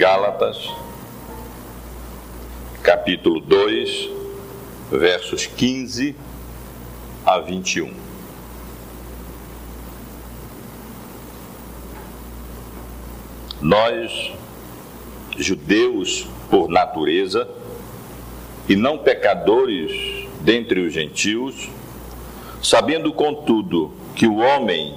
Gálatas, 0.00 0.56
capítulo 2.82 3.38
2, 3.38 4.08
versos 4.90 5.44
15 5.44 6.16
a 7.22 7.38
21. 7.40 7.92
Nós, 13.60 14.32
judeus 15.36 16.26
por 16.48 16.70
natureza, 16.70 17.46
e 18.70 18.74
não 18.74 18.96
pecadores 18.96 20.26
dentre 20.40 20.80
os 20.80 20.94
gentios, 20.94 21.68
sabendo, 22.62 23.12
contudo, 23.12 23.92
que 24.16 24.26
o 24.26 24.36
homem 24.38 24.96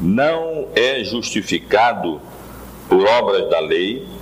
não 0.00 0.68
é 0.74 1.04
justificado 1.04 2.18
por 2.88 3.06
obras 3.06 3.50
da 3.50 3.60
lei, 3.60 4.16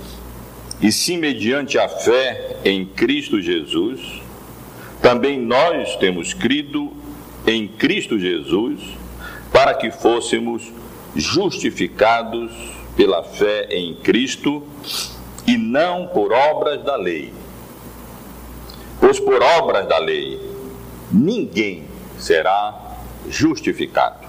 e 0.81 0.91
sim 0.91 1.17
mediante 1.17 1.77
a 1.77 1.89
fé 1.89 2.57
em 2.63 2.85
Cristo 2.85 3.41
Jesus, 3.41 4.21
também 5.01 5.39
nós 5.39 5.95
temos 5.95 6.33
crido 6.33 6.93
em 7.45 7.67
Cristo 7.67 8.19
Jesus 8.19 8.81
para 9.51 9.73
que 9.73 9.89
fôssemos 9.89 10.71
justificados 11.15 12.51
pela 12.95 13.23
fé 13.23 13.67
em 13.71 13.95
Cristo 13.95 14.63
e 15.45 15.57
não 15.57 16.07
por 16.07 16.31
obras 16.31 16.83
da 16.83 16.95
lei. 16.95 17.33
Pois 18.99 19.19
por 19.19 19.41
obras 19.41 19.87
da 19.87 19.97
lei 19.97 20.39
ninguém 21.11 21.85
será 22.19 22.97
justificado. 23.29 24.27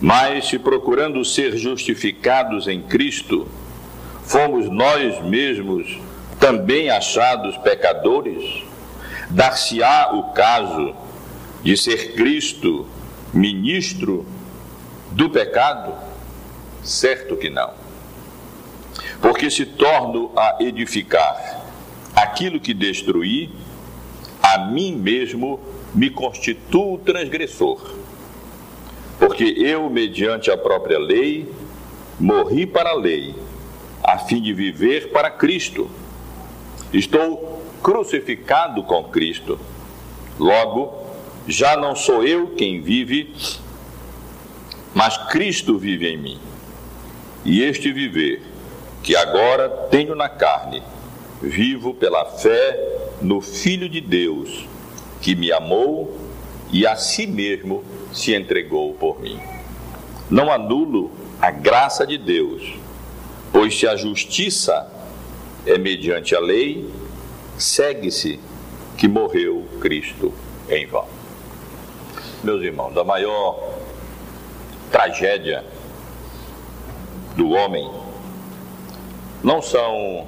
Mas 0.00 0.48
se 0.48 0.58
procurando 0.58 1.24
ser 1.24 1.56
justificados 1.56 2.68
em 2.68 2.82
Cristo, 2.82 3.46
fomos 4.26 4.68
nós 4.68 5.22
mesmos 5.24 5.98
também 6.38 6.90
achados 6.90 7.56
pecadores, 7.58 8.64
dar-se-á 9.30 10.12
o 10.12 10.32
caso 10.32 10.94
de 11.62 11.76
ser 11.76 12.14
Cristo 12.14 12.86
ministro 13.32 14.26
do 15.12 15.30
pecado? 15.30 15.94
Certo 16.82 17.36
que 17.36 17.48
não. 17.48 17.70
Porque 19.20 19.50
se 19.50 19.64
torno 19.64 20.32
a 20.36 20.56
edificar 20.60 21.64
aquilo 22.14 22.60
que 22.60 22.74
destruí, 22.74 23.50
a 24.42 24.58
mim 24.58 24.94
mesmo 24.96 25.60
me 25.94 26.10
constituo 26.10 26.98
transgressor. 26.98 27.80
Porque 29.18 29.44
eu, 29.44 29.88
mediante 29.88 30.50
a 30.50 30.56
própria 30.56 30.98
lei, 30.98 31.50
morri 32.20 32.66
para 32.66 32.90
a 32.90 32.94
lei 32.94 33.34
a 34.06 34.18
fim 34.18 34.40
de 34.40 34.52
viver 34.52 35.10
para 35.10 35.28
Cristo. 35.28 35.90
Estou 36.92 37.60
crucificado 37.82 38.84
com 38.84 39.02
Cristo. 39.04 39.58
Logo, 40.38 40.94
já 41.48 41.76
não 41.76 41.96
sou 41.96 42.22
eu 42.22 42.54
quem 42.54 42.80
vive, 42.80 43.34
mas 44.94 45.16
Cristo 45.28 45.76
vive 45.76 46.06
em 46.06 46.16
mim. 46.16 46.38
E 47.44 47.62
este 47.62 47.92
viver, 47.92 48.42
que 49.02 49.16
agora 49.16 49.68
tenho 49.90 50.14
na 50.14 50.28
carne, 50.28 50.84
vivo 51.42 51.92
pela 51.92 52.26
fé 52.26 52.78
no 53.20 53.40
Filho 53.40 53.88
de 53.88 54.00
Deus, 54.00 54.68
que 55.20 55.34
me 55.34 55.50
amou 55.50 56.16
e 56.72 56.86
a 56.86 56.94
si 56.94 57.26
mesmo 57.26 57.82
se 58.12 58.34
entregou 58.34 58.94
por 58.94 59.20
mim. 59.20 59.40
Não 60.30 60.50
anulo 60.50 61.10
a 61.40 61.50
graça 61.50 62.06
de 62.06 62.18
Deus 62.18 62.85
Pois 63.58 63.78
se 63.78 63.88
a 63.88 63.96
justiça 63.96 64.86
é 65.64 65.78
mediante 65.78 66.36
a 66.36 66.40
lei, 66.40 66.92
segue-se 67.56 68.38
que 68.98 69.08
morreu 69.08 69.66
Cristo 69.80 70.34
em 70.68 70.86
vão. 70.86 71.08
Meus 72.44 72.62
irmãos, 72.62 72.94
a 72.98 73.02
maior 73.02 73.78
tragédia 74.92 75.64
do 77.34 77.48
homem 77.48 77.90
não 79.42 79.62
são 79.62 80.26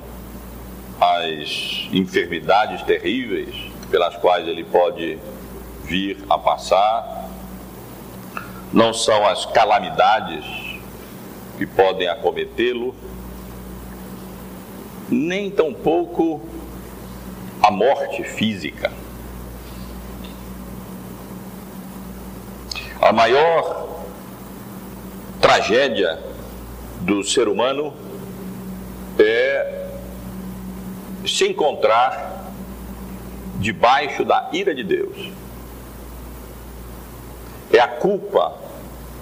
as 0.99 1.87
enfermidades 1.93 2.81
terríveis 2.85 3.55
pelas 3.91 4.17
quais 4.17 4.49
ele 4.49 4.65
pode 4.65 5.19
vir 5.85 6.17
a 6.31 6.39
passar, 6.39 7.29
não 8.73 8.95
são 8.95 9.27
as 9.27 9.45
calamidades 9.45 10.47
que 11.59 11.67
podem 11.67 12.09
acometê-lo, 12.09 12.95
nem 15.11 15.51
tampouco 15.51 16.41
a 17.63 17.71
morte 17.71 18.23
física. 18.23 18.93
A 23.01 23.13
maior 23.13 23.89
tragédia 25.41 26.19
do 27.01 27.23
ser 27.25 27.49
humano 27.49 27.95
é 29.19 29.87
se 31.27 31.47
encontrar 31.47 32.53
debaixo 33.57 34.25
da 34.25 34.51
ira 34.53 34.75
de 34.75 34.85
Deus. 34.85 35.31
É 37.73 37.81
a 37.81 37.89
culpa 37.89 38.55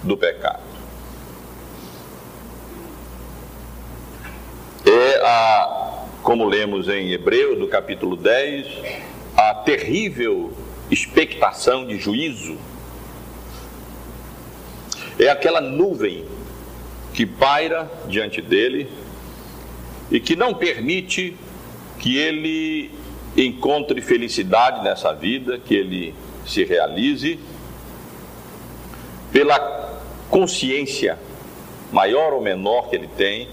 do 0.03 0.17
pecado. 0.17 0.66
É 5.07 5.25
a 5.25 6.03
como 6.21 6.43
lemos 6.43 6.89
em 6.89 7.13
Hebreu, 7.13 7.57
do 7.57 7.69
capítulo 7.69 8.17
10, 8.17 8.67
a 9.37 9.53
terrível 9.53 10.51
expectação 10.91 11.87
de 11.87 11.97
juízo. 11.97 12.57
É 15.17 15.29
aquela 15.29 15.61
nuvem 15.61 16.25
que 17.13 17.25
paira 17.25 17.89
diante 18.09 18.41
dele 18.41 18.89
e 20.11 20.19
que 20.19 20.35
não 20.35 20.53
permite 20.53 21.37
que 21.99 22.17
ele 22.17 22.91
encontre 23.37 24.01
felicidade 24.01 24.83
nessa 24.83 25.13
vida, 25.13 25.57
que 25.57 25.73
ele 25.73 26.13
se 26.45 26.65
realize, 26.65 27.39
pela 29.31 30.01
consciência 30.29 31.17
maior 31.93 32.33
ou 32.33 32.41
menor 32.41 32.89
que 32.89 32.97
ele 32.97 33.07
tem 33.15 33.47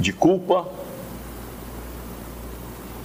de 0.00 0.12
culpa 0.12 0.66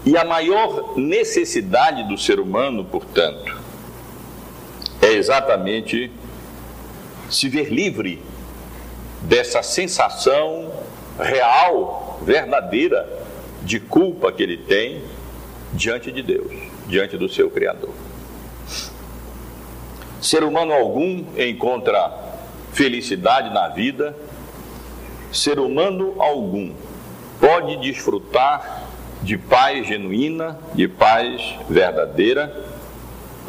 e 0.05 0.17
a 0.17 0.23
maior 0.23 0.97
necessidade 0.97 2.07
do 2.07 2.17
ser 2.17 2.39
humano, 2.39 2.85
portanto, 2.85 3.59
é 5.01 5.11
exatamente 5.11 6.11
se 7.29 7.49
ver 7.49 7.71
livre 7.71 8.21
dessa 9.21 9.61
sensação 9.63 10.71
real, 11.19 12.19
verdadeira, 12.21 13.25
de 13.63 13.79
culpa 13.79 14.31
que 14.31 14.43
ele 14.43 14.57
tem 14.57 15.01
diante 15.73 16.11
de 16.11 16.21
Deus, 16.21 16.53
diante 16.87 17.17
do 17.17 17.27
seu 17.27 17.49
Criador. 17.49 17.93
Ser 20.21 20.43
humano 20.43 20.71
algum 20.71 21.25
encontra 21.35 22.11
felicidade 22.71 23.51
na 23.51 23.69
vida, 23.69 24.15
ser 25.31 25.59
humano 25.59 26.15
algum 26.19 26.73
pode 27.39 27.77
desfrutar 27.77 28.83
de 29.21 29.37
paz 29.37 29.87
genuína, 29.87 30.59
de 30.73 30.87
paz 30.87 31.55
verdadeira, 31.69 32.55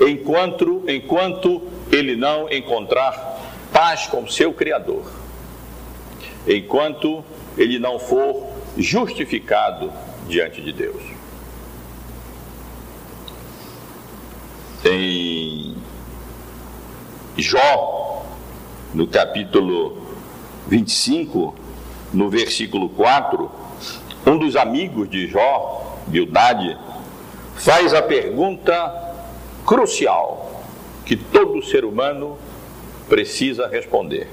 enquanto, 0.00 0.84
enquanto 0.88 1.62
ele 1.90 2.16
não 2.16 2.50
encontrar 2.50 3.40
paz 3.72 4.06
com 4.06 4.26
seu 4.26 4.52
Criador, 4.52 5.10
enquanto 6.46 7.24
ele 7.56 7.78
não 7.78 7.98
for 7.98 8.46
justificado 8.76 9.92
diante 10.28 10.60
de 10.62 10.72
Deus. 10.72 11.02
Em 14.84 15.76
Jó, 17.36 18.24
no 18.94 19.06
capítulo 19.06 20.06
25, 20.68 21.54
no 22.12 22.30
versículo 22.30 22.88
4, 22.88 23.65
um 24.26 24.36
dos 24.36 24.56
amigos 24.56 25.08
de 25.08 25.28
Jó, 25.28 25.98
Bildade, 26.08 26.76
faz 27.54 27.94
a 27.94 28.02
pergunta 28.02 29.14
crucial 29.64 30.64
que 31.04 31.16
todo 31.16 31.62
ser 31.62 31.84
humano 31.84 32.36
precisa 33.08 33.68
responder: 33.68 34.28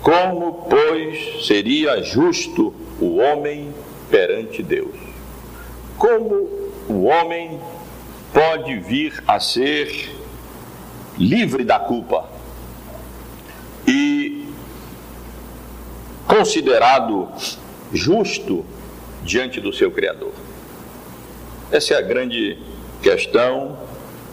Como, 0.00 0.66
pois, 0.68 1.46
seria 1.46 2.02
justo 2.02 2.74
o 2.98 3.18
homem 3.18 3.72
perante 4.10 4.62
Deus? 4.62 4.96
Como 5.98 6.48
o 6.88 7.04
homem 7.04 7.60
pode 8.32 8.78
vir 8.78 9.22
a 9.28 9.38
ser 9.38 10.10
livre 11.18 11.64
da 11.64 11.78
culpa? 11.78 12.28
E 13.86 14.48
considerado 16.26 17.28
justo 17.94 18.66
diante 19.22 19.60
do 19.60 19.72
seu 19.72 19.90
Criador? 19.90 20.32
Essa 21.70 21.94
é 21.94 21.98
a 21.98 22.02
grande 22.02 22.58
questão 23.02 23.78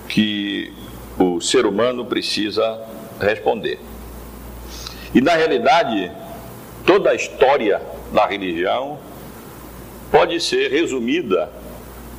que 0.10 0.74
o 1.18 1.40
ser 1.40 1.66
humano 1.66 2.06
precisa 2.06 2.82
responder. 3.20 3.80
E 5.14 5.22
na 5.22 5.34
realidade, 5.34 6.12
toda 6.86 7.12
a 7.12 7.16
história 7.16 7.82
da 8.12 8.26
religião 8.26 9.00
pode 10.12 10.42
ser 10.42 10.70
resumida 10.72 11.50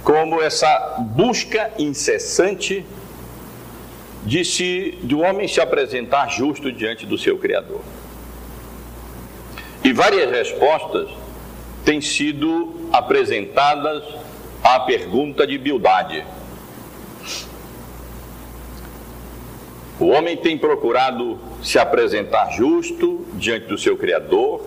como 0.02 0.40
essa 0.40 0.96
busca 1.00 1.70
incessante 1.78 2.84
de 4.24 4.44
se 4.44 4.98
do 5.02 5.20
homem 5.20 5.48
se 5.48 5.60
apresentar 5.60 6.28
justo 6.28 6.70
diante 6.70 7.04
do 7.04 7.18
seu 7.18 7.38
criador. 7.38 7.80
E 9.84 9.92
várias 9.92 10.30
respostas 10.30 11.08
têm 11.84 12.00
sido 12.00 12.88
apresentadas 12.92 14.02
à 14.62 14.80
pergunta 14.80 15.46
de 15.46 15.58
Bildade. 15.58 16.24
O 19.98 20.06
homem 20.06 20.36
tem 20.36 20.58
procurado 20.58 21.38
se 21.62 21.78
apresentar 21.78 22.50
justo 22.50 23.24
diante 23.34 23.66
do 23.66 23.78
seu 23.78 23.96
Criador 23.96 24.60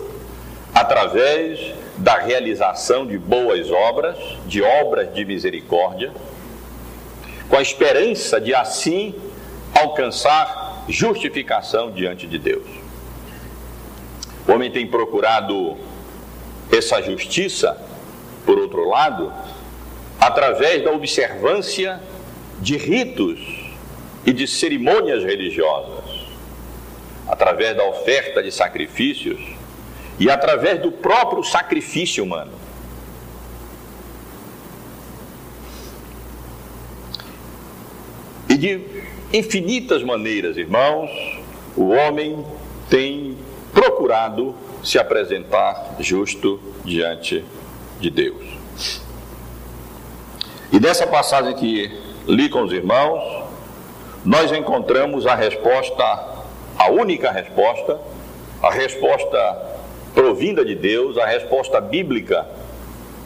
através 0.74 1.74
da 1.98 2.18
realização 2.18 3.06
de 3.06 3.18
boas 3.18 3.72
obras, 3.72 4.18
de 4.46 4.62
obras 4.62 5.14
de 5.14 5.26
misericórdia, 5.26 6.12
com 7.50 7.56
a 7.56 7.62
esperança 7.62 8.40
de 8.40 8.54
assim 8.54 9.16
alcançar 9.74 10.86
justificação 10.88 11.92
diante 11.92 12.28
de 12.28 12.38
Deus. 12.38 12.68
O 14.48 14.52
homem 14.52 14.70
tem 14.70 14.88
procurado 14.88 15.78
essa 16.72 17.02
justiça, 17.02 17.78
por 18.46 18.58
outro 18.58 18.88
lado, 18.88 19.32
através 20.20 20.84
da 20.84 20.92
observância 20.92 22.02
de 22.60 22.78
ritos 22.78 23.40
e 24.26 24.34
de 24.34 24.48
cerimônias 24.48 25.24
religiosas, 25.24 26.26
através 27.28 27.76
da 27.76 27.84
oferta 27.86 28.42
de 28.42 28.52
sacrifícios 28.52 29.40
e 30.20 30.30
através 30.30 30.82
do 30.82 30.92
próprio 30.92 31.44
sacrifício 31.44 32.24
humano. 32.24 32.54
E 38.50 38.58
de 38.58 38.82
infinitas 39.34 40.02
maneiras, 40.04 40.56
irmãos, 40.56 41.12
o 41.76 41.90
homem 41.90 42.46
tem 42.90 43.38
procurado 43.74 44.56
se 44.86 45.00
apresentar 45.00 45.96
justo 46.00 46.62
diante 46.86 47.44
de 48.00 48.10
Deus. 48.12 48.44
E 50.72 50.80
nessa 50.80 51.08
passagem 51.08 51.56
que 51.56 51.92
li 52.28 52.48
com 52.50 52.62
os 52.62 52.72
irmãos, 52.72 53.46
nós 54.24 54.52
encontramos 54.52 55.26
a 55.26 55.34
resposta, 55.34 56.04
a 56.78 56.90
única 56.92 57.32
resposta, 57.32 58.00
a 58.62 58.72
resposta 58.72 59.76
provinda 60.14 60.64
de 60.64 60.76
Deus, 60.76 61.18
a 61.18 61.26
resposta 61.26 61.82
bíblica 61.82 62.48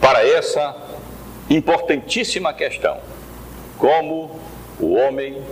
para 0.00 0.26
essa 0.26 0.74
importantíssima 1.50 2.54
questão: 2.54 2.98
como 3.76 4.40
o 4.78 4.94
homem 4.94 5.42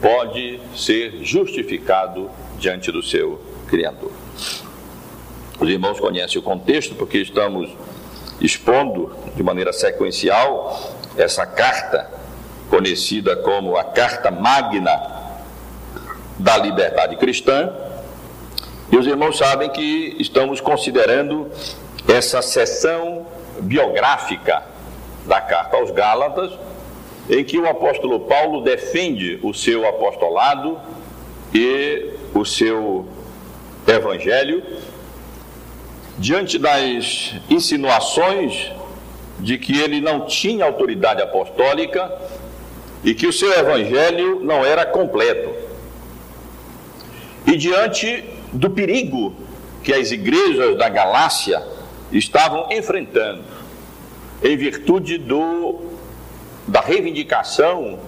pode 0.00 0.58
ser 0.74 1.22
justificado 1.22 2.30
diante 2.58 2.90
do 2.90 3.02
seu 3.02 3.40
Criador. 3.68 4.10
Os 5.60 5.68
irmãos 5.68 6.00
conhecem 6.00 6.38
o 6.38 6.42
contexto 6.42 6.94
porque 6.94 7.18
estamos 7.18 7.70
expondo 8.40 9.14
de 9.36 9.42
maneira 9.42 9.74
sequencial 9.74 10.96
essa 11.18 11.44
carta 11.44 12.10
conhecida 12.70 13.36
como 13.36 13.76
a 13.76 13.84
Carta 13.84 14.30
Magna 14.30 14.90
da 16.38 16.56
Liberdade 16.56 17.16
Cristã. 17.16 17.70
E 18.90 18.96
os 18.96 19.06
irmãos 19.06 19.36
sabem 19.36 19.68
que 19.68 20.16
estamos 20.18 20.62
considerando 20.62 21.50
essa 22.08 22.40
sessão 22.40 23.26
biográfica 23.60 24.62
da 25.26 25.42
carta 25.42 25.76
aos 25.76 25.90
Gálatas, 25.90 26.52
em 27.28 27.44
que 27.44 27.58
o 27.58 27.68
apóstolo 27.68 28.20
Paulo 28.20 28.62
defende 28.62 29.38
o 29.42 29.52
seu 29.52 29.86
apostolado 29.86 30.78
e 31.52 32.14
o 32.34 32.46
seu 32.46 33.06
evangelho 33.86 34.62
diante 36.20 36.58
das 36.58 37.34
insinuações 37.48 38.70
de 39.38 39.56
que 39.56 39.80
ele 39.80 40.02
não 40.02 40.26
tinha 40.26 40.66
autoridade 40.66 41.22
apostólica 41.22 42.14
e 43.02 43.14
que 43.14 43.26
o 43.26 43.32
seu 43.32 43.50
evangelho 43.58 44.38
não 44.44 44.62
era 44.62 44.84
completo. 44.84 45.50
E 47.46 47.56
diante 47.56 48.22
do 48.52 48.68
perigo 48.68 49.34
que 49.82 49.94
as 49.94 50.10
igrejas 50.10 50.76
da 50.76 50.90
Galácia 50.90 51.66
estavam 52.12 52.70
enfrentando, 52.70 53.42
em 54.42 54.54
virtude 54.58 55.16
do, 55.16 55.80
da 56.68 56.82
reivindicação 56.82 57.98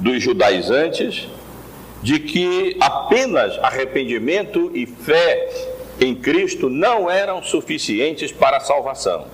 dos 0.00 0.22
judaizantes 0.22 1.28
de 2.02 2.18
que 2.18 2.76
apenas 2.78 3.58
arrependimento 3.62 4.70
e 4.74 4.84
fé 4.84 5.73
em 6.00 6.14
Cristo 6.14 6.68
não 6.68 7.10
eram 7.10 7.42
suficientes 7.42 8.32
para 8.32 8.56
a 8.56 8.60
salvação. 8.60 9.26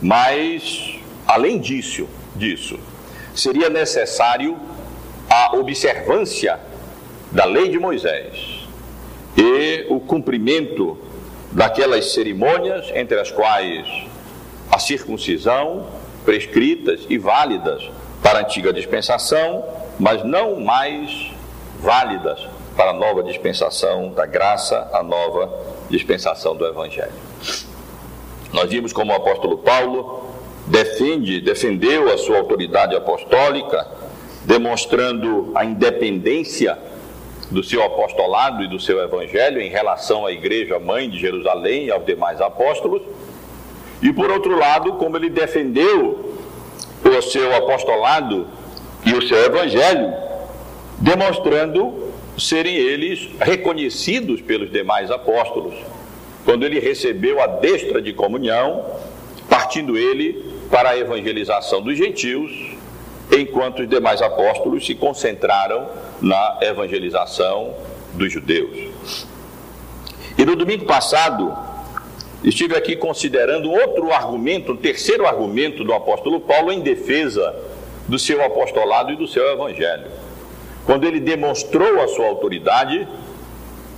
Mas, 0.00 0.98
além 1.26 1.58
disso, 1.58 2.08
disso, 2.34 2.78
seria 3.34 3.68
necessário 3.68 4.58
a 5.28 5.56
observância 5.56 6.58
da 7.30 7.44
lei 7.44 7.68
de 7.68 7.78
Moisés 7.78 8.66
e 9.36 9.86
o 9.88 10.00
cumprimento 10.00 10.98
daquelas 11.52 12.12
cerimônias 12.12 12.90
entre 12.94 13.18
as 13.18 13.30
quais 13.30 13.86
a 14.70 14.78
circuncisão, 14.78 15.86
prescritas 16.24 17.06
e 17.08 17.18
válidas 17.18 17.90
para 18.22 18.40
a 18.40 18.42
antiga 18.42 18.72
dispensação, 18.72 19.64
mas 19.98 20.24
não 20.24 20.60
mais 20.60 21.30
válidas 21.80 22.46
para 22.76 22.90
a 22.90 22.92
nova 22.92 23.22
dispensação 23.22 24.10
da 24.10 24.26
graça, 24.26 24.90
a 24.92 25.02
nova 25.02 25.50
dispensação 25.88 26.54
do 26.54 26.66
Evangelho. 26.66 27.12
Nós 28.52 28.70
vimos 28.70 28.92
como 28.92 29.12
o 29.12 29.16
apóstolo 29.16 29.58
Paulo 29.58 30.30
defende, 30.66 31.40
defendeu 31.40 32.12
a 32.12 32.18
sua 32.18 32.38
autoridade 32.38 32.94
apostólica, 32.94 33.86
demonstrando 34.44 35.52
a 35.54 35.64
independência 35.64 36.78
do 37.50 37.62
seu 37.62 37.82
apostolado 37.82 38.62
e 38.62 38.68
do 38.68 38.78
seu 38.80 39.00
evangelho 39.00 39.60
em 39.60 39.68
relação 39.68 40.26
à 40.26 40.32
igreja 40.32 40.78
mãe 40.78 41.08
de 41.08 41.18
Jerusalém 41.18 41.86
e 41.86 41.90
aos 41.90 42.04
demais 42.04 42.40
apóstolos. 42.40 43.02
E 44.02 44.12
por 44.12 44.30
outro 44.30 44.58
lado, 44.58 44.94
como 44.94 45.16
ele 45.16 45.30
defendeu 45.30 46.34
o 47.04 47.22
seu 47.22 47.54
apostolado 47.54 48.48
e 49.04 49.12
o 49.14 49.22
seu 49.22 49.38
evangelho, 49.44 50.12
demonstrando 50.98 52.06
serem 52.38 52.76
eles 52.76 53.28
reconhecidos 53.40 54.40
pelos 54.40 54.70
demais 54.70 55.10
apóstolos. 55.10 55.74
Quando 56.44 56.64
ele 56.64 56.78
recebeu 56.78 57.42
a 57.42 57.46
destra 57.46 58.00
de 58.00 58.12
comunhão, 58.12 58.84
partindo 59.48 59.96
ele 59.96 60.44
para 60.70 60.90
a 60.90 60.98
evangelização 60.98 61.82
dos 61.82 61.96
gentios, 61.96 62.52
enquanto 63.30 63.80
os 63.80 63.88
demais 63.88 64.22
apóstolos 64.22 64.86
se 64.86 64.94
concentraram 64.94 65.88
na 66.20 66.58
evangelização 66.60 67.74
dos 68.14 68.32
judeus. 68.32 69.26
E 70.38 70.44
no 70.44 70.54
domingo 70.54 70.84
passado, 70.84 71.56
estive 72.44 72.76
aqui 72.76 72.94
considerando 72.94 73.70
outro 73.70 74.12
argumento, 74.12 74.72
um 74.72 74.76
terceiro 74.76 75.26
argumento 75.26 75.82
do 75.82 75.92
apóstolo 75.92 76.40
Paulo 76.40 76.70
em 76.70 76.80
defesa 76.80 77.54
do 78.06 78.18
seu 78.18 78.44
apostolado 78.44 79.12
e 79.12 79.16
do 79.16 79.26
seu 79.26 79.50
evangelho. 79.52 80.25
Quando 80.86 81.04
ele 81.04 81.20
demonstrou 81.20 82.00
a 82.00 82.08
sua 82.08 82.26
autoridade, 82.26 83.06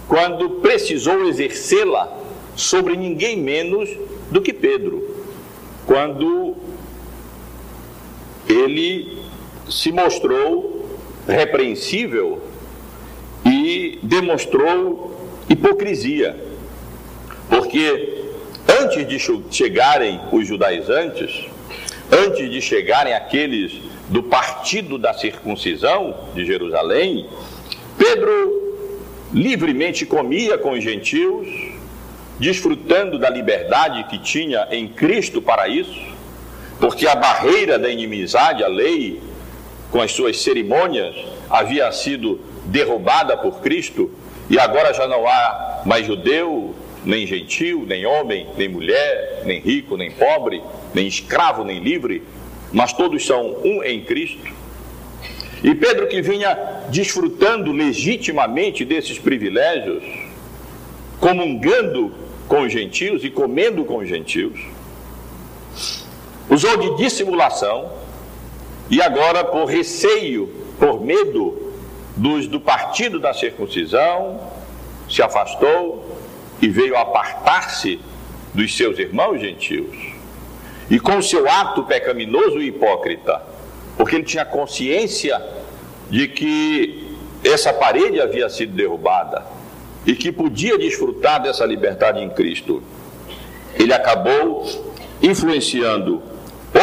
quando 0.08 0.50
precisou 0.62 1.28
exercê-la 1.28 2.12
sobre 2.56 2.96
ninguém 2.96 3.36
menos 3.36 3.88
do 4.30 4.40
que 4.40 4.52
Pedro 4.52 5.18
quando 5.88 6.54
ele 8.46 9.22
se 9.70 9.90
mostrou 9.90 10.86
repreensível 11.26 12.42
e 13.42 13.98
demonstrou 14.02 15.30
hipocrisia. 15.48 16.36
Porque 17.48 18.22
antes 18.82 19.08
de 19.08 19.18
chegarem 19.50 20.20
os 20.30 20.46
judaizantes, 20.46 21.46
antes 22.12 22.50
de 22.50 22.60
chegarem 22.60 23.14
aqueles 23.14 23.80
do 24.08 24.22
partido 24.22 24.98
da 24.98 25.12
circuncisão 25.12 26.14
de 26.34 26.44
Jerusalém, 26.44 27.26
Pedro 27.96 28.68
livremente 29.32 30.06
comia 30.06 30.56
com 30.56 30.72
os 30.72 30.82
gentios, 30.82 31.48
desfrutando 32.38 33.18
da 33.18 33.28
liberdade 33.28 34.04
que 34.04 34.18
tinha 34.18 34.66
em 34.70 34.88
Cristo 34.88 35.42
para 35.42 35.68
isso, 35.68 36.00
porque 36.80 37.06
a 37.06 37.14
barreira 37.14 37.78
da 37.78 37.90
inimizade, 37.90 38.62
a 38.62 38.68
lei, 38.68 39.20
com 39.90 40.00
as 40.00 40.12
suas 40.12 40.40
cerimônias, 40.40 41.14
havia 41.50 41.90
sido 41.92 42.40
derrubada 42.66 43.36
por 43.36 43.60
Cristo 43.60 44.10
e 44.48 44.58
agora 44.58 44.94
já 44.94 45.06
não 45.06 45.26
há 45.26 45.82
mais 45.84 46.06
judeu, 46.06 46.74
nem 47.04 47.26
gentil, 47.26 47.84
nem 47.86 48.06
homem, 48.06 48.46
nem 48.56 48.68
mulher, 48.68 49.42
nem 49.44 49.60
rico, 49.60 49.96
nem 49.96 50.10
pobre, 50.10 50.62
nem 50.94 51.06
escravo, 51.06 51.64
nem 51.64 51.78
livre, 51.80 52.22
mas 52.72 52.92
todos 52.92 53.24
são 53.26 53.56
um 53.64 53.82
em 53.82 54.02
Cristo. 54.02 54.46
E 55.62 55.74
Pedro, 55.74 56.06
que 56.06 56.22
vinha 56.22 56.56
desfrutando 56.88 57.72
legitimamente 57.72 58.84
desses 58.84 59.18
privilégios, 59.18 60.04
comungando 61.18 62.12
com 62.46 62.62
os 62.62 62.72
gentios 62.72 63.24
e 63.24 63.30
comendo 63.30 63.84
com 63.84 63.98
os 63.98 64.08
gentios, 64.08 64.58
usou 66.48 66.76
de 66.76 66.96
dissimulação 67.02 67.90
e 68.90 69.02
agora, 69.02 69.44
por 69.44 69.66
receio, 69.66 70.48
por 70.78 71.04
medo 71.04 71.74
dos, 72.16 72.46
do 72.46 72.60
partido 72.60 73.18
da 73.18 73.34
circuncisão, 73.34 74.40
se 75.10 75.22
afastou 75.22 76.18
e 76.60 76.68
veio 76.68 76.96
apartar-se 76.96 78.00
dos 78.54 78.76
seus 78.76 78.98
irmãos 78.98 79.40
gentios. 79.40 80.17
E 80.90 80.98
com 80.98 81.20
seu 81.20 81.48
ato 81.48 81.84
pecaminoso 81.84 82.60
e 82.60 82.68
hipócrita, 82.68 83.42
porque 83.96 84.16
ele 84.16 84.24
tinha 84.24 84.44
consciência 84.44 85.40
de 86.08 86.28
que 86.28 87.16
essa 87.44 87.72
parede 87.72 88.20
havia 88.20 88.48
sido 88.48 88.74
derrubada 88.74 89.44
e 90.06 90.14
que 90.14 90.32
podia 90.32 90.78
desfrutar 90.78 91.42
dessa 91.42 91.66
liberdade 91.66 92.20
em 92.20 92.30
Cristo. 92.30 92.82
Ele 93.78 93.92
acabou 93.92 94.66
influenciando 95.22 96.22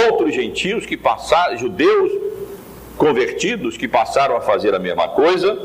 outros 0.08 0.34
gentios 0.34 0.86
que 0.86 0.98
passaram, 0.98 1.58
judeus 1.58 2.12
convertidos 2.98 3.78
que 3.78 3.88
passaram 3.88 4.38
a 4.38 4.42
fazer 4.42 4.74
a 4.74 4.80
mesma 4.80 5.08
coisa, 5.10 5.58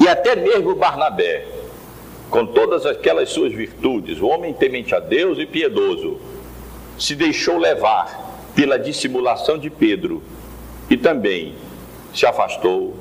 e 0.00 0.08
até 0.08 0.36
mesmo 0.36 0.74
Barnabé, 0.74 1.46
com 2.30 2.46
todas 2.46 2.86
aquelas 2.86 3.30
suas 3.30 3.52
virtudes, 3.52 4.20
o 4.20 4.26
homem 4.26 4.52
temente 4.52 4.94
a 4.94 5.00
Deus 5.00 5.38
e 5.38 5.46
piedoso, 5.46 6.18
se 6.98 7.14
deixou 7.14 7.58
levar 7.58 8.50
pela 8.54 8.78
dissimulação 8.78 9.58
de 9.58 9.68
Pedro 9.68 10.22
e 10.88 10.96
também 10.96 11.54
se 12.14 12.24
afastou 12.24 12.96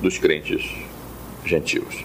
dos 0.00 0.18
crentes 0.18 0.64
gentios. 1.44 2.04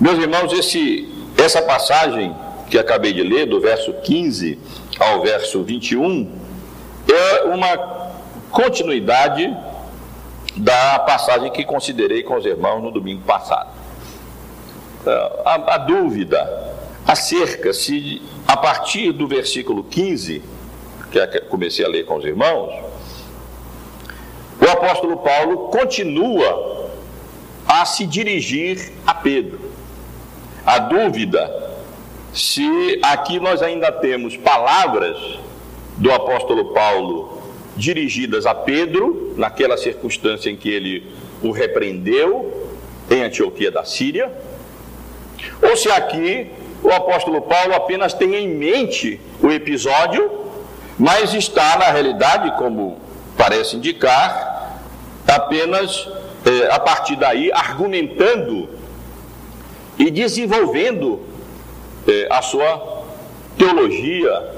Meus 0.00 0.18
irmãos, 0.18 0.52
esse, 0.52 1.08
essa 1.36 1.62
passagem 1.62 2.34
que 2.68 2.78
acabei 2.78 3.12
de 3.12 3.22
ler, 3.22 3.46
do 3.46 3.60
verso 3.60 3.92
15 3.92 4.58
ao 4.98 5.22
verso 5.22 5.62
21, 5.62 6.30
é 7.08 7.44
uma 7.44 7.76
continuidade 8.50 9.56
da 10.56 10.98
passagem 11.00 11.50
que 11.50 11.64
considerei 11.64 12.22
com 12.22 12.36
os 12.36 12.44
irmãos 12.44 12.82
no 12.82 12.90
domingo 12.90 13.22
passado. 13.22 13.70
A, 15.44 15.74
a 15.74 15.78
dúvida 15.78 16.74
acerca 17.06 17.72
se 17.72 18.22
a 18.46 18.56
partir 18.56 19.12
do 19.12 19.26
versículo 19.26 19.84
15, 19.84 20.42
que 21.10 21.18
é 21.18 21.26
comecei 21.40 21.84
a 21.84 21.88
ler 21.88 22.04
com 22.04 22.16
os 22.16 22.24
irmãos, 22.24 22.72
o 24.60 24.68
apóstolo 24.70 25.18
Paulo 25.18 25.68
continua 25.68 26.90
a 27.66 27.84
se 27.84 28.06
dirigir 28.06 28.92
a 29.06 29.14
Pedro. 29.14 29.60
A 30.64 30.78
dúvida 30.78 31.64
se 32.32 32.98
aqui 33.02 33.38
nós 33.38 33.62
ainda 33.62 33.92
temos 33.92 34.36
palavras 34.36 35.16
do 35.96 36.10
apóstolo 36.10 36.72
Paulo 36.72 37.42
dirigidas 37.76 38.46
a 38.46 38.54
Pedro, 38.54 39.34
naquela 39.36 39.76
circunstância 39.76 40.50
em 40.50 40.56
que 40.56 40.68
ele 40.68 41.06
o 41.42 41.50
repreendeu 41.50 42.70
em 43.10 43.22
Antioquia 43.22 43.70
da 43.70 43.84
Síria, 43.84 44.32
ou 45.62 45.76
se 45.76 45.90
aqui 45.90 46.50
o 46.84 46.92
apóstolo 46.92 47.40
Paulo 47.40 47.74
apenas 47.74 48.12
tem 48.12 48.34
em 48.34 48.46
mente 48.46 49.18
o 49.42 49.50
episódio, 49.50 50.30
mas 50.98 51.32
está 51.32 51.78
na 51.78 51.86
realidade, 51.86 52.56
como 52.58 52.98
parece 53.38 53.76
indicar, 53.76 54.78
apenas 55.26 56.06
eh, 56.44 56.68
a 56.70 56.78
partir 56.78 57.16
daí 57.16 57.50
argumentando 57.50 58.68
e 59.98 60.10
desenvolvendo 60.10 61.20
eh, 62.06 62.28
a 62.30 62.42
sua 62.42 63.02
teologia, 63.56 64.52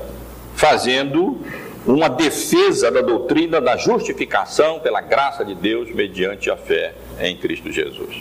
fazendo 0.57 1.39
uma 1.87 2.09
defesa 2.09 2.91
da 2.91 3.03
doutrina 3.03 3.61
da 3.61 3.77
justificação 3.77 4.81
pela 4.81 5.01
graça 5.01 5.45
de 5.45 5.55
Deus 5.55 5.95
mediante 5.95 6.51
a 6.51 6.57
fé 6.57 6.93
em 7.21 7.37
Cristo 7.37 7.71
Jesus. 7.71 8.17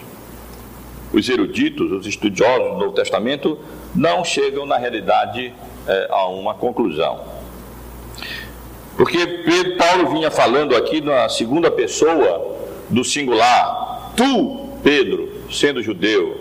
Os 1.15 1.29
eruditos, 1.29 1.93
os 1.93 2.05
estudiosos 2.05 2.73
do 2.73 2.77
Novo 2.77 2.91
Testamento, 2.91 3.57
não 3.95 4.25
chegam 4.25 4.65
na 4.65 4.77
realidade 4.77 5.53
eh, 5.87 6.07
a 6.11 6.27
uma 6.27 6.53
conclusão. 6.53 7.21
Porque 8.97 9.25
Pedro, 9.25 9.77
Paulo 9.77 10.09
vinha 10.09 10.29
falando 10.29 10.75
aqui 10.75 10.99
na 10.99 11.29
segunda 11.29 11.71
pessoa 11.71 12.57
do 12.89 13.01
singular, 13.05 14.11
tu, 14.17 14.71
Pedro, 14.83 15.31
sendo 15.49 15.81
judeu, 15.81 16.37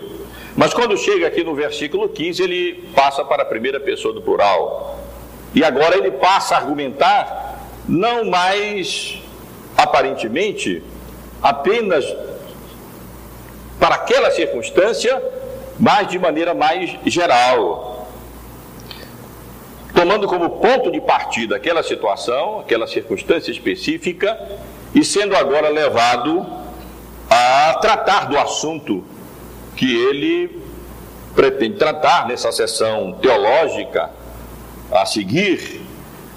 mas 0.57 0.73
quando 0.73 0.97
chega 0.97 1.25
aqui 1.25 1.41
no 1.41 1.55
versículo 1.55 2.09
15, 2.09 2.43
ele 2.43 2.89
passa 2.93 3.23
para 3.23 3.43
a 3.43 3.45
primeira 3.45 3.79
pessoa 3.79 4.13
do 4.13 4.21
plural. 4.21 4.99
E 5.53 5.63
agora 5.63 5.97
ele 5.97 6.11
passa 6.11 6.55
a 6.55 6.57
argumentar, 6.57 7.65
não 7.87 8.25
mais 8.25 9.21
aparentemente 9.77 10.83
apenas 11.41 12.05
para 13.79 13.95
aquela 13.95 14.31
circunstância, 14.31 15.21
mas 15.79 16.07
de 16.07 16.17
maneira 16.17 16.53
mais 16.53 16.97
geral. 17.05 18.07
Tomando 19.93 20.27
como 20.27 20.49
ponto 20.59 20.91
de 20.91 20.99
partida 20.99 21.55
aquela 21.55 21.81
situação, 21.81 22.59
aquela 22.59 22.87
circunstância 22.87 23.51
específica, 23.51 24.37
e 24.93 25.03
sendo 25.03 25.35
agora 25.35 25.69
levado 25.69 26.45
a 27.29 27.77
tratar 27.81 28.27
do 28.29 28.37
assunto 28.37 29.03
que 29.75 29.93
ele 30.07 30.61
pretende 31.33 31.77
tratar 31.77 32.27
nessa 32.27 32.51
sessão 32.51 33.13
teológica 33.21 34.09
a 34.91 35.05
seguir, 35.05 35.81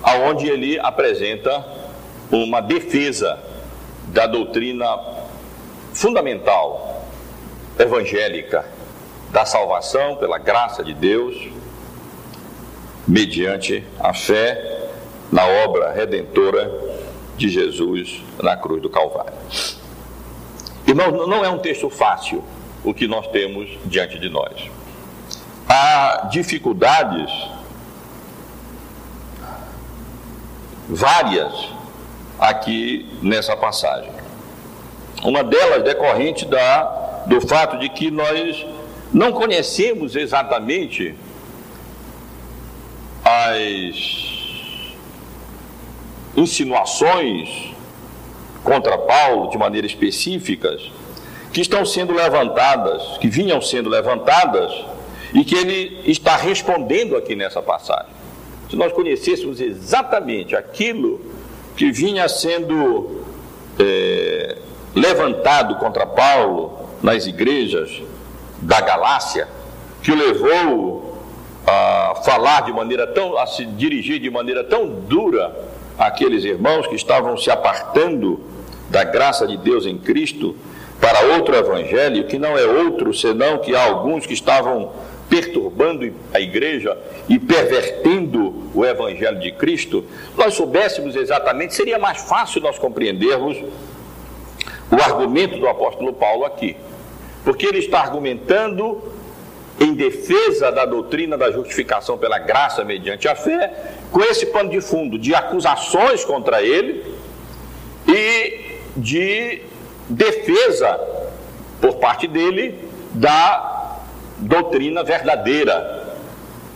aonde 0.03 0.49
ele 0.49 0.79
apresenta 0.79 1.65
uma 2.31 2.61
defesa 2.61 3.39
da 4.09 4.27
doutrina 4.27 4.99
fundamental 5.93 6.98
evangélica 7.79 8.65
da 9.31 9.45
salvação 9.45 10.17
pela 10.17 10.39
graça 10.39 10.83
de 10.83 10.95
Deus, 10.95 11.37
mediante 13.07 13.85
a 14.01 14.13
fé 14.13 14.89
na 15.31 15.47
obra 15.47 15.93
redentora 15.93 16.71
de 17.37 17.49
Jesus 17.49 18.23
na 18.43 18.57
cruz 18.57 18.83
do 18.83 18.91
Calvário. 18.91 19.33
Irmãos, 20.87 21.13
não 21.29 21.45
é 21.45 21.49
um 21.49 21.59
texto 21.59 21.89
fácil 21.91 22.43
o 22.83 22.95
que 22.95 23.07
nós 23.07 23.27
temos 23.29 23.69
diante 23.85 24.19
de 24.19 24.29
nós. 24.29 24.71
Há 25.69 26.29
dificuldades 26.31 27.31
várias 30.89 31.53
aqui 32.39 33.07
nessa 33.23 33.57
passagem. 33.57 34.11
Uma 35.23 35.45
delas 35.45 35.83
decorrente 35.83 36.47
da, 36.47 36.98
do 37.29 37.41
fato 37.47 37.79
de 37.79 37.89
que 37.89 38.11
nós 38.11 38.67
não 39.13 39.33
conhecemos 39.33 40.17
exatamente 40.17 41.15
as 43.25 44.95
insinuações 46.37 47.75
contra 48.65 48.97
Paulo 48.99 49.51
de 49.51 49.59
maneira 49.59 49.87
específicas 49.87 50.91
que 51.53 51.61
estão 51.61 51.85
sendo 51.85 52.13
levantadas, 52.13 53.19
que 53.19 53.29
vinham 53.29 53.61
sendo 53.61 53.89
levantadas, 53.89 54.73
e 55.33 55.45
que 55.45 55.55
ele 55.55 56.01
está 56.11 56.37
respondendo 56.37 57.17
aqui 57.17 57.37
nessa 57.37 57.61
passagem. 57.61 58.13
Se 58.71 58.77
nós 58.77 58.93
conhecêssemos 58.93 59.61
exatamente 59.61 60.57
aquilo 60.57 61.21
que 61.77 61.91
vinha 61.91 62.29
sendo 62.29 63.23
é, 63.79 64.57
levantado 64.95 65.77
contra 65.77 66.07
Paulo 66.07 66.88
nas 67.03 67.27
igrejas 67.27 68.03
da 68.61 68.81
Galácia, 68.81 69.49
que 70.03 70.13
o 70.13 70.17
levou 70.17 71.19
a 71.67 72.23
falar 72.25 72.63
de 72.63 72.73
maneira 72.73 73.07
tão, 73.07 73.39
a 73.39 73.47
se 73.47 73.65
dirigir 73.65 74.19
de 74.19 74.31
maneira 74.31 74.65
tão 74.65 74.89
dura 74.89 75.55
àqueles 75.99 76.45
irmãos 76.45 76.87
que 76.87 76.95
estavam 76.95 77.37
se 77.37 77.51
apartando 77.51 78.41
da 78.89 79.05
graça 79.05 79.47
de 79.47 79.57
Deus 79.57 79.85
em 79.85 79.99
Cristo, 79.99 80.57
para 81.01 81.35
outro 81.35 81.55
evangelho, 81.55 82.27
que 82.27 82.39
não 82.39 82.57
é 82.57 82.65
outro 82.65 83.15
senão 83.15 83.59
que 83.59 83.75
há 83.77 83.85
alguns 83.85 84.27
que 84.27 84.35
estavam 84.35 84.93
perturbando 85.29 86.11
a 86.33 86.41
igreja 86.41 86.97
e 87.29 87.39
pervertendo 87.39 88.71
o 88.75 88.85
evangelho 88.85 89.39
de 89.39 89.53
Cristo, 89.53 90.05
nós 90.37 90.55
soubéssemos 90.55 91.15
exatamente, 91.15 91.75
seria 91.75 91.99
mais 91.99 92.23
fácil 92.23 92.63
nós 92.63 92.79
compreendermos 92.79 93.59
o 94.91 94.95
argumento 95.03 95.59
do 95.59 95.69
apóstolo 95.69 96.13
Paulo 96.15 96.45
aqui. 96.45 96.77
Porque 97.49 97.65
ele 97.65 97.79
está 97.79 98.01
argumentando 98.01 99.03
em 99.81 99.95
defesa 99.95 100.71
da 100.71 100.85
doutrina 100.85 101.39
da 101.39 101.51
justificação 101.51 102.19
pela 102.19 102.39
graça 102.39 102.85
mediante 102.85 103.27
a 103.27 103.35
fé, 103.35 103.95
com 104.13 104.21
esse 104.21 104.45
pano 104.45 104.69
de 104.69 104.83
fundo 104.83 105.19
de 105.19 105.35
acusações 105.35 106.27
contra 106.27 106.61
ele 106.61 107.03
e 108.07 108.77
de 108.95 109.63
defesa 110.11 111.01
por 111.81 111.95
parte 111.95 112.27
dele 112.27 112.87
da 113.15 113.97
doutrina 114.37 115.03
verdadeira, 115.03 116.19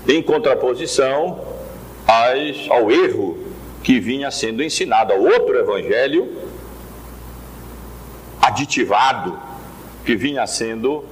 em 0.09 0.23
contraposição 0.23 1.39
às, 2.09 2.71
ao 2.71 2.91
erro 2.91 3.47
que 3.83 4.01
vinha 4.01 4.31
sendo 4.31 4.63
ensinado, 4.63 5.13
ao 5.13 5.21
outro 5.21 5.55
evangelho 5.59 6.35
aditivado 8.41 9.52
que 10.05 10.17
vinha 10.17 10.47
sendo 10.47 11.05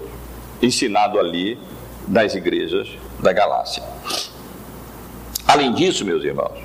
ensinado 0.62 1.18
ali 1.18 1.58
nas 2.06 2.34
igrejas 2.34 2.88
da 3.20 3.32
Galácia. 3.32 3.82
Além 5.46 5.72
disso, 5.72 6.04
meus 6.04 6.24
irmãos, 6.24 6.58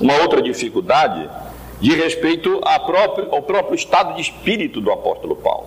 uma 0.00 0.14
outra 0.16 0.42
dificuldade 0.42 1.28
de 1.80 1.94
respeito 1.94 2.60
próprio, 2.84 3.34
ao 3.34 3.42
próprio 3.42 3.74
estado 3.74 4.14
de 4.14 4.20
espírito 4.20 4.80
do 4.80 4.90
apóstolo 4.90 5.36
Paulo. 5.36 5.66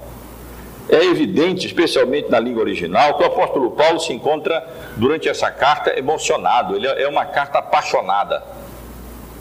É 0.90 1.06
evidente, 1.06 1.66
especialmente 1.66 2.30
na 2.30 2.40
língua 2.40 2.64
original, 2.64 3.18
que 3.18 3.24
o 3.24 3.28
apóstolo 3.28 3.72
Paulo 3.72 4.00
se 4.00 4.12
encontra, 4.12 4.62
durante 4.98 5.30
essa 5.30 5.50
carta, 5.50 5.98
emocionado. 5.98 6.76
Ele 6.76 6.88
é 6.88 7.08
uma 7.08 7.26
carta 7.26 7.60
apaixonada. 7.60 8.44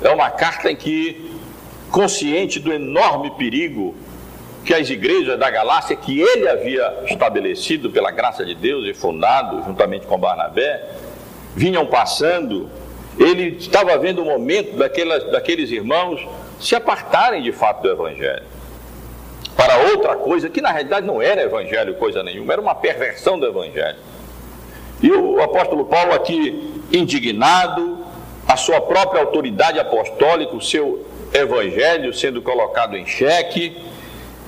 É 0.00 0.10
uma 0.10 0.30
carta 0.30 0.70
em 0.70 0.76
que, 0.76 1.34
consciente 1.90 2.60
do 2.60 2.72
enorme 2.72 3.32
perigo 3.32 3.96
que 4.64 4.74
as 4.74 4.88
igrejas 4.90 5.38
da 5.38 5.50
Galácia, 5.50 5.96
que 5.96 6.20
ele 6.20 6.48
havia 6.48 7.04
estabelecido 7.06 7.90
pela 7.90 8.10
graça 8.10 8.44
de 8.44 8.54
Deus 8.54 8.86
e 8.86 8.94
fundado 8.94 9.62
juntamente 9.64 10.06
com 10.06 10.18
Barnabé, 10.18 10.84
vinham 11.56 11.86
passando, 11.86 12.68
ele 13.18 13.56
estava 13.56 13.96
vendo 13.98 14.22
o 14.22 14.24
momento 14.24 14.76
daquelas, 14.76 15.30
daqueles 15.30 15.70
irmãos 15.70 16.20
se 16.60 16.74
apartarem 16.76 17.42
de 17.42 17.52
fato 17.52 17.82
do 17.82 17.90
Evangelho 17.90 18.60
para 19.60 19.76
outra 19.76 20.16
coisa 20.16 20.48
que 20.48 20.62
na 20.62 20.70
realidade 20.70 21.06
não 21.06 21.20
era 21.20 21.42
Evangelho 21.42 21.94
coisa 21.96 22.22
nenhuma, 22.22 22.54
era 22.54 22.62
uma 22.62 22.74
perversão 22.74 23.38
do 23.38 23.46
Evangelho. 23.46 23.98
E 25.02 25.10
o 25.10 25.38
apóstolo 25.42 25.84
Paulo 25.84 26.14
aqui 26.14 26.82
indignado, 26.90 27.98
a 28.48 28.56
sua 28.56 28.80
própria 28.80 29.20
autoridade 29.20 29.78
apostólica, 29.78 30.56
o 30.56 30.62
seu 30.62 31.06
Evangelho 31.34 32.14
sendo 32.14 32.40
colocado 32.40 32.96
em 32.96 33.06
xeque, 33.06 33.76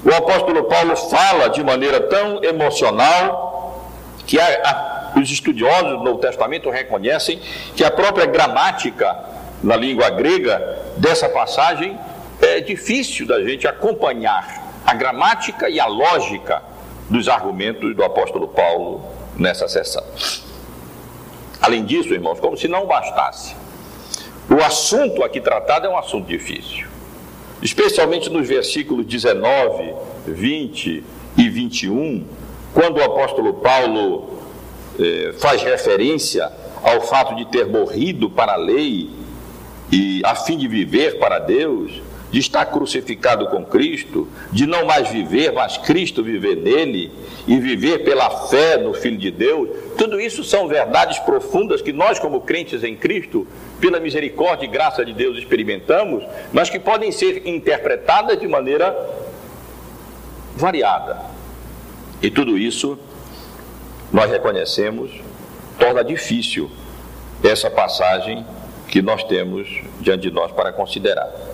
o 0.05 0.13
apóstolo 0.13 0.65
Paulo 0.65 0.97
fala 0.97 1.49
de 1.49 1.63
maneira 1.63 2.01
tão 2.01 2.43
emocional 2.43 3.81
que 4.27 4.39
a, 4.39 4.45
a, 4.45 5.19
os 5.19 5.31
estudiosos 5.31 5.99
do 5.99 6.05
Novo 6.05 6.19
Testamento 6.19 6.69
reconhecem 6.71 7.41
que 7.77 7.85
a 7.85 7.91
própria 7.91 8.27
gramática 8.27 9.17
na 9.63 9.77
língua 9.77 10.11
grega 10.11 10.81
dessa 10.97 11.29
passagem 11.29 11.99
é 12.41 12.61
difícil 12.61 13.27
da 13.27 13.43
gente 13.45 13.69
acompanhar 13.69 14.83
a 14.85 14.95
gramática 14.95 15.69
e 15.69 15.79
a 15.79 15.87
lógica 15.87 16.63
dos 17.09 17.29
argumentos 17.29 17.95
do 17.95 18.03
apóstolo 18.03 18.49
Paulo 18.49 19.05
nessa 19.37 19.69
sessão. 19.69 20.05
Além 21.61 21.85
disso, 21.85 22.13
irmãos, 22.13 22.41
como 22.41 22.57
se 22.57 22.67
não 22.67 22.87
bastasse, 22.87 23.55
o 24.51 24.61
assunto 24.65 25.23
aqui 25.23 25.41
tratado 25.41 25.87
é 25.87 25.89
um 25.89 25.97
assunto 25.97 26.27
difícil 26.27 26.93
especialmente 27.63 28.29
nos 28.29 28.47
versículos 28.49 29.07
19, 29.07 29.95
20 30.27 31.05
e 31.37 31.49
21, 31.49 32.27
quando 32.75 32.99
o 32.99 33.05
apóstolo 33.05 33.55
Paulo 33.55 34.39
eh, 34.99 35.33
faz 35.39 35.63
referência 35.63 36.51
ao 36.83 37.01
fato 37.03 37.37
de 37.37 37.45
ter 37.47 37.67
morrido 37.67 38.29
para 38.29 38.55
a 38.55 38.57
lei 38.57 39.11
e 39.91 40.21
a 40.25 40.35
fim 40.35 40.59
de 40.59 40.67
viver 40.67 41.19
para 41.19 41.39
Deus, 41.39 42.03
de 42.33 42.41
estar 42.41 42.65
crucificado 42.65 43.47
com 43.49 43.63
Cristo, 43.63 44.27
de 44.51 44.67
não 44.67 44.87
mais 44.87 45.11
viver, 45.11 45.53
mas 45.53 45.77
Cristo 45.77 46.25
viver 46.25 46.57
nele 46.57 47.13
e 47.47 47.61
viver 47.61 48.05
pela 48.05 48.31
fé 48.49 48.79
no 48.79 48.95
Filho 48.95 49.19
de 49.19 49.31
Deus, 49.31 49.69
tudo 49.99 50.19
isso 50.19 50.43
são 50.43 50.67
verdades 50.67 51.19
profundas 51.19 51.83
que 51.83 51.93
nós, 51.93 52.19
como 52.19 52.41
crentes 52.41 52.83
em 52.83 52.97
Cristo, 52.97 53.47
pela 53.79 54.01
misericórdia 54.01 54.65
e 54.65 54.69
graça 54.69 55.05
de 55.05 55.13
Deus, 55.13 55.37
experimentamos, 55.37 56.25
mas 56.51 56.71
que 56.71 56.79
podem 56.79 57.13
ser 57.13 57.47
interpretadas 57.47 58.41
de 58.41 58.49
maneira 58.49 58.97
variada. 60.57 61.19
E 62.23 62.31
tudo 62.31 62.57
isso 62.57 62.99
nós 64.11 64.31
reconhecemos 64.31 65.11
torna 65.79 66.03
difícil 66.03 66.71
essa 67.45 67.71
passagem 67.71 68.47
que 68.89 69.03
nós 69.03 69.23
temos 69.25 69.69
diante 70.01 70.23
de 70.23 70.31
nós 70.31 70.51
para 70.53 70.73
considerar. 70.73 71.52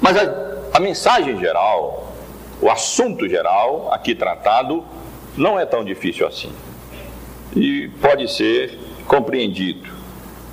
Mas 0.00 0.16
a, 0.16 0.50
a 0.74 0.80
mensagem 0.80 1.38
geral, 1.38 2.12
o 2.60 2.70
assunto 2.70 3.28
geral 3.28 3.88
aqui 3.92 4.14
tratado, 4.14 4.84
não 5.36 5.58
é 5.58 5.64
tão 5.64 5.84
difícil 5.84 6.26
assim. 6.26 6.52
E 7.54 7.88
pode 8.00 8.30
ser 8.30 8.78
compreendido. 9.06 9.88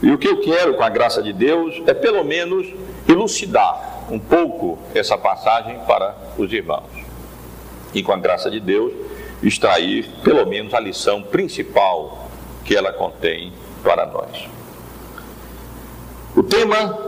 E 0.01 0.11
o 0.11 0.17
que 0.17 0.27
eu 0.27 0.41
quero, 0.41 0.75
com 0.75 0.83
a 0.83 0.89
graça 0.89 1.21
de 1.21 1.33
Deus, 1.33 1.81
é 1.87 1.93
pelo 1.93 2.23
menos 2.23 2.67
elucidar 3.07 4.05
um 4.09 4.19
pouco 4.19 4.77
essa 4.93 5.17
passagem 5.17 5.79
para 5.87 6.15
os 6.37 6.51
irmãos. 6.51 6.89
E 7.93 8.03
com 8.03 8.11
a 8.11 8.17
graça 8.17 8.49
de 8.49 8.59
Deus, 8.59 8.93
extrair 9.41 10.07
pelo 10.23 10.45
menos 10.45 10.73
a 10.73 10.79
lição 10.79 11.21
principal 11.21 12.29
que 12.63 12.75
ela 12.75 12.91
contém 12.91 13.53
para 13.83 14.05
nós. 14.05 14.47
O 16.35 16.43
tema 16.43 17.06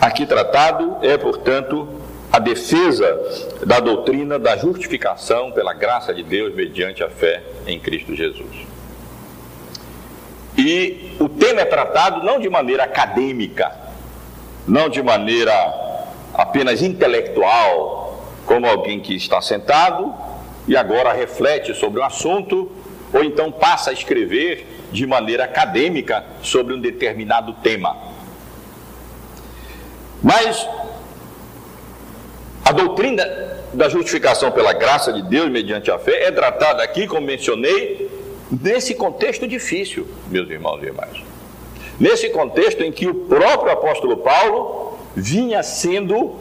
aqui 0.00 0.26
tratado 0.26 0.98
é, 1.02 1.16
portanto, 1.16 1.88
a 2.32 2.38
defesa 2.38 3.18
da 3.64 3.80
doutrina 3.80 4.38
da 4.38 4.56
justificação 4.56 5.52
pela 5.52 5.72
graça 5.72 6.12
de 6.12 6.22
Deus 6.22 6.54
mediante 6.54 7.02
a 7.02 7.08
fé 7.08 7.42
em 7.66 7.78
Cristo 7.78 8.14
Jesus. 8.14 8.66
E 10.56 11.16
o 11.20 11.28
tema 11.28 11.60
é 11.60 11.64
tratado 11.64 12.24
não 12.24 12.40
de 12.40 12.48
maneira 12.48 12.84
acadêmica, 12.84 13.72
não 14.66 14.88
de 14.88 15.02
maneira 15.02 15.52
apenas 16.34 16.82
intelectual, 16.82 18.32
como 18.46 18.66
alguém 18.66 19.00
que 19.00 19.14
está 19.14 19.40
sentado 19.40 20.14
e 20.68 20.76
agora 20.76 21.12
reflete 21.12 21.74
sobre 21.74 22.00
o 22.00 22.04
assunto, 22.04 22.70
ou 23.12 23.22
então 23.22 23.52
passa 23.52 23.90
a 23.90 23.92
escrever 23.92 24.66
de 24.90 25.06
maneira 25.06 25.44
acadêmica 25.44 26.24
sobre 26.42 26.74
um 26.74 26.80
determinado 26.80 27.52
tema. 27.54 27.96
Mas 30.22 30.68
a 32.64 32.72
doutrina 32.72 33.24
da 33.72 33.88
justificação 33.88 34.50
pela 34.50 34.72
graça 34.72 35.12
de 35.12 35.22
Deus 35.22 35.50
mediante 35.50 35.90
a 35.90 35.98
fé 35.98 36.24
é 36.24 36.32
tratada 36.32 36.82
aqui, 36.82 37.06
como 37.06 37.26
mencionei, 37.26 38.10
nesse 38.50 38.94
contexto 38.94 39.46
difícil, 39.46 40.06
meus 40.28 40.48
irmãos 40.48 40.82
e 40.82 40.86
irmãs. 40.86 41.22
Nesse 41.98 42.28
contexto 42.30 42.82
em 42.82 42.92
que 42.92 43.06
o 43.06 43.14
próprio 43.14 43.72
apóstolo 43.72 44.16
Paulo 44.18 44.98
vinha 45.14 45.62
sendo 45.62 46.36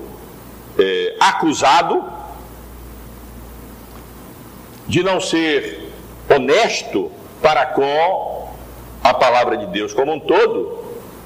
é, 0.77 1.15
acusado 1.19 2.03
de 4.87 5.01
não 5.01 5.19
ser 5.19 5.91
honesto 6.29 7.11
para 7.41 7.65
com 7.67 8.49
a 9.03 9.13
palavra 9.13 9.57
de 9.57 9.67
Deus 9.67 9.93
como 9.93 10.13
um 10.13 10.19
todo, 10.19 10.83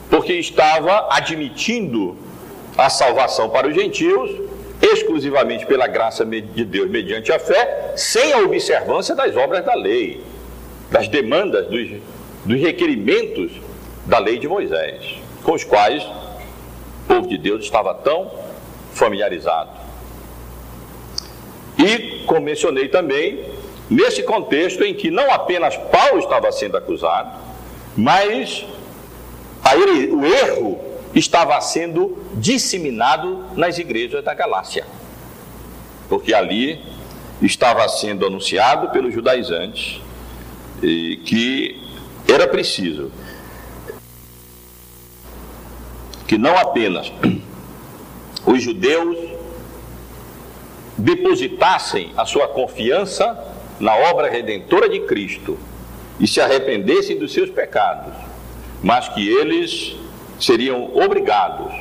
porque 0.09 0.33
estava 0.33 1.07
admitindo 1.11 2.17
a 2.79 2.89
salvação 2.89 3.49
para 3.49 3.67
os 3.67 3.75
gentios 3.75 4.31
exclusivamente 4.81 5.65
pela 5.65 5.87
graça 5.87 6.25
de 6.25 6.63
Deus 6.63 6.89
mediante 6.89 7.31
a 7.31 7.39
fé, 7.39 7.93
sem 7.95 8.31
a 8.31 8.39
observância 8.39 9.13
das 9.13 9.35
obras 9.35 9.65
da 9.65 9.75
lei, 9.75 10.23
das 10.89 11.07
demandas, 11.07 11.67
dos, 11.67 11.89
dos 12.45 12.59
requerimentos 12.59 13.51
da 14.05 14.17
lei 14.17 14.39
de 14.39 14.47
Moisés, 14.47 15.17
com 15.43 15.53
os 15.53 15.63
quais 15.63 16.03
o 16.03 17.07
povo 17.07 17.27
de 17.27 17.37
Deus 17.37 17.63
estava 17.63 17.93
tão 17.93 18.31
familiarizado. 18.93 19.71
E, 21.77 22.23
como 22.25 22.41
mencionei 22.41 22.87
também, 22.87 23.43
nesse 23.89 24.23
contexto 24.23 24.83
em 24.83 24.93
que 24.93 25.11
não 25.11 25.31
apenas 25.31 25.75
Paulo 25.75 26.19
estava 26.19 26.51
sendo 26.51 26.77
acusado, 26.77 27.37
mas 27.97 28.65
ele, 29.73 30.11
o 30.11 30.25
erro 30.25 30.88
estava 31.13 31.59
sendo 31.61 32.17
disseminado 32.33 33.45
nas 33.55 33.77
igrejas 33.77 34.23
da 34.23 34.33
Galácia. 34.33 34.85
Porque 36.07 36.33
ali 36.33 36.79
estava 37.41 37.87
sendo 37.87 38.25
anunciado 38.25 38.89
pelos 38.89 39.13
judaizantes 39.13 40.01
que 41.25 41.81
era 42.27 42.47
preciso 42.47 43.11
que 46.27 46.37
não 46.37 46.55
apenas 46.55 47.11
os 48.45 48.61
judeus 48.61 49.17
depositassem 50.97 52.11
a 52.15 52.25
sua 52.25 52.47
confiança 52.47 53.37
na 53.79 53.95
obra 53.95 54.29
redentora 54.29 54.87
de 54.87 54.99
Cristo 55.01 55.57
e 56.19 56.27
se 56.27 56.39
arrependessem 56.41 57.17
dos 57.17 57.33
seus 57.33 57.49
pecados, 57.49 58.13
mas 58.83 59.07
que 59.09 59.27
eles 59.27 59.95
seriam 60.39 60.95
obrigados 60.95 61.73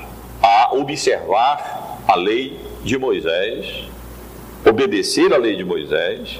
a 0.42 0.75
observar 0.75 2.01
a 2.07 2.16
lei 2.16 2.59
de 2.83 2.99
Moisés, 2.99 3.85
obedecer 4.64 5.33
a 5.33 5.37
lei 5.37 5.57
de 5.57 5.64
Moisés 5.64 6.38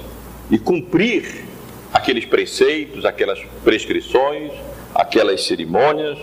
e 0.49 0.57
cumprir 0.57 1.45
aqueles 1.93 2.25
preceitos, 2.25 3.05
aquelas 3.05 3.39
prescrições, 3.63 4.51
aquelas 4.93 5.45
cerimônias 5.45 6.17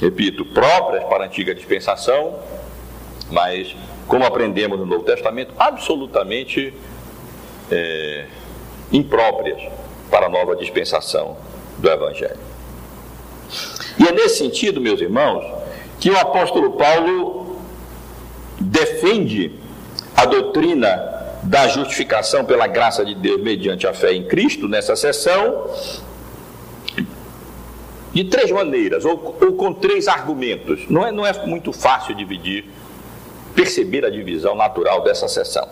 repito, 0.00 0.44
próprias 0.44 1.04
para 1.04 1.24
a 1.24 1.26
antiga 1.26 1.54
dispensação, 1.54 2.38
mas, 3.30 3.74
como 4.06 4.24
aprendemos 4.24 4.78
no 4.78 4.86
Novo 4.86 5.04
Testamento, 5.04 5.52
absolutamente 5.58 6.72
é, 7.70 8.26
impróprias 8.92 9.60
para 10.10 10.26
a 10.26 10.28
nova 10.28 10.56
dispensação 10.56 11.36
do 11.78 11.90
Evangelho. 11.90 12.38
E 13.98 14.06
é 14.06 14.12
nesse 14.12 14.38
sentido, 14.38 14.80
meus 14.80 15.00
irmãos, 15.00 15.44
que 15.98 16.10
o 16.10 16.18
apóstolo 16.18 16.72
Paulo 16.72 17.58
defende 18.60 19.52
a 20.16 20.24
doutrina 20.24 21.18
da 21.42 21.68
justificação 21.68 22.44
pela 22.44 22.66
graça 22.66 23.04
de 23.04 23.14
Deus 23.14 23.40
mediante 23.40 23.86
a 23.86 23.94
fé 23.94 24.12
em 24.12 24.26
Cristo 24.26 24.68
nessa 24.68 24.96
sessão 24.96 25.70
de 28.12 28.24
três 28.24 28.50
maneiras, 28.50 29.04
ou, 29.04 29.36
ou 29.40 29.52
com 29.52 29.72
três 29.72 30.08
argumentos. 30.08 30.88
Não 30.88 31.06
é, 31.06 31.12
não 31.12 31.24
é 31.24 31.32
muito 31.46 31.72
fácil 31.72 32.14
dividir, 32.14 32.64
perceber 33.54 34.04
a 34.04 34.10
divisão 34.10 34.54
natural 34.54 35.02
dessa 35.04 35.28
sessão. 35.28 35.68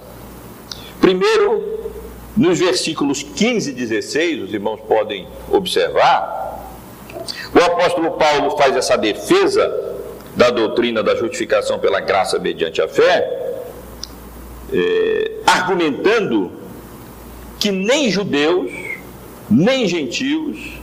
Primeiro, 1.00 1.90
nos 2.36 2.58
versículos 2.58 3.22
15 3.22 3.70
e 3.70 3.74
16, 3.74 4.42
os 4.42 4.52
irmãos 4.52 4.80
podem 4.86 5.26
observar, 5.50 6.55
o 7.54 7.58
apóstolo 7.58 8.12
Paulo 8.12 8.56
faz 8.56 8.76
essa 8.76 8.96
defesa 8.96 9.94
da 10.34 10.50
doutrina 10.50 11.02
da 11.02 11.14
justificação 11.14 11.78
pela 11.78 12.00
graça 12.00 12.38
mediante 12.38 12.82
a 12.82 12.88
fé, 12.88 13.54
é, 14.72 15.32
argumentando 15.46 16.52
que 17.58 17.70
nem 17.70 18.10
judeus, 18.10 18.70
nem 19.48 19.86
gentios 19.86 20.78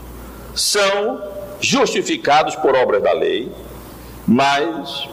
são 0.54 1.22
justificados 1.60 2.56
por 2.56 2.74
obras 2.74 3.02
da 3.02 3.12
lei, 3.12 3.50
mas 4.26 5.08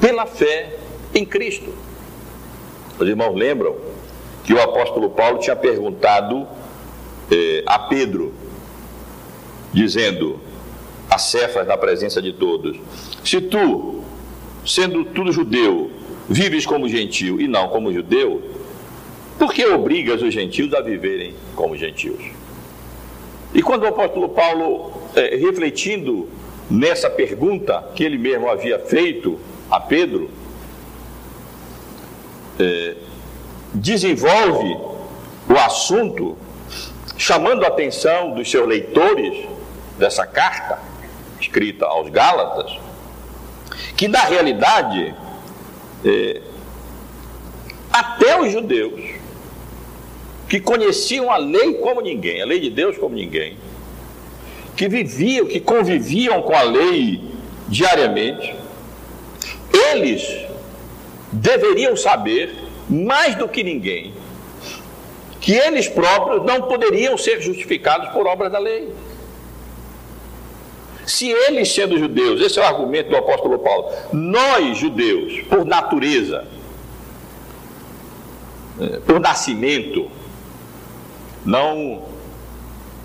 pela 0.00 0.26
fé 0.26 0.76
em 1.14 1.24
Cristo. 1.24 1.72
Os 2.98 3.08
irmãos 3.08 3.34
lembram 3.34 3.76
que 4.44 4.52
o 4.52 4.60
apóstolo 4.60 5.10
Paulo 5.10 5.38
tinha 5.38 5.56
perguntado 5.56 6.46
eh, 7.30 7.62
a 7.66 7.78
Pedro, 7.78 8.32
dizendo 9.72 10.40
a 11.08 11.18
Cefas 11.18 11.66
na 11.66 11.76
presença 11.76 12.20
de 12.20 12.32
todos: 12.32 12.76
Se 13.24 13.40
tu, 13.40 14.02
sendo 14.64 15.04
tudo 15.04 15.32
judeu, 15.32 15.90
vives 16.28 16.64
como 16.64 16.88
gentil 16.88 17.40
e 17.40 17.48
não 17.48 17.68
como 17.68 17.92
judeu, 17.92 18.42
por 19.38 19.52
que 19.52 19.64
obrigas 19.66 20.22
os 20.22 20.32
gentios 20.32 20.72
a 20.74 20.80
viverem 20.80 21.34
como 21.56 21.76
gentios? 21.76 22.20
E 23.52 23.62
quando 23.62 23.82
o 23.82 23.88
apóstolo 23.88 24.28
Paulo 24.28 24.92
é, 25.14 25.36
refletindo 25.36 26.28
nessa 26.70 27.10
pergunta 27.10 27.90
que 27.94 28.04
ele 28.04 28.16
mesmo 28.16 28.48
havia 28.48 28.78
feito 28.78 29.38
a 29.68 29.80
Pedro, 29.80 30.30
é, 32.60 32.94
desenvolve 33.74 34.76
o 35.48 35.56
assunto 35.58 36.36
chamando 37.18 37.64
a 37.64 37.68
atenção 37.68 38.34
dos 38.34 38.48
seus 38.50 38.68
leitores 38.68 39.49
dessa 40.00 40.26
carta 40.26 40.78
escrita 41.40 41.86
aos 41.86 42.10
Gálatas, 42.10 42.76
que 43.96 44.08
na 44.08 44.22
realidade 44.22 45.14
é, 46.04 46.40
até 47.92 48.40
os 48.40 48.50
judeus 48.50 49.00
que 50.48 50.58
conheciam 50.58 51.30
a 51.30 51.36
lei 51.36 51.74
como 51.74 52.00
ninguém, 52.00 52.42
a 52.42 52.44
lei 52.44 52.58
de 52.58 52.70
Deus 52.70 52.98
como 52.98 53.14
ninguém, 53.14 53.56
que 54.76 54.88
viviam, 54.88 55.46
que 55.46 55.60
conviviam 55.60 56.42
com 56.42 56.54
a 56.54 56.62
lei 56.62 57.22
diariamente, 57.68 58.56
eles 59.92 60.26
deveriam 61.30 61.96
saber, 61.96 62.52
mais 62.88 63.36
do 63.36 63.46
que 63.46 63.62
ninguém, 63.62 64.12
que 65.40 65.52
eles 65.52 65.88
próprios 65.88 66.44
não 66.44 66.62
poderiam 66.62 67.16
ser 67.16 67.40
justificados 67.40 68.08
por 68.10 68.26
obras 68.26 68.50
da 68.50 68.58
lei. 68.58 68.92
Se 71.10 71.28
eles, 71.28 71.74
sendo 71.74 71.98
judeus, 71.98 72.40
esse 72.40 72.56
é 72.60 72.62
o 72.62 72.64
argumento 72.64 73.10
do 73.10 73.16
apóstolo 73.16 73.58
Paulo, 73.58 73.88
nós, 74.12 74.78
judeus, 74.78 75.40
por 75.48 75.64
natureza, 75.64 76.46
eh, 78.80 79.00
por 79.04 79.18
nascimento, 79.18 80.08
não 81.44 82.04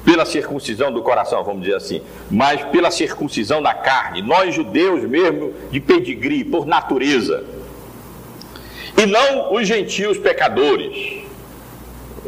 pela 0.05 0.23
circuncisão 0.23 0.93
do 0.93 1.01
coração, 1.01 1.43
vamos 1.43 1.63
dizer 1.63 1.77
assim, 1.77 1.99
mas 2.29 2.63
pela 2.65 2.91
circuncisão 2.91 3.59
da 3.59 3.73
carne, 3.73 4.21
nós 4.21 4.53
judeus 4.53 5.01
mesmo 5.01 5.51
de 5.71 5.79
pedigree, 5.79 6.43
por 6.43 6.67
natureza, 6.67 7.43
e 8.95 9.07
não 9.07 9.51
os 9.51 9.67
gentios 9.67 10.19
pecadores. 10.19 11.23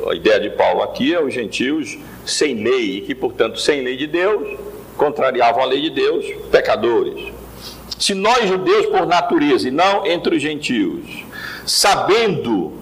A 0.09 0.15
ideia 0.15 0.39
de 0.39 0.49
Paulo 0.49 0.81
aqui 0.81 1.13
é 1.13 1.23
os 1.23 1.31
gentios 1.31 1.99
sem 2.25 2.55
lei, 2.63 2.97
e 2.97 3.01
que, 3.01 3.13
portanto, 3.13 3.59
sem 3.59 3.83
lei 3.83 3.95
de 3.95 4.07
Deus, 4.07 4.66
contrariavam 4.97 5.61
a 5.61 5.65
lei 5.65 5.81
de 5.81 5.91
Deus, 5.91 6.25
pecadores. 6.51 7.31
Se 7.97 8.13
nós 8.13 8.47
judeus 8.47 8.87
por 8.87 9.05
natureza 9.05 9.67
e 9.67 9.71
não 9.71 10.05
entre 10.05 10.35
os 10.35 10.41
gentios, 10.41 11.05
sabendo 11.65 12.73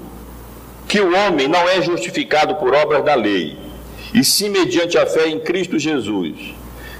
que 0.87 0.99
o 0.99 1.15
homem 1.15 1.47
não 1.47 1.67
é 1.69 1.81
justificado 1.81 2.55
por 2.55 2.73
obras 2.73 3.03
da 3.03 3.15
lei, 3.15 3.57
e 4.13 4.23
sim 4.23 4.49
mediante 4.49 4.97
a 4.97 5.05
fé 5.05 5.27
em 5.27 5.39
Cristo 5.39 5.77
Jesus. 5.77 6.53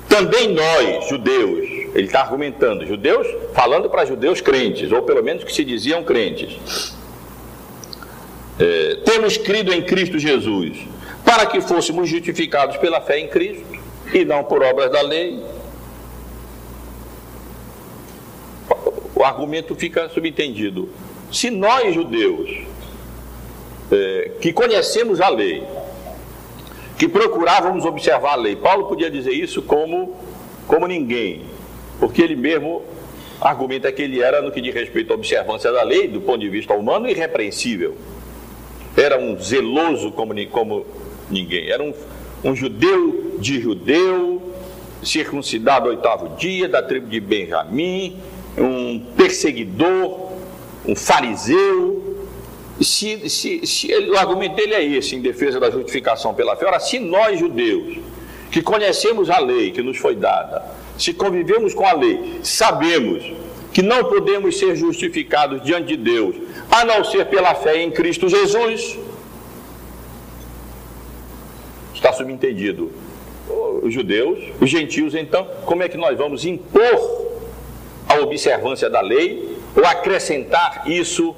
Também 0.07 0.53
nós, 0.53 1.07
judeus, 1.09 1.67
ele 1.93 2.05
está 2.05 2.21
argumentando, 2.21 2.85
judeus 2.85 3.27
falando 3.53 3.89
para 3.89 4.05
judeus 4.05 4.41
crentes, 4.41 4.91
ou 4.91 5.01
pelo 5.01 5.23
menos 5.23 5.43
que 5.43 5.53
se 5.53 5.63
diziam 5.63 6.03
crentes, 6.03 6.93
é, 8.59 8.99
temos 9.05 9.37
crido 9.37 9.73
em 9.73 9.81
Cristo 9.81 10.17
Jesus, 10.17 10.77
para 11.23 11.45
que 11.45 11.59
fôssemos 11.61 12.07
justificados 12.09 12.77
pela 12.77 13.01
fé 13.01 13.19
em 13.19 13.27
Cristo 13.27 13.74
e 14.13 14.25
não 14.25 14.43
por 14.43 14.63
obras 14.63 14.91
da 14.91 15.01
lei. 15.01 15.43
O 19.15 19.23
argumento 19.23 19.75
fica 19.75 20.09
subentendido. 20.09 20.89
Se 21.31 21.49
nós, 21.49 21.93
judeus, 21.93 22.65
é, 23.91 24.31
que 24.41 24.51
conhecemos 24.51 25.21
a 25.21 25.29
lei, 25.29 25.63
que 26.97 27.07
procurávamos 27.07 27.85
observar 27.85 28.33
a 28.33 28.35
lei. 28.35 28.55
Paulo 28.55 28.87
podia 28.87 29.09
dizer 29.09 29.31
isso 29.31 29.61
como, 29.61 30.15
como 30.67 30.87
ninguém, 30.87 31.43
porque 31.99 32.21
ele 32.21 32.35
mesmo 32.35 32.81
argumenta 33.39 33.91
que 33.91 34.01
ele 34.01 34.21
era, 34.21 34.41
no 34.41 34.51
que 34.51 34.61
diz 34.61 34.73
respeito 34.73 35.11
à 35.11 35.15
observância 35.15 35.71
da 35.71 35.83
lei, 35.83 36.07
do 36.07 36.21
ponto 36.21 36.39
de 36.39 36.49
vista 36.49 36.73
humano, 36.73 37.09
irrepreensível. 37.09 37.95
Era 38.95 39.19
um 39.19 39.37
zeloso 39.39 40.11
como, 40.11 40.33
como 40.47 40.85
ninguém, 41.29 41.69
era 41.69 41.83
um, 41.83 41.93
um 42.43 42.55
judeu 42.55 43.24
de 43.39 43.61
judeu, 43.61 44.41
circuncidado 45.03 45.89
oitavo 45.89 46.35
dia, 46.37 46.67
da 46.67 46.81
tribo 46.81 47.07
de 47.07 47.19
Benjamim, 47.19 48.17
um 48.57 48.99
perseguidor, 49.15 50.31
um 50.85 50.95
fariseu, 50.95 52.17
se, 52.81 53.29
se, 53.29 53.65
se 53.65 53.93
o 54.09 54.17
argumento 54.17 54.55
dele 54.55 54.73
é 54.73 54.83
esse, 54.83 55.15
em 55.15 55.21
defesa 55.21 55.59
da 55.59 55.69
justificação 55.69 56.33
pela 56.33 56.55
fé. 56.55 56.65
Ora, 56.65 56.79
se 56.79 56.99
nós 56.99 57.39
judeus, 57.39 57.97
que 58.51 58.61
conhecemos 58.61 59.29
a 59.29 59.39
lei 59.39 59.71
que 59.71 59.81
nos 59.81 59.97
foi 59.97 60.15
dada, 60.15 60.63
se 60.97 61.13
convivemos 61.13 61.73
com 61.73 61.85
a 61.85 61.93
lei, 61.93 62.39
sabemos 62.43 63.23
que 63.73 63.81
não 63.81 64.05
podemos 64.05 64.57
ser 64.57 64.75
justificados 64.75 65.61
diante 65.61 65.87
de 65.87 65.97
Deus, 65.97 66.35
a 66.71 66.85
não 66.85 67.03
ser 67.03 67.25
pela 67.25 67.53
fé 67.55 67.81
em 67.81 67.91
Cristo 67.91 68.29
Jesus, 68.29 68.97
está 71.93 72.13
subentendido. 72.13 72.91
Os 73.83 73.93
judeus, 73.93 74.39
os 74.59 74.69
gentios, 74.69 75.13
então, 75.13 75.47
como 75.65 75.83
é 75.83 75.89
que 75.89 75.97
nós 75.97 76.17
vamos 76.17 76.45
impor 76.45 77.25
a 78.07 78.19
observância 78.19 78.89
da 78.89 79.01
lei 79.01 79.57
ou 79.75 79.85
acrescentar 79.85 80.83
isso 80.87 81.35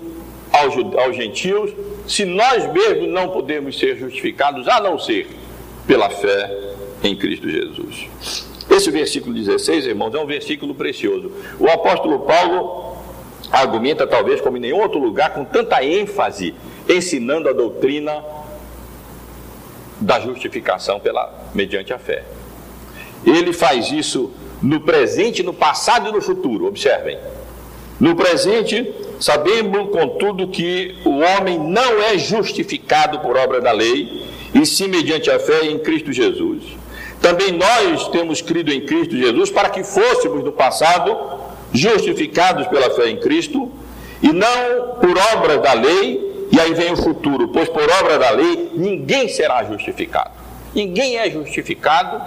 aos, 0.51 0.75
aos 0.97 1.15
gentios 1.15 1.71
se 2.07 2.23
nós 2.23 2.71
mesmos 2.71 3.09
não 3.09 3.29
podemos 3.29 3.77
ser 3.77 3.97
justificados 3.97 4.67
a 4.67 4.79
não 4.79 4.97
ser 4.97 5.27
pela 5.85 6.09
fé 6.09 6.75
em 7.03 7.15
Cristo 7.15 7.49
Jesus. 7.49 8.07
Esse 8.69 8.91
versículo 8.91 9.33
16, 9.33 9.85
irmãos, 9.85 10.13
é 10.13 10.19
um 10.19 10.25
versículo 10.25 10.75
precioso. 10.75 11.31
O 11.59 11.67
apóstolo 11.67 12.19
Paulo 12.19 12.97
argumenta, 13.51 14.05
talvez 14.05 14.41
como 14.41 14.57
em 14.57 14.59
nenhum 14.59 14.81
outro 14.81 14.99
lugar, 14.99 15.33
com 15.33 15.45
tanta 15.45 15.83
ênfase, 15.83 16.53
ensinando 16.87 17.49
a 17.49 17.53
doutrina 17.53 18.23
da 19.99 20.19
justificação 20.19 20.99
pela, 20.99 21.33
mediante 21.53 21.93
a 21.93 21.99
fé. 21.99 22.23
Ele 23.25 23.51
faz 23.51 23.91
isso 23.91 24.31
no 24.62 24.81
presente, 24.81 25.43
no 25.43 25.53
passado 25.53 26.10
e 26.10 26.12
no 26.12 26.21
futuro. 26.21 26.67
Observem. 26.67 27.17
No 27.99 28.15
presente, 28.15 28.93
sabemos, 29.19 29.89
contudo, 29.89 30.47
que 30.47 30.95
o 31.03 31.19
homem 31.19 31.60
não 31.60 32.01
é 32.01 32.17
justificado 32.17 33.19
por 33.19 33.36
obra 33.36 33.60
da 33.60 33.71
lei, 33.71 34.25
e 34.53 34.65
sim 34.65 34.88
mediante 34.88 35.29
a 35.31 35.39
fé 35.39 35.65
em 35.65 35.79
Cristo 35.79 36.13
Jesus. 36.13 36.63
Também 37.21 37.51
nós 37.51 38.07
temos 38.10 38.41
crido 38.41 38.71
em 38.71 38.81
Cristo 38.81 39.17
Jesus 39.17 39.49
para 39.49 39.69
que 39.69 39.83
fôssemos 39.83 40.43
no 40.43 40.51
passado 40.51 41.17
justificados 41.73 42.67
pela 42.67 42.91
fé 42.91 43.10
em 43.10 43.17
Cristo 43.17 43.71
e 44.21 44.31
não 44.31 44.95
por 44.99 45.17
obra 45.36 45.57
da 45.57 45.73
lei, 45.73 46.37
e 46.51 46.60
aí 46.60 46.73
vem 46.73 46.93
o 46.93 46.97
futuro, 46.97 47.47
pois 47.49 47.69
por 47.69 47.83
obra 47.83 48.17
da 48.17 48.29
lei 48.31 48.71
ninguém 48.73 49.27
será 49.27 49.63
justificado. 49.63 50.31
Ninguém 50.73 51.17
é 51.17 51.29
justificado 51.29 52.21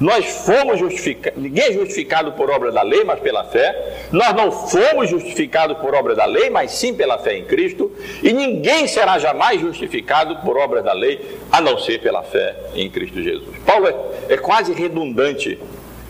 nós 0.00 0.24
fomos 0.44 0.78
justificados, 0.78 1.40
ninguém 1.40 1.64
é 1.64 1.72
justificado 1.72 2.32
por 2.32 2.50
obra 2.50 2.72
da 2.72 2.82
lei, 2.82 3.04
mas 3.04 3.20
pela 3.20 3.44
fé. 3.44 4.08
Nós 4.10 4.34
não 4.34 4.50
fomos 4.50 5.08
justificados 5.08 5.78
por 5.78 5.94
obra 5.94 6.16
da 6.16 6.24
lei, 6.24 6.50
mas 6.50 6.72
sim 6.72 6.94
pela 6.94 7.16
fé 7.18 7.36
em 7.36 7.44
Cristo. 7.44 7.92
E 8.22 8.32
ninguém 8.32 8.88
será 8.88 9.18
jamais 9.18 9.60
justificado 9.60 10.36
por 10.38 10.56
obra 10.56 10.82
da 10.82 10.92
lei, 10.92 11.38
a 11.50 11.60
não 11.60 11.78
ser 11.78 12.00
pela 12.00 12.22
fé 12.22 12.56
em 12.74 12.90
Cristo 12.90 13.22
Jesus. 13.22 13.56
Paulo 13.64 13.86
é, 13.86 14.34
é 14.34 14.36
quase 14.36 14.72
redundante, 14.72 15.58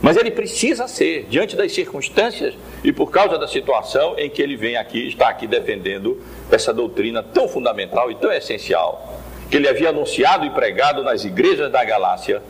mas 0.05 0.19
ele 0.19 0.31
precisa 0.31 0.87
ser, 0.87 1.25
diante 1.31 1.57
das 1.57 1.73
circunstâncias 1.73 2.53
e 2.85 2.93
por 2.93 3.11
causa 3.11 3.39
da 3.39 3.49
situação 3.49 4.19
em 4.19 4.29
que 4.29 4.43
ele 4.43 4.55
vem 4.55 4.77
aqui, 4.77 5.09
está 5.09 5.31
aqui 5.31 5.47
defendendo 5.47 6.23
essa 6.53 6.75
doutrina 6.75 7.23
tão 7.23 7.49
fundamental 7.49 8.11
e 8.11 8.15
tão 8.15 8.31
essencial, 8.31 9.19
que 9.51 9.57
ele 9.57 9.67
havia 9.67 9.89
anunciado 9.89 10.45
e 10.45 10.51
pregado 10.51 11.03
nas 11.03 11.25
igrejas 11.25 11.73
da 11.73 11.83
Galácia 11.83 12.43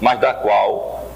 mas 0.00 0.18
da 0.18 0.32
qual 0.32 1.06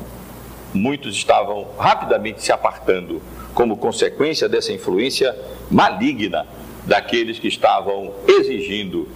muitos 0.74 1.16
estavam 1.16 1.66
rapidamente 1.78 2.42
se 2.42 2.52
apartando 2.52 3.22
como 3.54 3.78
consequência 3.78 4.50
dessa 4.50 4.74
influência 4.74 5.34
maligna 5.70 6.46
daqueles 6.84 7.38
que 7.38 7.48
estavam 7.48 8.12
exigindo 8.28 9.08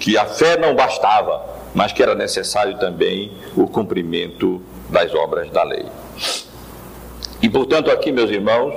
que 0.00 0.18
a 0.18 0.26
fé 0.26 0.58
não 0.58 0.74
bastava, 0.74 1.42
mas 1.72 1.92
que 1.92 2.02
era 2.02 2.16
necessário 2.16 2.76
também 2.78 3.30
o 3.56 3.68
cumprimento 3.68 4.60
das 4.90 5.14
obras 5.14 5.50
da 5.50 5.62
lei. 5.62 5.86
E 7.42 7.48
portanto, 7.48 7.90
aqui, 7.90 8.12
meus 8.12 8.30
irmãos, 8.30 8.74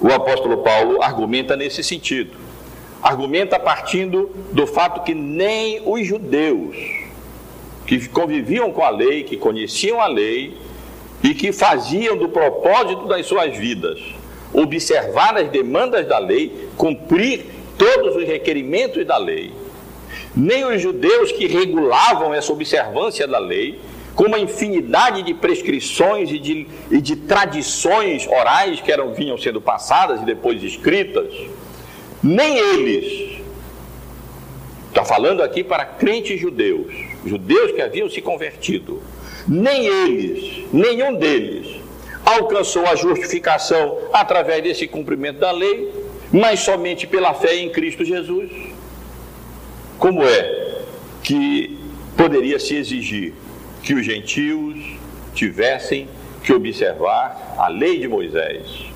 o 0.00 0.08
apóstolo 0.12 0.58
Paulo 0.58 1.02
argumenta 1.02 1.56
nesse 1.56 1.82
sentido. 1.82 2.36
Argumenta 3.02 3.58
partindo 3.58 4.30
do 4.52 4.66
fato 4.66 5.02
que 5.02 5.14
nem 5.14 5.82
os 5.86 6.06
judeus 6.06 6.76
que 7.86 8.08
conviviam 8.08 8.72
com 8.72 8.82
a 8.82 8.90
lei, 8.90 9.22
que 9.22 9.36
conheciam 9.36 10.00
a 10.00 10.06
lei 10.06 10.56
e 11.22 11.34
que 11.34 11.52
faziam 11.52 12.16
do 12.16 12.28
propósito 12.28 13.06
das 13.06 13.26
suas 13.26 13.56
vidas 13.56 14.00
observar 14.52 15.36
as 15.36 15.48
demandas 15.48 16.06
da 16.06 16.18
lei, 16.18 16.68
cumprir 16.76 17.46
todos 17.78 18.16
os 18.16 18.24
requerimentos 18.24 19.06
da 19.06 19.16
lei. 19.16 19.52
Nem 20.34 20.64
os 20.64 20.80
judeus 20.80 21.32
que 21.32 21.46
regulavam 21.46 22.34
essa 22.34 22.52
observância 22.52 23.26
da 23.26 23.38
lei, 23.38 23.78
com 24.20 24.26
uma 24.26 24.38
infinidade 24.38 25.22
de 25.22 25.32
prescrições 25.32 26.30
e 26.30 26.38
de, 26.38 26.66
e 26.90 27.00
de 27.00 27.16
tradições 27.16 28.26
orais 28.26 28.78
que 28.78 28.92
eram, 28.92 29.14
vinham 29.14 29.38
sendo 29.38 29.62
passadas 29.62 30.20
e 30.20 30.26
depois 30.26 30.62
escritas, 30.62 31.32
nem 32.22 32.58
eles, 32.58 33.40
está 34.90 35.06
falando 35.06 35.42
aqui 35.42 35.64
para 35.64 35.86
crentes 35.86 36.38
judeus, 36.38 36.92
judeus 37.24 37.72
que 37.72 37.80
haviam 37.80 38.10
se 38.10 38.20
convertido, 38.20 39.02
nem 39.48 39.86
eles, 39.86 40.66
nenhum 40.70 41.14
deles, 41.14 41.80
alcançou 42.22 42.84
a 42.88 42.94
justificação 42.94 43.96
através 44.12 44.62
desse 44.62 44.86
cumprimento 44.86 45.38
da 45.38 45.50
lei, 45.50 45.94
mas 46.30 46.60
somente 46.60 47.06
pela 47.06 47.32
fé 47.32 47.56
em 47.56 47.70
Cristo 47.70 48.04
Jesus. 48.04 48.50
Como 49.98 50.22
é 50.22 50.82
que 51.22 51.78
poderia 52.18 52.58
se 52.58 52.76
exigir 52.76 53.32
que 53.82 53.94
os 53.94 54.04
gentios 54.04 54.98
tivessem 55.34 56.08
que 56.42 56.52
observar 56.52 57.54
a 57.58 57.68
lei 57.68 57.98
de 57.98 58.08
Moisés 58.08 58.90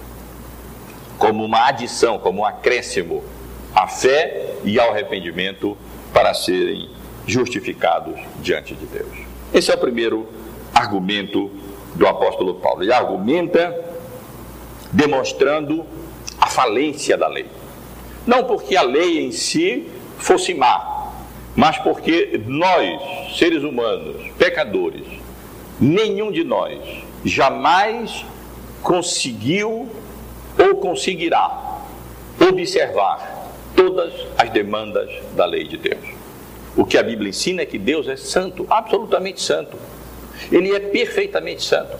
como 1.18 1.44
uma 1.44 1.68
adição, 1.68 2.18
como 2.18 2.42
um 2.42 2.44
acréscimo 2.44 3.22
à 3.74 3.86
fé 3.86 4.54
e 4.64 4.78
ao 4.78 4.90
arrependimento 4.90 5.76
para 6.12 6.34
serem 6.34 6.90
justificados 7.26 8.20
diante 8.40 8.74
de 8.74 8.86
Deus. 8.86 9.18
Esse 9.52 9.70
é 9.70 9.74
o 9.74 9.78
primeiro 9.78 10.28
argumento 10.74 11.50
do 11.94 12.06
apóstolo 12.06 12.54
Paulo. 12.54 12.82
Ele 12.82 12.92
argumenta 12.92 13.74
demonstrando 14.92 15.84
a 16.40 16.46
falência 16.46 17.16
da 17.16 17.28
lei. 17.28 17.46
Não 18.26 18.44
porque 18.44 18.76
a 18.76 18.82
lei 18.82 19.24
em 19.24 19.32
si 19.32 19.88
fosse 20.18 20.54
má, 20.54 20.93
mas 21.56 21.78
porque 21.78 22.40
nós, 22.46 23.36
seres 23.38 23.62
humanos, 23.62 24.16
pecadores, 24.36 25.06
nenhum 25.80 26.32
de 26.32 26.42
nós 26.42 26.80
jamais 27.24 28.24
conseguiu 28.82 29.88
ou 30.58 30.76
conseguirá 30.76 31.80
observar 32.40 33.52
todas 33.76 34.12
as 34.36 34.50
demandas 34.50 35.10
da 35.36 35.44
lei 35.44 35.64
de 35.64 35.76
Deus. 35.76 36.04
O 36.76 36.84
que 36.84 36.98
a 36.98 37.02
Bíblia 37.02 37.30
ensina 37.30 37.62
é 37.62 37.66
que 37.66 37.78
Deus 37.78 38.08
é 38.08 38.16
santo, 38.16 38.66
absolutamente 38.68 39.40
santo. 39.40 39.76
Ele 40.50 40.74
é 40.74 40.80
perfeitamente 40.80 41.62
santo. 41.62 41.96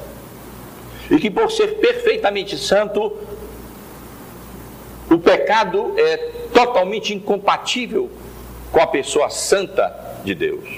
E 1.11 1.19
que 1.19 1.31
por 1.31 1.51
ser 1.51 1.77
perfeitamente 1.77 2.59
santo, 2.59 3.17
o 5.11 5.19
pecado 5.19 5.95
é 5.97 6.17
totalmente 6.53 7.15
incompatível 7.15 8.11
com 8.75 8.81
a 8.81 8.87
pessoa 8.89 9.31
santa 9.31 10.19
de 10.25 10.35
Deus. 10.35 10.69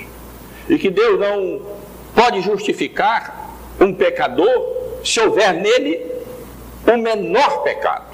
E 0.68 0.78
que 0.78 0.90
Deus 0.90 1.18
não 1.18 1.62
pode 2.14 2.42
justificar 2.42 3.56
um 3.80 3.94
pecador 3.94 5.00
se 5.02 5.18
houver 5.18 5.54
nele 5.54 6.04
o 6.87 6.98
menor 6.98 7.62
pecado. 7.62 8.04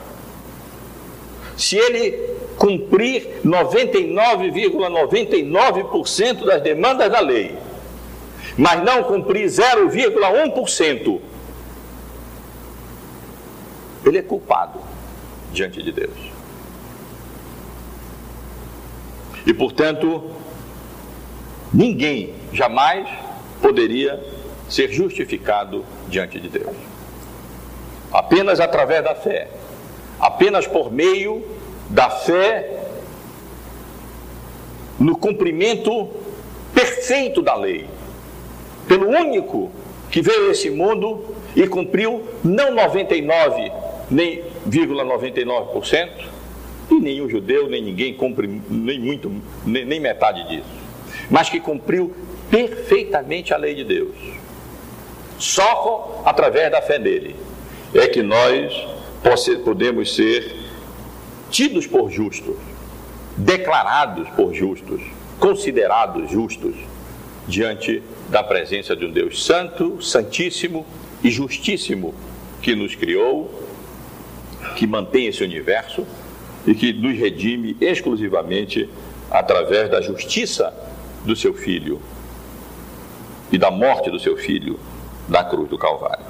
Se 1.57 1.77
ele 1.77 2.12
cumprir 2.57 3.40
99,99% 3.45 6.45
das 6.45 6.62
demandas 6.62 7.11
da 7.11 7.18
lei, 7.18 7.59
mas 8.57 8.85
não 8.85 9.03
cumprir 9.03 9.47
0,1%, 9.47 11.21
ele 14.07 14.18
é 14.18 14.23
culpado 14.23 14.79
diante 15.53 15.83
de 15.83 15.90
Deus. 15.90 16.32
E 19.47 19.53
portanto, 19.53 20.31
ninguém 21.73 22.35
jamais 22.53 23.09
poderia 23.61 24.23
ser 24.69 24.91
justificado 24.91 25.85
diante 26.09 26.41
de 26.41 26.49
Deus. 26.49 26.77
Apenas 28.13 28.61
através 28.61 29.03
da 29.03 29.15
fé, 29.15 29.49
apenas 30.21 30.67
por 30.67 30.93
meio 30.93 31.43
da 31.89 32.11
fé 32.11 32.83
no 34.99 35.17
cumprimento 35.17 36.09
perfeito 36.75 37.43
da 37.43 37.55
lei, 37.55 37.87
pelo 38.87 39.09
único 39.09 39.71
que 40.11 40.21
veio 40.21 40.49
a 40.49 40.51
esse 40.53 40.71
mundo 40.71 41.35
e 41.57 41.67
cumpriu 41.67 42.23
não 42.45 42.75
99, 42.75 43.73
nem 44.11 44.43
99%, 44.69 46.32
e 46.90 46.95
nenhum 46.95 47.29
judeu, 47.29 47.68
nem 47.68 47.83
ninguém 47.83 48.14
cumpre 48.14 48.47
nem 48.68 48.99
muito, 48.99 49.31
nem, 49.64 49.85
nem 49.85 50.01
metade 50.01 50.47
disso, 50.49 50.68
mas 51.31 51.49
que 51.49 51.61
cumpriu 51.61 52.14
perfeitamente 52.51 53.55
a 53.55 53.57
lei 53.57 53.75
de 53.75 53.85
Deus. 53.85 54.14
Só 55.38 56.23
através 56.25 56.71
da 56.71 56.81
fé 56.83 56.99
nele 56.99 57.35
é 57.95 58.07
que 58.07 58.23
nós 58.23 58.73
podemos 59.64 60.14
ser 60.14 60.55
tidos 61.51 61.87
por 61.87 62.11
justos, 62.11 62.57
declarados 63.37 64.29
por 64.31 64.55
justos, 64.55 65.01
considerados 65.38 66.31
justos 66.31 66.75
diante 67.47 68.03
da 68.29 68.42
presença 68.42 68.95
de 68.95 69.05
um 69.05 69.11
Deus 69.11 69.45
santo, 69.45 70.01
santíssimo 70.01 70.87
e 71.23 71.31
justíssimo 71.31 72.14
que 72.61 72.75
nos 72.75 72.95
criou, 72.95 73.51
que 74.77 74.87
mantém 74.87 75.27
esse 75.27 75.42
universo 75.42 76.07
e 76.66 76.75
que 76.75 76.92
nos 76.92 77.16
redime 77.18 77.77
exclusivamente 77.81 78.88
através 79.31 79.90
da 79.90 80.01
justiça 80.01 80.72
do 81.25 81.35
seu 81.35 81.55
filho 81.55 82.01
e 83.51 83.59
da 83.59 83.70
morte 83.70 84.11
do 84.11 84.18
seu 84.18 84.37
filho 84.37 84.79
na 85.29 85.44
cruz 85.44 85.68
do 85.68 85.79
Calvário. 85.79 86.25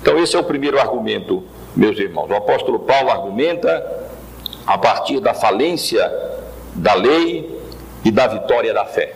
Então, 0.00 0.18
esse 0.18 0.36
é 0.36 0.38
o 0.38 0.44
primeiro 0.44 0.78
argumento, 0.78 1.44
meus 1.74 1.98
irmãos. 1.98 2.30
O 2.30 2.34
apóstolo 2.34 2.80
Paulo 2.80 3.10
argumenta 3.10 4.08
a 4.66 4.78
partir 4.78 5.20
da 5.20 5.34
falência 5.34 6.10
da 6.74 6.94
lei 6.94 7.58
e 8.04 8.10
da 8.10 8.26
vitória 8.26 8.72
da 8.72 8.84
fé. 8.84 9.14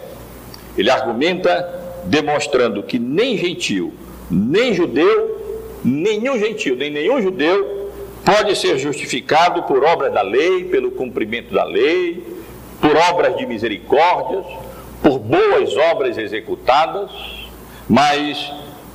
Ele 0.77 0.91
argumenta 0.91 1.81
demonstrando 2.05 2.83
que 2.83 2.99
nem 2.99 3.37
gentil, 3.37 3.93
nem 4.31 4.73
judeu, 4.73 5.39
nenhum 5.85 6.39
gentil, 6.39 6.77
nem 6.77 6.91
nenhum 6.91 7.21
judeu 7.21 7.80
pode 8.25 8.57
ser 8.57 8.79
justificado 8.79 9.63
por 9.65 9.85
obra 9.85 10.11
da 10.11 10.23
lei, 10.23 10.65
pelo 10.65 10.91
cumprimento 10.91 11.53
da 11.55 11.65
lei, 11.65 12.25
por 12.81 12.97
obras 12.97 13.37
de 13.37 13.47
misericórdias, 13.47 14.45
por 15.03 15.19
boas 15.19 15.77
obras 15.77 16.17
executadas, 16.19 17.11
mas 17.89 18.53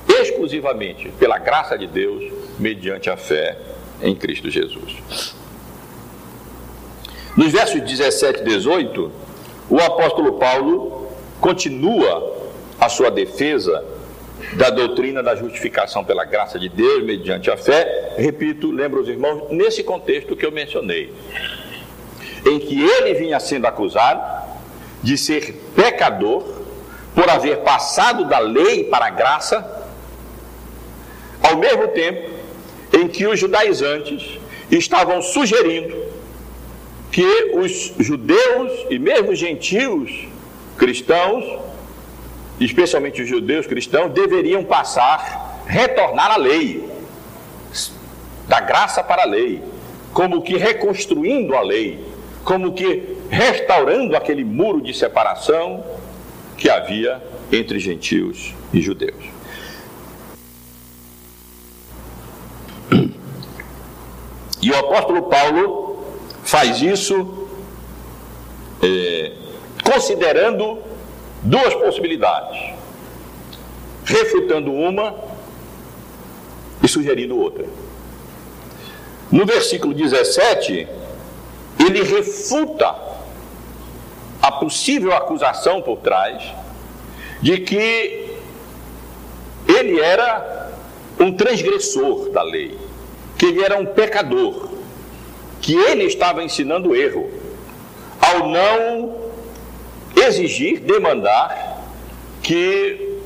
exclusivamente 0.08 1.10
pela 1.18 1.38
graça 1.38 1.76
de 1.76 1.86
Deus, 1.86 2.32
mediante 2.58 3.10
a 3.10 3.16
fé 3.16 3.56
em 4.02 4.14
Cristo 4.14 4.50
Jesus. 4.50 5.34
Nos 7.36 7.52
versos 7.52 7.80
17 7.82 8.40
e 8.40 8.44
18, 8.44 9.12
o 9.68 9.78
apóstolo 9.80 10.34
Paulo 10.34 11.08
continua 11.40 12.34
a 12.80 12.88
sua 12.88 13.10
defesa 13.10 13.84
da 14.54 14.70
doutrina 14.70 15.22
da 15.22 15.34
justificação 15.34 16.04
pela 16.04 16.24
graça 16.24 16.58
de 16.58 16.68
Deus 16.68 17.04
mediante 17.04 17.50
a 17.50 17.56
fé. 17.56 18.14
Repito, 18.16 18.70
lembro 18.70 19.00
os 19.00 19.08
irmãos, 19.08 19.50
nesse 19.50 19.82
contexto 19.82 20.36
que 20.36 20.46
eu 20.46 20.52
mencionei, 20.52 21.12
em 22.46 22.58
que 22.58 22.82
ele 22.82 23.14
vinha 23.14 23.40
sendo 23.40 23.66
acusado 23.66 24.20
de 25.02 25.18
ser 25.18 25.52
pecador 25.74 26.44
por 27.14 27.28
haver 27.28 27.58
passado 27.58 28.24
da 28.24 28.38
lei 28.38 28.84
para 28.84 29.06
a 29.06 29.10
graça, 29.10 29.86
ao 31.42 31.56
mesmo 31.56 31.88
tempo 31.88 32.30
em 32.92 33.08
que 33.08 33.26
os 33.26 33.38
judaizantes 33.38 34.38
estavam 34.70 35.20
sugerindo 35.22 36.06
que 37.10 37.52
os 37.54 37.94
judeus 37.98 38.72
e 38.90 38.98
mesmo 38.98 39.30
os 39.30 39.38
gentios 39.38 40.26
cristãos, 40.76 41.44
especialmente 42.60 43.22
os 43.22 43.28
judeus 43.28 43.66
cristãos, 43.66 44.12
deveriam 44.12 44.64
passar, 44.64 45.62
retornar 45.66 46.32
à 46.32 46.36
lei, 46.36 46.88
da 48.48 48.60
graça 48.60 49.02
para 49.02 49.22
a 49.22 49.26
lei, 49.26 49.62
como 50.12 50.42
que 50.42 50.56
reconstruindo 50.56 51.54
a 51.54 51.60
lei, 51.60 52.04
como 52.44 52.72
que 52.72 53.16
restaurando 53.28 54.16
aquele 54.16 54.44
muro 54.44 54.80
de 54.80 54.94
separação 54.94 55.84
que 56.56 56.70
havia 56.70 57.22
entre 57.52 57.78
gentios 57.78 58.54
e 58.72 58.80
judeus. 58.80 59.36
E 64.62 64.70
o 64.70 64.76
apóstolo 64.76 65.24
Paulo 65.24 66.04
faz 66.42 66.80
isso 66.80 67.48
é, 68.82 69.32
considerando 69.84 70.78
duas 71.46 71.74
possibilidades, 71.74 72.74
refutando 74.04 74.72
uma 74.72 75.14
e 76.82 76.88
sugerindo 76.88 77.38
outra. 77.38 77.64
No 79.30 79.46
versículo 79.46 79.94
17, 79.94 80.88
ele 81.78 82.02
refuta 82.02 82.94
a 84.42 84.52
possível 84.52 85.12
acusação 85.12 85.82
por 85.82 85.98
trás 85.98 86.42
de 87.40 87.58
que 87.58 88.38
ele 89.68 90.00
era 90.00 90.72
um 91.18 91.32
transgressor 91.32 92.30
da 92.30 92.42
lei, 92.42 92.78
que 93.38 93.46
ele 93.46 93.64
era 93.64 93.78
um 93.78 93.86
pecador, 93.86 94.68
que 95.60 95.74
ele 95.74 96.04
estava 96.04 96.42
ensinando 96.42 96.94
erro, 96.94 97.30
ao 98.20 98.48
não 98.48 99.25
exigir, 100.16 100.80
demandar 100.80 101.84
que 102.42 103.20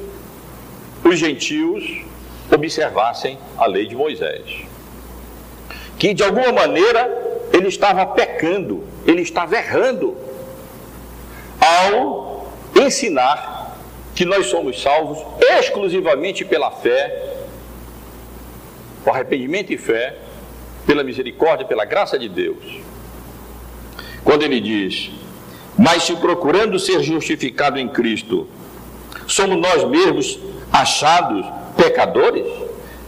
os 1.04 1.18
gentios 1.18 2.02
observassem 2.52 3.38
a 3.56 3.66
lei 3.66 3.86
de 3.86 3.94
Moisés. 3.94 4.42
Que 5.98 6.12
de 6.12 6.22
alguma 6.22 6.52
maneira 6.52 7.48
ele 7.52 7.68
estava 7.68 8.04
pecando, 8.06 8.84
ele 9.06 9.22
estava 9.22 9.56
errando 9.56 10.16
ao 11.60 12.52
ensinar 12.74 13.76
que 14.14 14.24
nós 14.24 14.46
somos 14.46 14.80
salvos 14.82 15.18
exclusivamente 15.58 16.44
pela 16.44 16.70
fé, 16.70 17.36
o 19.04 19.10
arrependimento 19.10 19.72
e 19.72 19.78
fé, 19.78 20.16
pela 20.86 21.02
misericórdia, 21.02 21.66
pela 21.66 21.84
graça 21.84 22.18
de 22.18 22.28
Deus. 22.28 22.64
Quando 24.24 24.42
ele 24.42 24.60
diz: 24.60 25.10
Mas 25.80 26.02
se 26.02 26.14
procurando 26.16 26.78
ser 26.78 27.02
justificado 27.02 27.78
em 27.78 27.88
Cristo, 27.88 28.46
somos 29.26 29.58
nós 29.58 29.82
mesmos 29.88 30.38
achados 30.70 31.46
pecadores? 31.74 32.46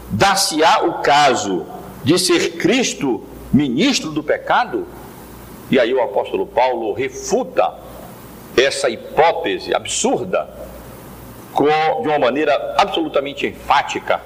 Dá-se-á 0.08 0.82
o 0.82 1.02
caso 1.02 1.66
de 2.02 2.18
ser 2.18 2.52
Cristo 2.52 3.24
ministro 3.52 4.10
do 4.10 4.22
pecado? 4.22 4.86
E 5.70 5.78
aí 5.78 5.92
o 5.92 6.02
apóstolo 6.02 6.46
Paulo 6.46 6.94
refuta 6.94 7.74
essa 8.56 8.88
hipótese 8.88 9.74
absurda 9.74 10.48
de 11.54 12.08
uma 12.08 12.18
maneira 12.18 12.74
absolutamente 12.78 13.46
enfática 13.46 14.18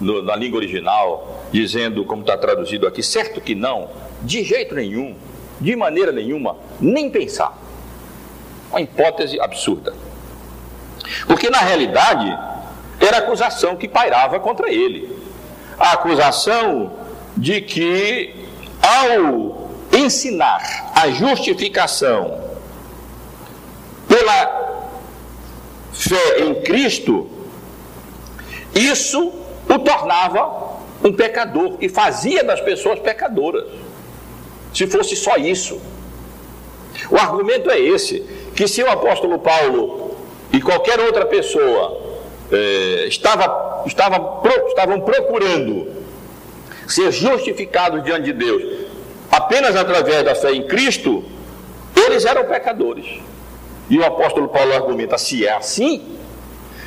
na 0.00 0.36
língua 0.36 0.58
original, 0.58 1.48
dizendo, 1.50 2.04
como 2.04 2.22
está 2.22 2.38
traduzido 2.38 2.86
aqui, 2.86 3.02
certo 3.02 3.40
que 3.40 3.56
não, 3.56 3.88
de 4.22 4.44
jeito 4.44 4.76
nenhum, 4.76 5.16
de 5.60 5.76
maneira 5.76 6.10
nenhuma, 6.10 6.56
nem 6.80 7.10
pensar. 7.10 7.56
Uma 8.70 8.80
hipótese 8.80 9.40
absurda. 9.40 9.92
Porque 11.26 11.50
na 11.50 11.58
realidade 11.58 12.26
era 13.00 13.16
a 13.16 13.20
acusação 13.20 13.76
que 13.76 13.88
pairava 13.88 14.38
contra 14.40 14.70
ele. 14.70 15.16
A 15.78 15.92
acusação 15.92 16.92
de 17.36 17.60
que 17.60 18.34
ao 18.82 19.70
ensinar 19.92 20.92
a 20.94 21.10
justificação 21.10 22.40
pela 24.06 24.90
fé 25.92 26.40
em 26.40 26.62
Cristo, 26.62 27.28
isso 28.74 29.32
o 29.68 29.78
tornava 29.78 30.78
um 31.02 31.12
pecador 31.12 31.76
e 31.80 31.88
fazia 31.88 32.44
das 32.44 32.60
pessoas 32.60 32.98
pecadoras. 33.00 33.64
Se 34.72 34.86
fosse 34.86 35.16
só 35.16 35.36
isso. 35.36 35.80
O 37.10 37.16
argumento 37.16 37.70
é 37.70 37.78
esse: 37.78 38.20
que 38.54 38.66
se 38.68 38.82
o 38.82 38.90
apóstolo 38.90 39.38
Paulo 39.38 40.16
e 40.52 40.60
qualquer 40.60 41.00
outra 41.00 41.26
pessoa 41.26 42.00
é, 42.50 43.06
estava, 43.06 43.84
estava, 43.86 44.42
estavam 44.68 45.00
procurando 45.00 45.88
ser 46.86 47.12
justificados 47.12 48.02
diante 48.02 48.24
de 48.24 48.32
Deus 48.32 48.90
apenas 49.30 49.76
através 49.76 50.24
da 50.24 50.34
fé 50.34 50.52
em 50.52 50.66
Cristo, 50.66 51.24
eles 51.94 52.24
eram 52.24 52.44
pecadores. 52.44 53.06
E 53.88 53.98
o 53.98 54.04
apóstolo 54.04 54.48
Paulo 54.48 54.74
argumenta: 54.74 55.16
se 55.16 55.46
é 55.46 55.52
assim, 55.52 56.18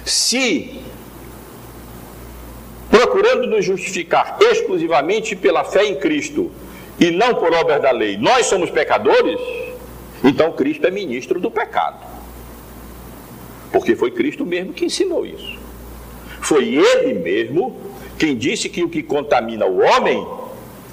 se 0.06 0.82
procurando 2.90 3.48
nos 3.48 3.66
justificar 3.66 4.38
exclusivamente 4.40 5.36
pela 5.36 5.64
fé 5.64 5.86
em 5.86 5.96
Cristo 5.96 6.52
e 7.04 7.12
não 7.12 7.36
por 7.36 7.54
obras 7.54 7.82
da 7.82 7.92
lei, 7.92 8.16
nós 8.16 8.46
somos 8.46 8.70
pecadores, 8.70 9.38
então 10.24 10.54
Cristo 10.54 10.88
é 10.88 10.90
ministro 10.90 11.38
do 11.38 11.52
pecado. 11.52 11.98
Porque 13.74 13.94
foi 13.94 14.10
Cristo 14.10 14.46
mesmo 14.46 14.72
que 14.72 14.86
ensinou 14.86 15.26
isso. 15.26 15.60
Foi 16.42 16.76
Ele 16.76 17.14
mesmo 17.16 17.76
quem 18.18 18.38
disse 18.38 18.70
que 18.70 18.86
o 18.86 18.90
que 18.90 19.04
contamina 19.04 19.66
o 19.66 19.80
homem 19.80 20.26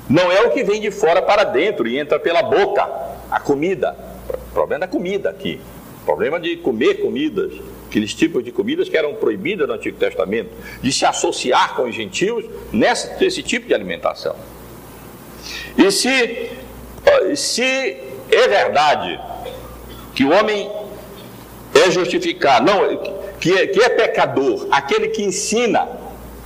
não 0.09 0.33
é 0.33 0.41
o 0.43 0.51
que 0.51 0.65
vem 0.65 0.81
de 0.81 0.91
fora 0.91 1.23
para 1.23 1.45
dentro 1.45 1.87
e 1.87 1.97
entra 1.97 2.19
pela 2.19 2.43
boca, 2.43 2.83
a 3.31 3.39
comida. 3.39 3.97
O 4.29 4.53
problema 4.53 4.81
da 4.81 4.89
comida 4.89 5.31
aqui. 5.31 5.61
O 6.03 6.05
problema 6.05 6.41
de 6.41 6.57
comer 6.57 6.95
comidas 6.95 7.53
aqueles 7.87 8.15
tipos 8.15 8.43
de 8.43 8.51
comidas 8.51 8.89
que 8.89 8.97
eram 8.97 9.15
proibidas 9.15 9.67
no 9.67 9.75
Antigo 9.75 9.99
Testamento, 9.99 10.51
de 10.81 10.93
se 10.93 11.05
associar 11.05 11.75
com 11.75 11.83
os 11.83 11.95
gentios 11.95 12.45
nesse 12.73 13.43
tipo 13.43 13.67
de 13.67 13.75
alimentação. 13.75 14.37
E 15.77 15.91
se, 15.91 16.51
se 17.35 17.97
é 18.31 18.49
verdade 18.49 19.21
que 20.15 20.25
o 20.25 20.33
homem 20.33 20.71
é 21.75 21.91
justificado, 21.91 22.67
não, 22.67 22.97
que 23.39 23.53
é, 23.53 23.67
que 23.67 23.83
é 23.83 23.89
pecador, 23.89 24.69
aquele 24.71 25.09
que 25.09 25.23
ensina, 25.23 25.89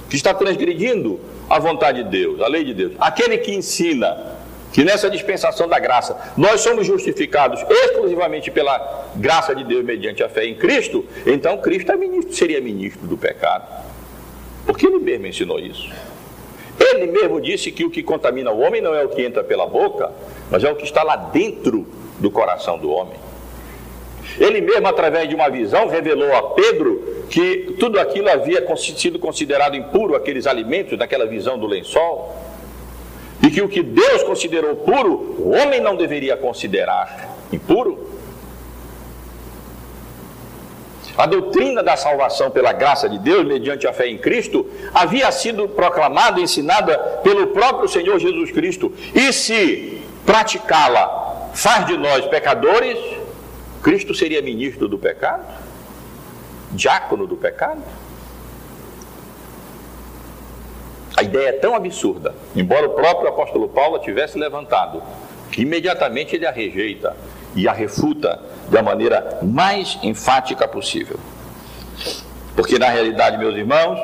que 0.09 0.16
está 0.16 0.33
transgredindo 0.33 1.20
a 1.49 1.59
vontade 1.59 2.03
de 2.03 2.11
Deus, 2.11 2.41
a 2.41 2.49
lei 2.49 2.64
de 2.64 2.75
Deus, 2.75 2.93
aquele 2.99 3.39
que 3.39 3.55
ensina 3.55 4.35
que 4.72 4.83
nessa 4.85 5.09
dispensação 5.09 5.68
da 5.68 5.79
graça 5.79 6.33
nós 6.37 6.61
somos 6.61 6.87
justificados 6.87 7.61
exclusivamente 7.68 8.51
pela 8.51 9.07
graça 9.14 9.55
de 9.55 9.62
Deus 9.62 9.85
mediante 9.85 10.22
a 10.22 10.29
fé 10.29 10.47
em 10.47 10.55
Cristo, 10.55 11.05
então 11.27 11.59
Cristo 11.59 11.93
é 11.93 11.97
ministro, 11.97 12.35
seria 12.35 12.61
ministro 12.61 13.07
do 13.07 13.16
pecado. 13.16 13.64
Porque 14.66 14.87
ele 14.87 14.99
mesmo 14.99 15.27
ensinou 15.27 15.59
isso. 15.59 15.89
Ele 16.79 17.07
mesmo 17.07 17.41
disse 17.41 17.70
que 17.70 17.85
o 17.85 17.91
que 17.91 18.03
contamina 18.03 18.51
o 18.51 18.61
homem 18.61 18.81
não 18.81 18.95
é 18.95 19.05
o 19.05 19.09
que 19.09 19.22
entra 19.22 19.45
pela 19.45 19.66
boca, 19.66 20.11
mas 20.51 20.64
é 20.64 20.70
o 20.70 20.77
que 20.77 20.85
está 20.85 21.03
lá 21.03 21.16
dentro 21.16 21.87
do 22.18 22.31
coração 22.31 22.79
do 22.79 22.91
homem. 22.91 23.16
Ele 24.39 24.61
mesmo, 24.61 24.87
através 24.89 25.29
de 25.29 25.35
uma 25.35 25.49
visão, 25.49 25.87
revelou 25.87 26.35
a 26.35 26.43
Pedro 26.55 27.25
que 27.31 27.77
tudo 27.79 28.01
aquilo 28.01 28.29
havia 28.29 28.64
sido 28.77 29.18
considerado 29.18 29.77
impuro, 29.77 30.16
aqueles 30.16 30.47
alimentos 30.47 30.99
daquela 30.99 31.27
visão 31.27 31.59
do 31.59 31.66
lençol. 31.66 32.35
E 33.43 33.51
que 33.51 33.61
o 33.61 33.68
que 33.68 33.83
Deus 33.83 34.22
considerou 34.22 34.75
puro, 34.77 35.37
o 35.39 35.51
homem 35.51 35.81
não 35.81 35.97
deveria 35.97 36.37
considerar 36.37 37.37
impuro. 37.53 38.13
A 41.16 41.26
doutrina 41.26 41.82
da 41.82 41.96
salvação 41.96 42.50
pela 42.50 42.72
graça 42.72 43.08
de 43.08 43.18
Deus, 43.18 43.46
mediante 43.46 43.86
a 43.86 43.92
fé 43.92 44.08
em 44.08 44.18
Cristo, 44.18 44.68
havia 44.92 45.30
sido 45.30 45.68
proclamada 45.68 46.40
e 46.40 46.42
ensinada 46.42 46.98
pelo 47.22 47.48
próprio 47.48 47.88
Senhor 47.88 48.18
Jesus 48.18 48.50
Cristo. 48.50 48.92
E 49.14 49.32
se 49.32 50.02
praticá-la 50.26 51.50
faz 51.54 51.86
de 51.86 51.96
nós 51.96 52.26
pecadores, 52.26 52.98
Cristo 53.80 54.12
seria 54.12 54.42
ministro 54.42 54.88
do 54.88 54.98
pecado? 54.98 55.44
Diácono 56.72 57.28
do 57.28 57.36
pecado? 57.36 57.82
A 61.16 61.22
ideia 61.22 61.50
é 61.50 61.52
tão 61.52 61.76
absurda, 61.76 62.34
embora 62.56 62.86
o 62.86 62.90
próprio 62.90 63.28
apóstolo 63.28 63.68
Paulo 63.68 64.00
tivesse 64.00 64.36
levantado, 64.36 65.00
que 65.52 65.62
imediatamente 65.62 66.34
ele 66.34 66.44
a 66.44 66.50
rejeita 66.50 67.16
e 67.55 67.68
a 67.68 67.72
refuta 67.72 68.40
da 68.70 68.82
maneira 68.82 69.38
mais 69.42 69.98
enfática 70.02 70.66
possível. 70.66 71.18
Porque 72.57 72.78
na 72.78 72.88
realidade, 72.88 73.38
meus 73.38 73.55
irmãos, 73.55 73.98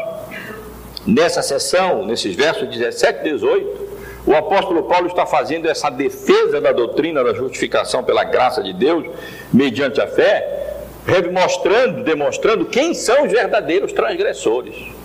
nessa 1.07 1.42
sessão, 1.42 2.05
nesses 2.07 2.34
versos 2.34 2.68
17 2.68 3.20
e 3.20 3.32
18, 3.32 3.90
o 4.26 4.34
apóstolo 4.34 4.84
Paulo 4.84 5.07
está 5.07 5.24
fazendo 5.24 5.68
essa 5.68 5.88
defesa 5.90 6.61
da 6.61 6.72
doutrina 6.72 7.24
da 7.24 7.32
justificação 7.32 8.05
pela 8.05 8.24
graça 8.24 8.62
de 8.62 8.72
Deus, 8.72 9.07
mediante 9.53 10.01
a 10.01 10.07
fé, 10.07 10.76
mostrando, 11.32 12.05
demonstrando 12.05 12.66
quem 12.66 12.94
são 12.94 13.24
os 13.24 13.32
verdadeiros 13.32 13.92
transgressores 13.92 15.01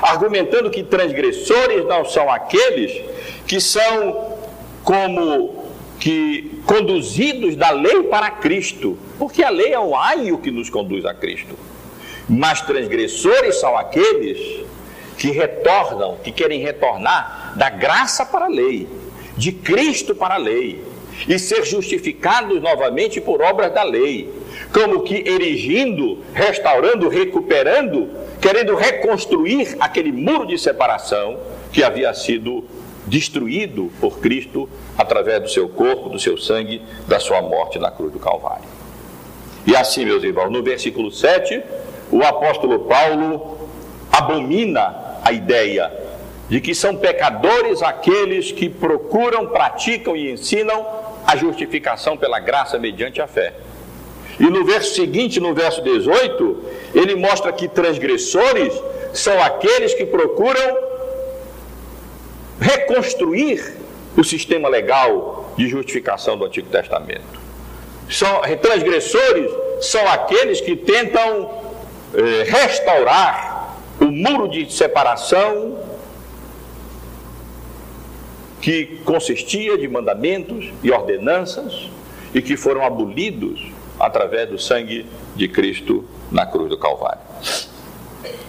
argumentando 0.00 0.70
que 0.70 0.82
transgressores 0.82 1.84
não 1.86 2.04
são 2.04 2.30
aqueles 2.30 3.02
que 3.46 3.60
são 3.60 4.34
como 4.82 5.63
que 6.04 6.60
conduzidos 6.66 7.56
da 7.56 7.70
lei 7.70 8.02
para 8.02 8.30
Cristo, 8.30 8.98
porque 9.18 9.42
a 9.42 9.48
lei 9.48 9.72
é 9.72 9.80
um 9.80 9.96
aio 9.96 10.36
que 10.36 10.50
nos 10.50 10.68
conduz 10.68 11.06
a 11.06 11.14
Cristo. 11.14 11.56
Mas 12.28 12.60
transgressores 12.60 13.58
são 13.58 13.74
aqueles 13.74 14.66
que 15.16 15.30
retornam, 15.30 16.18
que 16.22 16.30
querem 16.30 16.60
retornar 16.60 17.54
da 17.56 17.70
graça 17.70 18.26
para 18.26 18.44
a 18.44 18.48
lei, 18.48 18.86
de 19.34 19.50
Cristo 19.50 20.14
para 20.14 20.34
a 20.34 20.36
lei, 20.36 20.84
e 21.26 21.38
ser 21.38 21.64
justificados 21.64 22.60
novamente 22.60 23.18
por 23.18 23.40
obras 23.40 23.72
da 23.72 23.82
lei, 23.82 24.30
como 24.74 25.04
que 25.04 25.26
erigindo, 25.26 26.18
restaurando, 26.34 27.08
recuperando 27.08 28.10
querendo 28.44 28.74
reconstruir 28.74 29.74
aquele 29.80 30.12
muro 30.12 30.46
de 30.46 30.58
separação 30.58 31.38
que 31.72 31.82
havia 31.82 32.12
sido 32.12 32.62
destruído 33.06 33.90
por 34.00 34.18
Cristo 34.18 34.68
através 34.96 35.42
do 35.42 35.48
seu 35.48 35.68
corpo, 35.68 36.08
do 36.08 36.18
seu 36.18 36.38
sangue, 36.38 36.80
da 37.06 37.20
sua 37.20 37.42
morte 37.42 37.78
na 37.78 37.90
cruz 37.90 38.12
do 38.12 38.18
Calvário. 38.18 38.64
E 39.66 39.74
assim, 39.74 40.04
meus 40.04 40.22
irmãos, 40.22 40.50
no 40.50 40.62
versículo 40.62 41.10
7, 41.10 41.62
o 42.10 42.22
apóstolo 42.22 42.80
Paulo 42.80 43.68
abomina 44.12 45.18
a 45.22 45.32
ideia 45.32 45.90
de 46.48 46.60
que 46.60 46.74
são 46.74 46.96
pecadores 46.96 47.82
aqueles 47.82 48.52
que 48.52 48.68
procuram, 48.68 49.46
praticam 49.46 50.14
e 50.14 50.30
ensinam 50.30 50.86
a 51.26 51.36
justificação 51.36 52.16
pela 52.16 52.38
graça 52.38 52.78
mediante 52.78 53.20
a 53.20 53.26
fé. 53.26 53.54
E 54.38 54.44
no 54.44 54.64
verso 54.64 54.94
seguinte, 54.94 55.40
no 55.40 55.54
verso 55.54 55.82
18, 55.82 56.64
ele 56.94 57.14
mostra 57.14 57.52
que 57.52 57.68
transgressores 57.68 58.74
são 59.12 59.40
aqueles 59.42 59.94
que 59.94 60.04
procuram 60.04 60.93
reconstruir 62.64 63.76
o 64.16 64.24
sistema 64.24 64.70
legal 64.70 65.52
de 65.56 65.68
justificação 65.68 66.38
do 66.38 66.46
Antigo 66.46 66.68
Testamento. 66.70 67.44
São, 68.08 68.40
transgressores 68.62 69.50
são 69.82 70.06
aqueles 70.08 70.62
que 70.62 70.74
tentam 70.74 71.50
eh, 72.14 72.44
restaurar 72.44 73.76
o 74.00 74.06
muro 74.06 74.48
de 74.48 74.72
separação 74.72 75.78
que 78.62 78.98
consistia 79.04 79.76
de 79.76 79.86
mandamentos 79.86 80.72
e 80.82 80.90
ordenanças 80.90 81.90
e 82.32 82.40
que 82.40 82.56
foram 82.56 82.82
abolidos 82.82 83.60
através 84.00 84.48
do 84.48 84.58
sangue 84.58 85.04
de 85.36 85.48
Cristo 85.48 86.04
na 86.32 86.46
cruz 86.46 86.70
do 86.70 86.78
Calvário. 86.78 87.20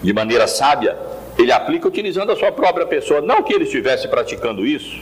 De 0.01 0.13
maneira 0.13 0.47
sábia, 0.47 0.97
ele 1.37 1.51
aplica 1.51 1.87
utilizando 1.87 2.31
a 2.31 2.35
sua 2.35 2.51
própria 2.51 2.85
pessoa. 2.85 3.21
Não 3.21 3.43
que 3.43 3.53
ele 3.53 3.65
estivesse 3.65 4.07
praticando 4.07 4.65
isso, 4.65 5.01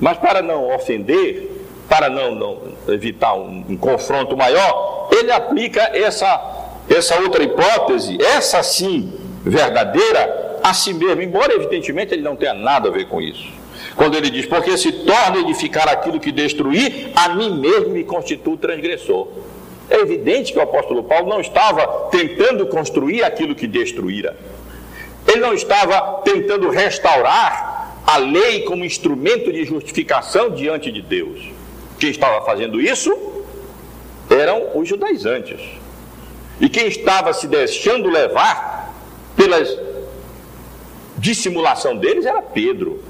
mas 0.00 0.16
para 0.18 0.40
não 0.40 0.74
ofender, 0.74 1.50
para 1.88 2.08
não, 2.08 2.34
não 2.34 2.58
evitar 2.88 3.34
um, 3.34 3.64
um, 3.68 3.76
confronto 3.76 4.36
maior, 4.36 5.08
ele 5.12 5.30
aplica 5.30 5.82
essa, 5.92 6.78
essa 6.88 7.20
outra 7.20 7.42
hipótese, 7.42 8.16
essa 8.22 8.62
sim 8.62 9.12
verdadeira, 9.44 10.58
a 10.62 10.72
si 10.74 10.92
mesmo, 10.92 11.22
embora 11.22 11.54
evidentemente 11.54 12.14
ele 12.14 12.22
não 12.22 12.36
tenha 12.36 12.54
nada 12.54 12.88
a 12.88 12.92
ver 12.92 13.06
com 13.08 13.20
isso. 13.20 13.60
Quando 13.96 14.16
ele 14.16 14.30
diz, 14.30 14.46
porque 14.46 14.76
se 14.76 14.92
torna 14.92 15.38
edificar 15.38 15.88
aquilo 15.88 16.20
que 16.20 16.30
destruir, 16.30 17.10
a 17.14 17.30
mim 17.30 17.58
mesmo 17.58 17.90
me 17.90 18.04
constituo 18.04 18.56
transgressor. 18.56 19.28
É 19.88 19.96
evidente 19.96 20.52
que 20.52 20.58
o 20.58 20.62
apóstolo 20.62 21.02
Paulo 21.02 21.28
não 21.28 21.40
estava 21.40 22.08
tentando 22.10 22.66
construir 22.66 23.24
aquilo 23.24 23.54
que 23.54 23.66
destruíra. 23.66 24.36
Ele 25.30 25.40
não 25.40 25.54
estava 25.54 26.22
tentando 26.24 26.68
restaurar 26.70 28.02
a 28.04 28.16
lei 28.16 28.62
como 28.62 28.84
instrumento 28.84 29.52
de 29.52 29.64
justificação 29.64 30.50
diante 30.50 30.90
de 30.90 31.00
Deus. 31.00 31.48
Quem 32.00 32.10
estava 32.10 32.44
fazendo 32.44 32.80
isso 32.80 33.16
eram 34.28 34.76
os 34.76 34.88
judaizantes. 34.88 35.60
E 36.60 36.68
quem 36.68 36.88
estava 36.88 37.32
se 37.32 37.46
deixando 37.46 38.10
levar 38.10 38.92
pela 39.36 39.58
dissimulação 41.16 41.96
deles 41.96 42.26
era 42.26 42.42
Pedro 42.42 43.00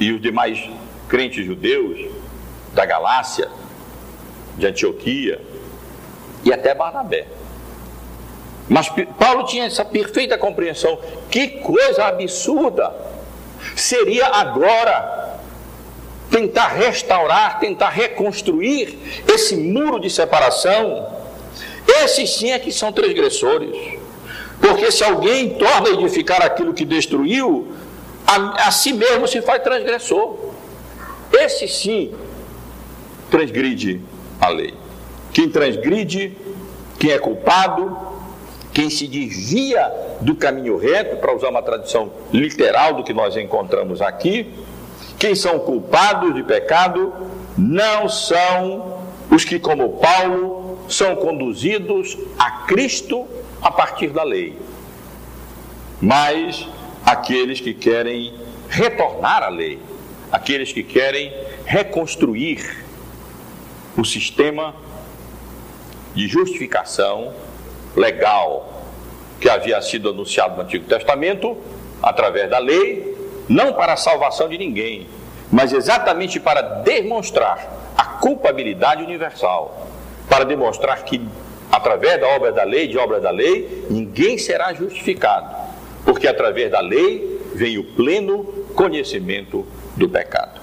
e 0.00 0.10
os 0.10 0.20
demais 0.20 0.68
crentes 1.08 1.46
judeus 1.46 2.10
da 2.74 2.84
Galácia, 2.84 3.48
de 4.58 4.66
Antioquia 4.66 5.40
e 6.44 6.52
até 6.52 6.74
Barnabé. 6.74 7.28
Mas 8.68 8.88
Paulo 9.18 9.44
tinha 9.44 9.66
essa 9.66 9.84
perfeita 9.84 10.36
compreensão. 10.36 10.98
Que 11.30 11.48
coisa 11.48 12.04
absurda 12.06 12.92
seria 13.76 14.26
agora 14.26 15.38
tentar 16.30 16.68
restaurar, 16.68 17.60
tentar 17.60 17.90
reconstruir 17.90 18.98
esse 19.32 19.56
muro 19.56 20.00
de 20.00 20.10
separação. 20.10 21.06
Esses 22.02 22.34
sim 22.36 22.50
é 22.50 22.58
que 22.58 22.72
são 22.72 22.92
transgressores. 22.92 23.98
Porque 24.60 24.90
se 24.90 25.04
alguém 25.04 25.50
torna 25.50 25.88
a 25.88 25.92
edificar 25.92 26.42
aquilo 26.42 26.74
que 26.74 26.84
destruiu, 26.84 27.72
a, 28.26 28.66
a 28.68 28.70
si 28.72 28.92
mesmo 28.92 29.28
se 29.28 29.40
faz 29.42 29.62
transgressor. 29.62 30.36
Esse 31.32 31.68
sim 31.68 32.12
transgride 33.30 34.00
a 34.40 34.48
lei. 34.48 34.74
Quem 35.32 35.48
transgride, 35.48 36.36
quem 36.98 37.10
é 37.10 37.18
culpado, 37.18 38.15
quem 38.76 38.90
se 38.90 39.08
desvia 39.08 39.90
do 40.20 40.34
caminho 40.34 40.76
reto, 40.76 41.16
para 41.16 41.34
usar 41.34 41.48
uma 41.48 41.62
tradução 41.62 42.12
literal 42.30 42.92
do 42.92 43.02
que 43.02 43.14
nós 43.14 43.34
encontramos 43.34 44.02
aqui, 44.02 44.52
quem 45.18 45.34
são 45.34 45.58
culpados 45.60 46.34
de 46.34 46.42
pecado 46.42 47.10
não 47.56 48.06
são 48.06 49.00
os 49.30 49.46
que, 49.46 49.58
como 49.58 49.96
Paulo, 49.96 50.78
são 50.90 51.16
conduzidos 51.16 52.18
a 52.38 52.50
Cristo 52.66 53.26
a 53.62 53.70
partir 53.70 54.08
da 54.08 54.22
lei, 54.22 54.58
mas 55.98 56.68
aqueles 57.02 57.58
que 57.58 57.72
querem 57.72 58.34
retornar 58.68 59.42
à 59.42 59.48
lei, 59.48 59.78
aqueles 60.30 60.70
que 60.70 60.82
querem 60.82 61.32
reconstruir 61.64 62.84
o 63.96 64.04
sistema 64.04 64.74
de 66.14 66.28
justificação 66.28 67.32
legal 67.96 68.84
que 69.40 69.48
havia 69.48 69.80
sido 69.82 70.10
anunciado 70.10 70.56
no 70.56 70.62
Antigo 70.62 70.86
Testamento 70.86 71.56
através 72.02 72.48
da 72.50 72.58
lei, 72.58 73.16
não 73.48 73.72
para 73.72 73.94
a 73.94 73.96
salvação 73.96 74.48
de 74.48 74.58
ninguém, 74.58 75.06
mas 75.50 75.72
exatamente 75.72 76.38
para 76.38 76.60
demonstrar 76.60 77.92
a 77.96 78.04
culpabilidade 78.04 79.02
universal, 79.02 79.88
para 80.28 80.44
demonstrar 80.44 81.02
que 81.04 81.20
através 81.70 82.20
da 82.20 82.28
obra 82.28 82.52
da 82.52 82.64
lei, 82.64 82.86
de 82.86 82.98
obra 82.98 83.20
da 83.20 83.30
lei, 83.30 83.86
ninguém 83.90 84.38
será 84.38 84.72
justificado, 84.72 85.54
porque 86.04 86.28
através 86.28 86.70
da 86.70 86.80
lei 86.80 87.40
vem 87.54 87.78
o 87.78 87.84
pleno 87.84 88.44
conhecimento 88.74 89.66
do 89.96 90.08
pecado. 90.08 90.60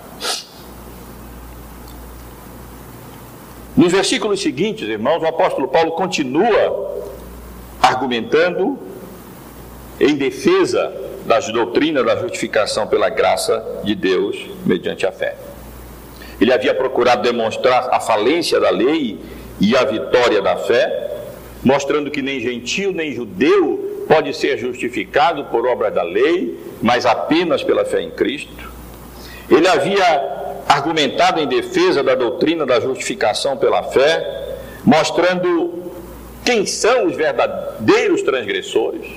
Nos 3.76 3.92
versículos 3.92 4.42
seguintes, 4.42 4.88
irmãos, 4.88 5.24
o 5.24 5.26
apóstolo 5.26 5.68
Paulo 5.68 5.94
continua 5.94 6.94
argumentando 7.84 8.80
em 10.00 10.16
defesa 10.16 10.92
das 11.26 11.52
doutrinas 11.52 12.06
da 12.06 12.16
justificação 12.16 12.88
pela 12.88 13.10
graça 13.10 13.82
de 13.84 13.94
Deus 13.94 14.38
mediante 14.66 15.06
a 15.06 15.12
fé. 15.12 15.36
Ele 16.40 16.54
havia 16.54 16.74
procurado 16.74 17.22
demonstrar 17.22 17.90
a 17.92 18.00
falência 18.00 18.60
da 18.60 18.70
lei 18.70 19.20
e 19.60 19.76
a 19.76 19.84
vitória 19.84 20.42
da 20.42 20.56
fé, 20.56 21.12
mostrando 21.64 22.10
que 22.10 22.22
nem 22.22 22.40
gentil 22.40 22.94
nem 22.94 23.14
judeu 23.14 24.06
pode 24.08 24.34
ser 24.34 24.58
justificado 24.58 25.46
por 25.46 25.66
obra 25.66 25.92
da 25.92 26.04
lei, 26.04 26.58
mas 26.82 27.06
apenas 27.06 27.64
pela 27.64 27.86
fé 27.86 28.02
em 28.02 28.12
Cristo. 28.12 28.72
Ele 29.50 29.68
havia 29.68 30.64
argumentado 30.68 31.40
em 31.40 31.48
defesa 31.48 32.02
da 32.02 32.16
doutrina 32.16 32.66
da 32.66 32.80
justificação 32.80 33.58
pela 33.58 33.84
fé, 33.84 34.56
mostrando 34.84 35.83
quem 36.44 36.66
são 36.66 37.08
os 37.08 37.16
verdadeiros 37.16 38.22
transgressores, 38.22 39.08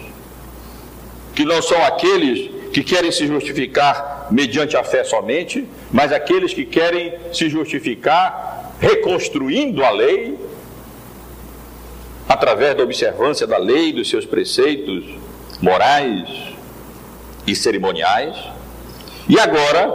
que 1.34 1.44
não 1.44 1.60
são 1.60 1.82
aqueles 1.84 2.50
que 2.72 2.82
querem 2.82 3.10
se 3.10 3.26
justificar 3.26 4.28
mediante 4.30 4.76
a 4.76 4.84
fé 4.84 5.04
somente, 5.04 5.66
mas 5.92 6.12
aqueles 6.12 6.52
que 6.52 6.64
querem 6.64 7.14
se 7.32 7.48
justificar 7.48 8.74
reconstruindo 8.78 9.84
a 9.84 9.90
lei, 9.90 10.38
através 12.28 12.76
da 12.76 12.82
observância 12.82 13.46
da 13.46 13.56
lei, 13.56 13.92
dos 13.92 14.08
seus 14.08 14.24
preceitos 14.24 15.04
morais 15.60 16.28
e 17.46 17.54
cerimoniais. 17.54 18.36
E 19.28 19.38
agora, 19.38 19.88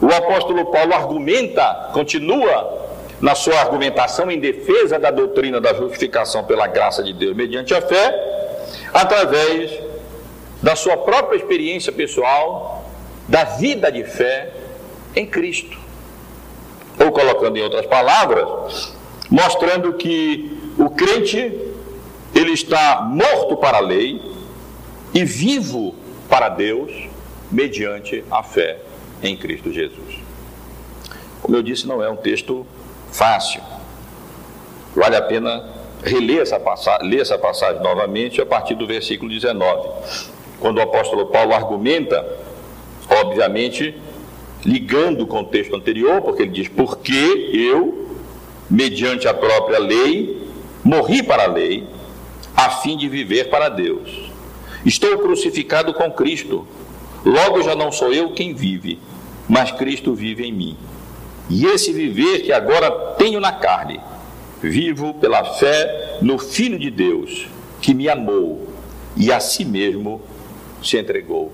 o 0.00 0.06
apóstolo 0.06 0.66
Paulo 0.66 0.94
argumenta, 0.94 1.90
continua 1.92 2.83
na 3.24 3.34
sua 3.34 3.58
argumentação 3.58 4.30
em 4.30 4.38
defesa 4.38 4.98
da 4.98 5.10
doutrina 5.10 5.58
da 5.58 5.72
justificação 5.72 6.44
pela 6.44 6.66
graça 6.66 7.02
de 7.02 7.14
Deus 7.14 7.34
mediante 7.34 7.72
a 7.72 7.80
fé, 7.80 8.68
através 8.92 9.80
da 10.62 10.76
sua 10.76 10.94
própria 10.98 11.38
experiência 11.38 11.90
pessoal, 11.90 12.84
da 13.26 13.44
vida 13.44 13.90
de 13.90 14.04
fé 14.04 14.52
em 15.16 15.24
Cristo. 15.24 15.78
Ou 17.02 17.10
colocando 17.12 17.56
em 17.56 17.62
outras 17.62 17.86
palavras, 17.86 18.94
mostrando 19.30 19.94
que 19.94 20.60
o 20.78 20.90
crente 20.90 21.72
ele 22.34 22.52
está 22.52 23.00
morto 23.10 23.56
para 23.56 23.78
a 23.78 23.80
lei 23.80 24.20
e 25.14 25.24
vivo 25.24 25.94
para 26.28 26.50
Deus 26.50 26.92
mediante 27.50 28.22
a 28.30 28.42
fé 28.42 28.80
em 29.22 29.34
Cristo 29.34 29.72
Jesus. 29.72 30.18
Como 31.40 31.56
eu 31.56 31.62
disse, 31.62 31.88
não 31.88 32.02
é 32.02 32.10
um 32.10 32.16
texto 32.16 32.66
fácil. 33.14 33.62
Vale 34.94 35.16
a 35.16 35.22
pena 35.22 35.64
reler 36.02 36.42
essa 36.42 36.58
passagem, 36.60 37.08
ler 37.08 37.20
essa 37.20 37.38
passagem 37.38 37.82
novamente 37.82 38.40
a 38.40 38.46
partir 38.46 38.74
do 38.74 38.86
versículo 38.86 39.30
19. 39.30 39.88
Quando 40.60 40.78
o 40.78 40.82
apóstolo 40.82 41.26
Paulo 41.26 41.54
argumenta, 41.54 42.26
obviamente, 43.08 43.94
ligando 44.64 45.26
com 45.26 45.40
o 45.40 45.44
texto 45.44 45.74
anterior, 45.76 46.20
porque 46.22 46.42
ele 46.42 46.50
diz: 46.50 46.68
Porque 46.68 47.50
eu, 47.52 48.08
mediante 48.68 49.28
a 49.28 49.34
própria 49.34 49.78
lei, 49.78 50.48
morri 50.82 51.22
para 51.22 51.44
a 51.44 51.48
lei, 51.48 51.86
a 52.56 52.70
fim 52.70 52.96
de 52.96 53.08
viver 53.08 53.48
para 53.48 53.68
Deus. 53.68 54.30
Estou 54.84 55.18
crucificado 55.18 55.94
com 55.94 56.10
Cristo, 56.10 56.66
logo 57.24 57.62
já 57.62 57.74
não 57.74 57.90
sou 57.92 58.12
eu 58.12 58.32
quem 58.32 58.52
vive, 58.52 58.98
mas 59.48 59.70
Cristo 59.70 60.14
vive 60.14 60.44
em 60.44 60.52
mim. 60.52 60.76
E 61.48 61.66
esse 61.66 61.92
viver 61.92 62.40
que 62.40 62.52
agora 62.52 62.90
tenho 63.18 63.40
na 63.40 63.52
carne, 63.52 64.00
vivo 64.62 65.14
pela 65.14 65.44
fé 65.54 66.18
no 66.22 66.38
Filho 66.38 66.78
de 66.78 66.90
Deus, 66.90 67.46
que 67.80 67.92
me 67.92 68.08
amou 68.08 68.68
e 69.16 69.30
a 69.32 69.40
si 69.40 69.64
mesmo 69.64 70.22
se 70.82 70.98
entregou. 70.98 71.52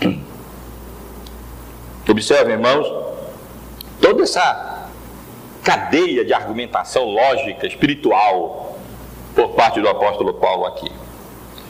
Observem, 2.08 2.54
irmãos, 2.54 2.86
toda 4.00 4.22
essa 4.22 4.88
cadeia 5.62 6.24
de 6.24 6.32
argumentação 6.32 7.04
lógica, 7.04 7.66
espiritual, 7.66 8.78
por 9.34 9.50
parte 9.50 9.80
do 9.80 9.88
apóstolo 9.88 10.34
Paulo 10.34 10.64
aqui. 10.64 10.90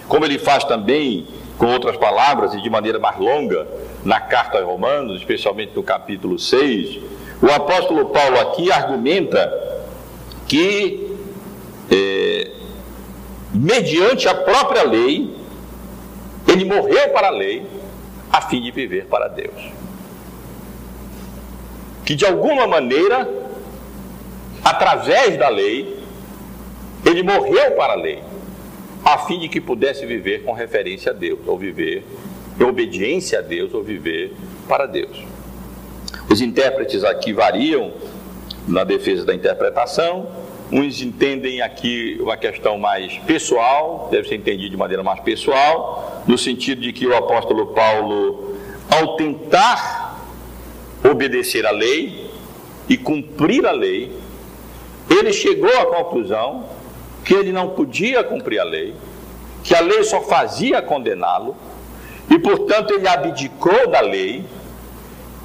Como 0.06 0.24
ele 0.24 0.38
faz 0.38 0.64
também, 0.64 1.26
com 1.58 1.66
outras 1.66 1.96
palavras 1.96 2.54
e 2.54 2.62
de 2.62 2.70
maneira 2.70 3.00
mais 3.00 3.18
longa, 3.18 3.66
na 4.04 4.20
carta 4.20 4.58
aos 4.58 4.66
Romanos, 4.66 5.18
especialmente 5.18 5.72
no 5.74 5.82
capítulo 5.82 6.38
6, 6.38 7.00
o 7.42 7.50
apóstolo 7.50 8.06
Paulo 8.06 8.38
aqui 8.40 8.70
argumenta 8.70 9.52
que, 10.46 11.16
é, 11.90 12.52
mediante 13.52 14.28
a 14.28 14.34
própria 14.34 14.84
lei, 14.84 15.34
ele 16.46 16.64
morreu 16.64 17.08
para 17.10 17.26
a 17.26 17.32
lei 17.32 17.66
a 18.32 18.40
fim 18.40 18.62
de 18.62 18.70
viver 18.70 19.06
para 19.06 19.26
Deus. 19.26 19.72
Que 22.04 22.14
de 22.14 22.24
alguma 22.24 22.66
maneira, 22.68 23.28
através 24.64 25.36
da 25.36 25.48
lei, 25.48 25.98
ele 27.04 27.22
morreu 27.22 27.72
para 27.72 27.94
a 27.94 27.96
lei 27.96 28.27
a 29.04 29.18
fim 29.18 29.38
de 29.38 29.48
que 29.48 29.60
pudesse 29.60 30.04
viver 30.04 30.44
com 30.44 30.52
referência 30.52 31.12
a 31.12 31.14
Deus, 31.14 31.40
ou 31.46 31.58
viver 31.58 32.04
em 32.58 32.64
obediência 32.64 33.38
a 33.38 33.42
Deus, 33.42 33.72
ou 33.72 33.82
viver 33.82 34.34
para 34.68 34.86
Deus. 34.86 35.24
Os 36.30 36.40
intérpretes 36.40 37.04
aqui 37.04 37.32
variam 37.32 37.92
na 38.66 38.84
defesa 38.84 39.24
da 39.24 39.34
interpretação. 39.34 40.28
Uns 40.70 41.00
entendem 41.00 41.62
aqui 41.62 42.18
uma 42.20 42.36
questão 42.36 42.78
mais 42.78 43.16
pessoal, 43.18 44.08
deve 44.10 44.28
ser 44.28 44.34
entendido 44.34 44.70
de 44.70 44.76
maneira 44.76 45.02
mais 45.02 45.20
pessoal, 45.20 46.22
no 46.26 46.36
sentido 46.36 46.82
de 46.82 46.92
que 46.92 47.06
o 47.06 47.16
apóstolo 47.16 47.68
Paulo, 47.68 48.54
ao 48.90 49.16
tentar 49.16 50.22
obedecer 51.02 51.64
à 51.64 51.70
lei 51.70 52.30
e 52.86 52.98
cumprir 52.98 53.64
a 53.64 53.72
lei, 53.72 54.12
ele 55.08 55.32
chegou 55.32 55.74
à 55.80 55.86
conclusão 55.86 56.66
que 57.28 57.34
ele 57.34 57.52
não 57.52 57.68
podia 57.68 58.24
cumprir 58.24 58.58
a 58.58 58.64
lei, 58.64 58.94
que 59.62 59.74
a 59.74 59.80
lei 59.80 60.02
só 60.02 60.22
fazia 60.22 60.80
condená-lo, 60.80 61.54
e 62.30 62.38
portanto 62.38 62.94
ele 62.94 63.06
abdicou 63.06 63.86
da 63.86 64.00
lei 64.00 64.46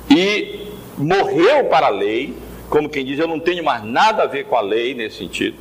e 0.09 0.69
morreu 0.97 1.65
para 1.65 1.88
a 1.88 1.89
lei, 1.89 2.38
como 2.69 2.88
quem 2.88 3.03
diz: 3.03 3.19
Eu 3.19 3.27
não 3.27 3.38
tenho 3.38 3.61
mais 3.65 3.84
nada 3.84 4.23
a 4.23 4.25
ver 4.25 4.45
com 4.45 4.55
a 4.55 4.61
lei 4.61 4.93
nesse 4.93 5.17
sentido, 5.17 5.57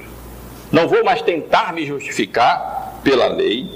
não 0.71 0.87
vou 0.87 1.03
mais 1.05 1.21
tentar 1.23 1.73
me 1.73 1.85
justificar 1.85 3.01
pela 3.03 3.27
lei, 3.27 3.67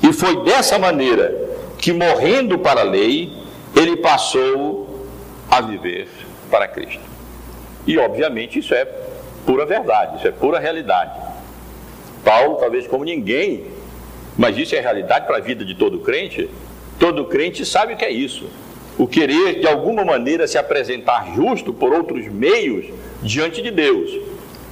e 0.00 0.12
foi 0.12 0.44
dessa 0.44 0.78
maneira 0.78 1.34
que, 1.78 1.92
morrendo 1.92 2.60
para 2.60 2.82
a 2.82 2.84
lei, 2.84 3.32
ele 3.74 3.96
passou 3.96 5.08
a 5.50 5.60
viver 5.60 6.06
para 6.48 6.68
Cristo. 6.68 7.02
E 7.84 7.98
obviamente 7.98 8.60
isso 8.60 8.72
é 8.72 8.84
pura 9.44 9.66
verdade, 9.66 10.18
isso 10.18 10.28
é 10.28 10.30
pura 10.30 10.60
realidade. 10.60 11.27
Paulo, 12.28 12.56
talvez 12.56 12.86
como 12.86 13.04
ninguém, 13.04 13.64
mas 14.36 14.54
isso 14.58 14.76
é 14.76 14.80
realidade 14.80 15.26
para 15.26 15.38
a 15.38 15.40
vida 15.40 15.64
de 15.64 15.74
todo 15.74 16.00
crente. 16.00 16.50
Todo 17.00 17.24
crente 17.24 17.64
sabe 17.64 17.94
o 17.94 17.96
que 17.96 18.04
é 18.04 18.10
isso. 18.10 18.50
O 18.98 19.06
querer, 19.06 19.60
de 19.60 19.66
alguma 19.66 20.04
maneira, 20.04 20.46
se 20.46 20.58
apresentar 20.58 21.34
justo 21.34 21.72
por 21.72 21.90
outros 21.90 22.26
meios 22.26 22.84
diante 23.22 23.62
de 23.62 23.70
Deus, 23.70 24.10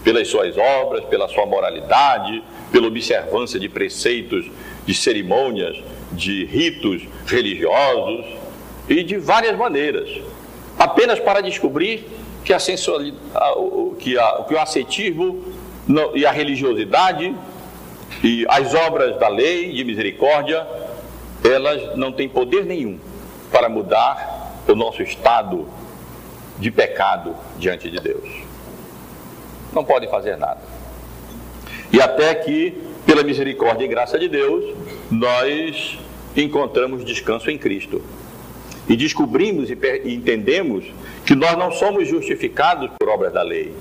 pelas 0.05 0.29
suas 0.29 0.55
obras, 0.59 1.03
pela 1.07 1.29
sua 1.29 1.47
moralidade, 1.47 2.45
pela 2.71 2.89
observância 2.89 3.59
de 3.59 3.71
preceitos, 3.71 4.45
de 4.85 4.93
cerimônias, 4.93 5.79
de 6.13 6.45
ritos 6.45 7.05
religiosos 7.27 8.27
e 8.87 9.03
de 9.03 9.17
várias 9.17 9.57
maneiras, 9.57 10.11
apenas 10.79 11.19
para 11.19 11.41
descobrir 11.41 12.07
que, 12.45 12.53
a 12.53 12.59
que, 12.59 14.19
a, 14.19 14.45
que 14.47 14.55
o 14.55 14.61
ascetismo 14.61 15.56
e 16.15 16.27
a 16.27 16.33
religiosidade 16.33 17.35
e 18.23 18.45
as 18.49 18.75
obras 18.75 19.19
da 19.19 19.29
lei 19.29 19.73
de 19.73 19.85
misericórdia, 19.85 20.67
elas 21.45 21.97
não 21.97 22.13
têm 22.13 22.29
poder 22.29 22.65
nenhum 22.65 22.99
para 23.53 23.69
mudar 23.69 24.63
o 24.67 24.75
nosso 24.75 25.03
estado 25.03 25.69
de 26.59 26.71
pecado 26.71 27.35
diante 27.59 27.91
de 27.91 28.01
Deus. 28.01 28.29
Não 29.73 29.85
podem 29.85 30.09
fazer 30.09 30.37
nada. 30.37 30.61
E 31.93 32.01
até 32.01 32.35
que, 32.35 32.83
pela 33.05 33.23
misericórdia 33.23 33.85
e 33.85 33.89
graça 33.89 34.19
de 34.19 34.29
Deus, 34.29 34.75
nós 35.11 35.99
encontramos 36.37 37.05
descanso 37.05 37.51
em 37.51 37.59
Cristo. 37.59 38.03
E 38.89 38.97
descobrimos 38.97 39.69
e 39.71 40.15
entendemos 40.15 40.85
que 41.25 41.35
nós 41.35 41.57
não 41.57 41.73
somos 41.73 42.09
justificados 42.09 42.91
por 42.99 43.09
obras 43.09 43.33
da 43.33 43.43
lei, 43.43 43.73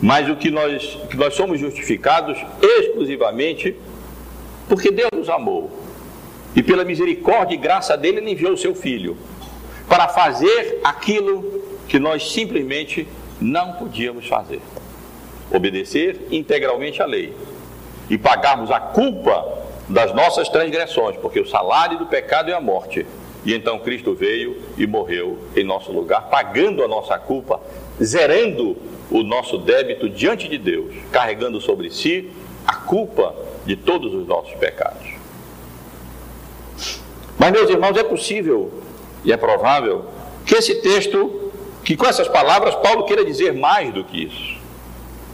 mas 0.00 0.28
o 0.28 0.36
que 0.36 0.50
nós, 0.50 0.98
que 1.10 1.16
nós 1.16 1.34
somos 1.34 1.60
justificados 1.60 2.38
exclusivamente 2.62 3.76
porque 4.68 4.90
Deus 4.90 5.10
nos 5.14 5.28
amou. 5.28 5.70
E 6.54 6.62
pela 6.62 6.84
misericórdia 6.84 7.54
e 7.54 7.58
graça 7.58 7.96
dele, 7.96 8.18
ele 8.18 8.30
enviou 8.30 8.52
o 8.52 8.56
seu 8.56 8.74
filho 8.74 9.16
para 9.88 10.08
fazer 10.08 10.80
aquilo 10.82 11.62
que 11.88 11.98
nós 11.98 12.30
simplesmente 12.32 13.06
não 13.40 13.72
podíamos 13.72 14.26
fazer: 14.26 14.60
obedecer 15.52 16.28
integralmente 16.30 17.02
à 17.02 17.06
lei 17.06 17.34
e 18.08 18.16
pagarmos 18.16 18.70
a 18.70 18.80
culpa 18.80 19.58
das 19.88 20.14
nossas 20.14 20.48
transgressões, 20.48 21.16
porque 21.16 21.40
o 21.40 21.46
salário 21.46 21.98
do 21.98 22.06
pecado 22.06 22.50
é 22.50 22.54
a 22.54 22.60
morte. 22.60 23.04
E 23.44 23.54
então 23.54 23.78
Cristo 23.78 24.14
veio 24.14 24.60
e 24.76 24.86
morreu 24.86 25.38
em 25.56 25.64
nosso 25.64 25.90
lugar, 25.90 26.28
pagando 26.28 26.84
a 26.84 26.88
nossa 26.88 27.18
culpa, 27.18 27.60
zerando 28.02 28.76
o 29.10 29.22
nosso 29.22 29.58
débito 29.58 30.08
diante 30.08 30.48
de 30.48 30.58
Deus, 30.58 30.94
carregando 31.10 31.60
sobre 31.60 31.90
si 31.90 32.30
a 32.66 32.74
culpa 32.74 33.34
de 33.66 33.76
todos 33.76 34.14
os 34.14 34.26
nossos 34.26 34.54
pecados. 34.54 35.08
Mas, 37.38 37.52
meus 37.52 37.70
irmãos, 37.70 37.96
é 37.96 38.04
possível 38.04 38.70
e 39.24 39.32
é 39.32 39.36
provável 39.36 40.04
que 40.46 40.54
esse 40.54 40.76
texto, 40.76 41.50
que 41.84 41.96
com 41.96 42.06
essas 42.06 42.28
palavras 42.28 42.74
Paulo 42.76 43.04
queira 43.04 43.24
dizer 43.24 43.52
mais 43.52 43.92
do 43.92 44.04
que 44.04 44.24
isso 44.24 44.60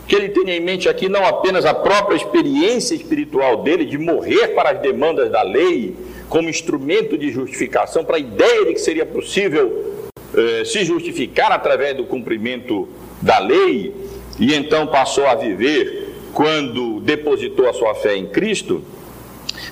que 0.07 0.15
ele 0.15 0.29
tenha 0.29 0.57
em 0.57 0.61
mente 0.61 0.89
aqui 0.89 1.09
não 1.09 1.25
apenas 1.27 1.65
a 1.65 1.75
própria 1.75 2.17
experiência 2.17 2.95
espiritual 2.95 3.63
dele 3.63 3.85
de 3.85 3.99
morrer 3.99 4.49
para 4.49 4.71
as 4.71 4.81
demandas 4.81 5.31
da 5.31 5.43
lei, 5.43 5.97
como 6.29 6.49
instrumento 6.49 7.19
de 7.19 7.31
justificação, 7.31 8.05
para 8.05 8.17
a 8.17 8.21
ideia 8.21 8.67
de 8.67 8.75
que 8.75 8.81
seria 8.81 9.05
possível 9.05 10.09
eh, 10.35 10.65
se 10.65 10.85
justificar 10.85 11.51
através 11.51 11.97
do 11.97 12.05
cumprimento 12.05 12.89
da 13.21 13.39
lei, 13.39 13.95
e 14.39 14.55
então 14.55 14.87
passou 14.87 15.27
a 15.27 15.35
viver 15.35 16.15
quando 16.33 17.01
depositou 17.01 17.69
a 17.69 17.73
sua 17.73 17.95
fé 17.95 18.17
em 18.17 18.27
Cristo, 18.27 18.83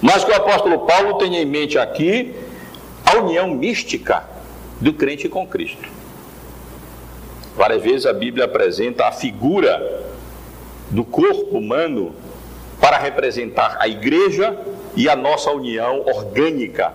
mas 0.00 0.24
que 0.24 0.30
o 0.30 0.34
apóstolo 0.34 0.80
Paulo 0.80 1.18
tenha 1.18 1.40
em 1.40 1.44
mente 1.44 1.78
aqui 1.78 2.34
a 3.04 3.18
união 3.18 3.48
mística 3.48 4.24
do 4.80 4.92
crente 4.92 5.28
com 5.28 5.46
Cristo. 5.46 5.88
Várias 7.56 7.82
vezes 7.82 8.06
a 8.06 8.12
Bíblia 8.12 8.46
apresenta 8.46 9.06
a 9.06 9.12
figura 9.12 10.02
do 10.90 11.04
corpo 11.04 11.58
humano 11.58 12.14
para 12.80 12.98
representar 12.98 13.76
a 13.78 13.86
igreja 13.86 14.58
e 14.96 15.08
a 15.08 15.14
nossa 15.14 15.50
união 15.50 16.00
orgânica 16.06 16.92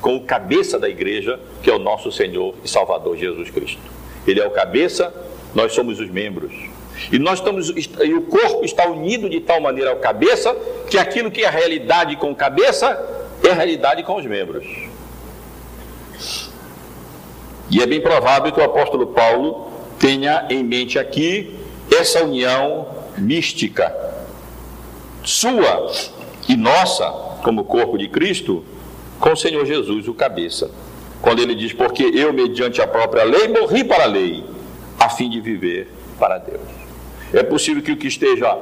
com 0.00 0.16
o 0.16 0.20
cabeça 0.20 0.78
da 0.78 0.88
igreja, 0.88 1.38
que 1.62 1.70
é 1.70 1.74
o 1.74 1.78
nosso 1.78 2.10
Senhor 2.10 2.54
e 2.64 2.68
Salvador 2.68 3.16
Jesus 3.16 3.50
Cristo. 3.50 3.80
Ele 4.26 4.40
é 4.40 4.46
o 4.46 4.50
cabeça, 4.50 5.14
nós 5.54 5.72
somos 5.72 6.00
os 6.00 6.10
membros. 6.10 6.52
E 7.10 7.18
nós 7.18 7.38
estamos 7.38 7.68
e 7.70 8.14
o 8.14 8.22
corpo 8.22 8.64
está 8.64 8.88
unido 8.88 9.28
de 9.28 9.40
tal 9.40 9.60
maneira 9.60 9.90
ao 9.90 9.96
cabeça 9.96 10.54
que 10.88 10.98
aquilo 10.98 11.30
que 11.30 11.42
é 11.42 11.50
realidade 11.50 12.16
com 12.16 12.30
o 12.30 12.34
cabeça 12.34 12.98
é 13.42 13.52
realidade 13.52 14.02
com 14.02 14.16
os 14.16 14.24
membros. 14.24 14.64
E 17.70 17.82
é 17.82 17.86
bem 17.86 18.00
provável 18.00 18.52
que 18.52 18.60
o 18.60 18.64
apóstolo 18.64 19.08
Paulo 19.08 19.70
tenha 19.98 20.46
em 20.50 20.62
mente 20.62 20.98
aqui 20.98 21.58
essa 21.90 22.22
união 22.22 22.86
mística 23.16 23.94
sua 25.24 25.90
e 26.48 26.56
nossa, 26.56 27.04
como 27.42 27.64
corpo 27.64 27.96
de 27.96 28.08
Cristo, 28.08 28.64
com 29.20 29.32
o 29.32 29.36
Senhor 29.36 29.64
Jesus, 29.64 30.08
o 30.08 30.14
cabeça. 30.14 30.70
Quando 31.20 31.40
ele 31.40 31.54
diz: 31.54 31.72
Porque 31.72 32.02
eu, 32.02 32.32
mediante 32.32 32.82
a 32.82 32.86
própria 32.86 33.22
lei, 33.22 33.48
morri 33.48 33.84
para 33.84 34.04
a 34.04 34.06
lei, 34.06 34.44
a 35.02 35.08
fim 35.08 35.28
de 35.28 35.40
viver 35.40 35.92
para 36.18 36.38
Deus. 36.38 36.62
É 37.32 37.42
possível 37.42 37.82
que 37.82 37.90
o 37.90 37.96
que 37.96 38.06
esteja 38.06 38.56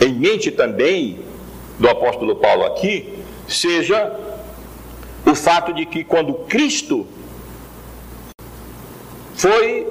em 0.00 0.12
mente 0.12 0.50
também 0.50 1.20
do 1.78 1.88
apóstolo 1.88 2.36
Paulo 2.36 2.64
aqui 2.64 3.22
seja 3.46 4.12
o 5.24 5.34
fato 5.34 5.72
de 5.72 5.86
que 5.86 6.02
quando 6.02 6.34
Cristo 6.48 7.06
foi 9.34 9.86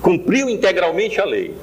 cumpriu 0.00 0.48
integralmente 0.48 1.20
a 1.20 1.24
lei, 1.24 1.54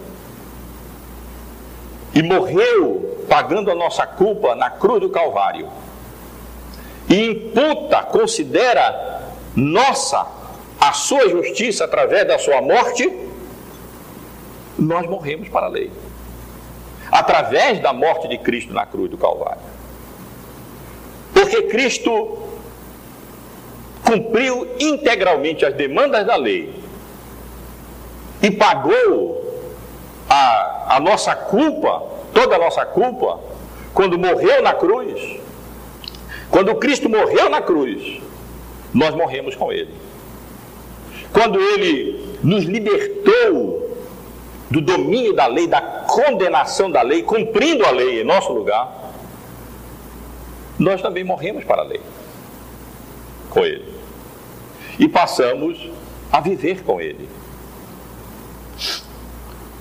e 2.13 2.21
morreu 2.21 3.25
pagando 3.29 3.71
a 3.71 3.75
nossa 3.75 4.05
culpa 4.05 4.55
na 4.55 4.69
cruz 4.69 4.99
do 4.99 5.09
Calvário, 5.09 5.69
e 7.09 7.31
imputa, 7.31 8.03
considera 8.03 9.23
nossa 9.55 10.36
a 10.79 10.93
sua 10.93 11.29
justiça 11.29 11.85
através 11.85 12.27
da 12.27 12.37
sua 12.37 12.61
morte, 12.61 13.11
nós 14.77 15.07
morremos 15.07 15.49
para 15.49 15.65
a 15.65 15.69
lei. 15.69 15.91
Através 17.11 17.79
da 17.79 17.93
morte 17.93 18.27
de 18.27 18.37
Cristo 18.37 18.73
na 18.73 18.85
cruz 18.85 19.09
do 19.09 19.17
Calvário. 19.17 19.61
Porque 21.33 21.63
Cristo 21.63 22.37
cumpriu 24.03 24.67
integralmente 24.79 25.65
as 25.65 25.73
demandas 25.73 26.25
da 26.25 26.35
lei 26.35 26.73
e 28.41 28.51
pagou 28.51 29.37
a, 30.29 30.95
a 30.95 30.99
nossa 30.99 31.35
culpa, 31.35 32.03
toda 32.33 32.55
a 32.55 32.59
nossa 32.59 32.85
culpa, 32.85 33.39
quando 33.93 34.17
morreu 34.17 34.61
na 34.61 34.73
cruz, 34.73 35.39
quando 36.49 36.75
Cristo 36.75 37.09
morreu 37.09 37.49
na 37.49 37.61
cruz, 37.61 38.21
nós 38.93 39.13
morremos 39.15 39.55
com 39.55 39.71
Ele. 39.71 39.93
Quando 41.31 41.59
Ele 41.59 42.37
nos 42.43 42.63
libertou 42.63 43.87
do 44.69 44.81
domínio 44.81 45.33
da 45.33 45.47
lei, 45.47 45.67
da 45.67 45.81
condenação 45.81 46.91
da 46.91 47.01
lei, 47.01 47.23
cumprindo 47.23 47.85
a 47.85 47.91
lei 47.91 48.21
em 48.21 48.23
nosso 48.23 48.51
lugar, 48.51 49.13
nós 50.77 51.01
também 51.01 51.23
morremos 51.23 51.63
para 51.63 51.81
a 51.81 51.85
lei 51.85 52.01
com 53.49 53.65
Ele. 53.65 53.85
E 54.99 55.07
passamos 55.07 55.89
a 56.31 56.39
viver 56.41 56.83
com 56.83 56.99
Ele. 56.99 57.27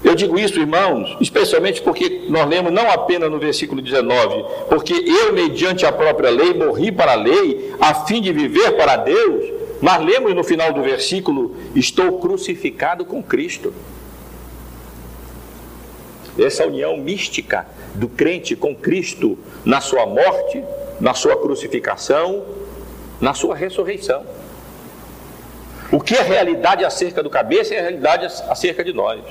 Eu 0.04 0.14
digo 0.14 0.38
isso, 0.38 0.60
irmãos, 0.60 1.16
especialmente 1.20 1.82
porque 1.82 2.26
nós 2.28 2.48
lemos 2.48 2.72
não 2.72 2.88
apenas 2.90 3.28
no 3.30 3.40
versículo 3.40 3.82
19, 3.82 4.44
porque 4.68 4.92
eu, 4.92 5.32
mediante 5.32 5.84
a 5.84 5.90
própria 5.90 6.30
lei, 6.30 6.54
morri 6.54 6.92
para 6.92 7.12
a 7.12 7.16
lei, 7.16 7.74
a 7.80 7.92
fim 7.92 8.20
de 8.20 8.32
viver 8.32 8.76
para 8.76 8.96
Deus, 8.96 9.55
mas 9.80 10.04
lemos 10.04 10.34
no 10.34 10.44
final 10.44 10.72
do 10.72 10.82
versículo: 10.82 11.56
estou 11.74 12.18
crucificado 12.18 13.04
com 13.04 13.22
Cristo. 13.22 13.72
Essa 16.38 16.66
união 16.66 16.96
mística 16.96 17.66
do 17.94 18.08
crente 18.08 18.54
com 18.54 18.74
Cristo 18.74 19.38
na 19.64 19.80
sua 19.80 20.04
morte, 20.04 20.62
na 21.00 21.14
sua 21.14 21.36
crucificação, 21.36 22.44
na 23.20 23.32
sua 23.32 23.54
ressurreição. 23.54 24.24
O 25.90 26.00
que 26.00 26.14
é 26.14 26.22
realidade 26.22 26.84
acerca 26.84 27.22
do 27.22 27.30
cabeça 27.30 27.74
é 27.74 27.80
realidade 27.80 28.26
acerca 28.48 28.84
de 28.84 28.92
nós. 28.92 29.22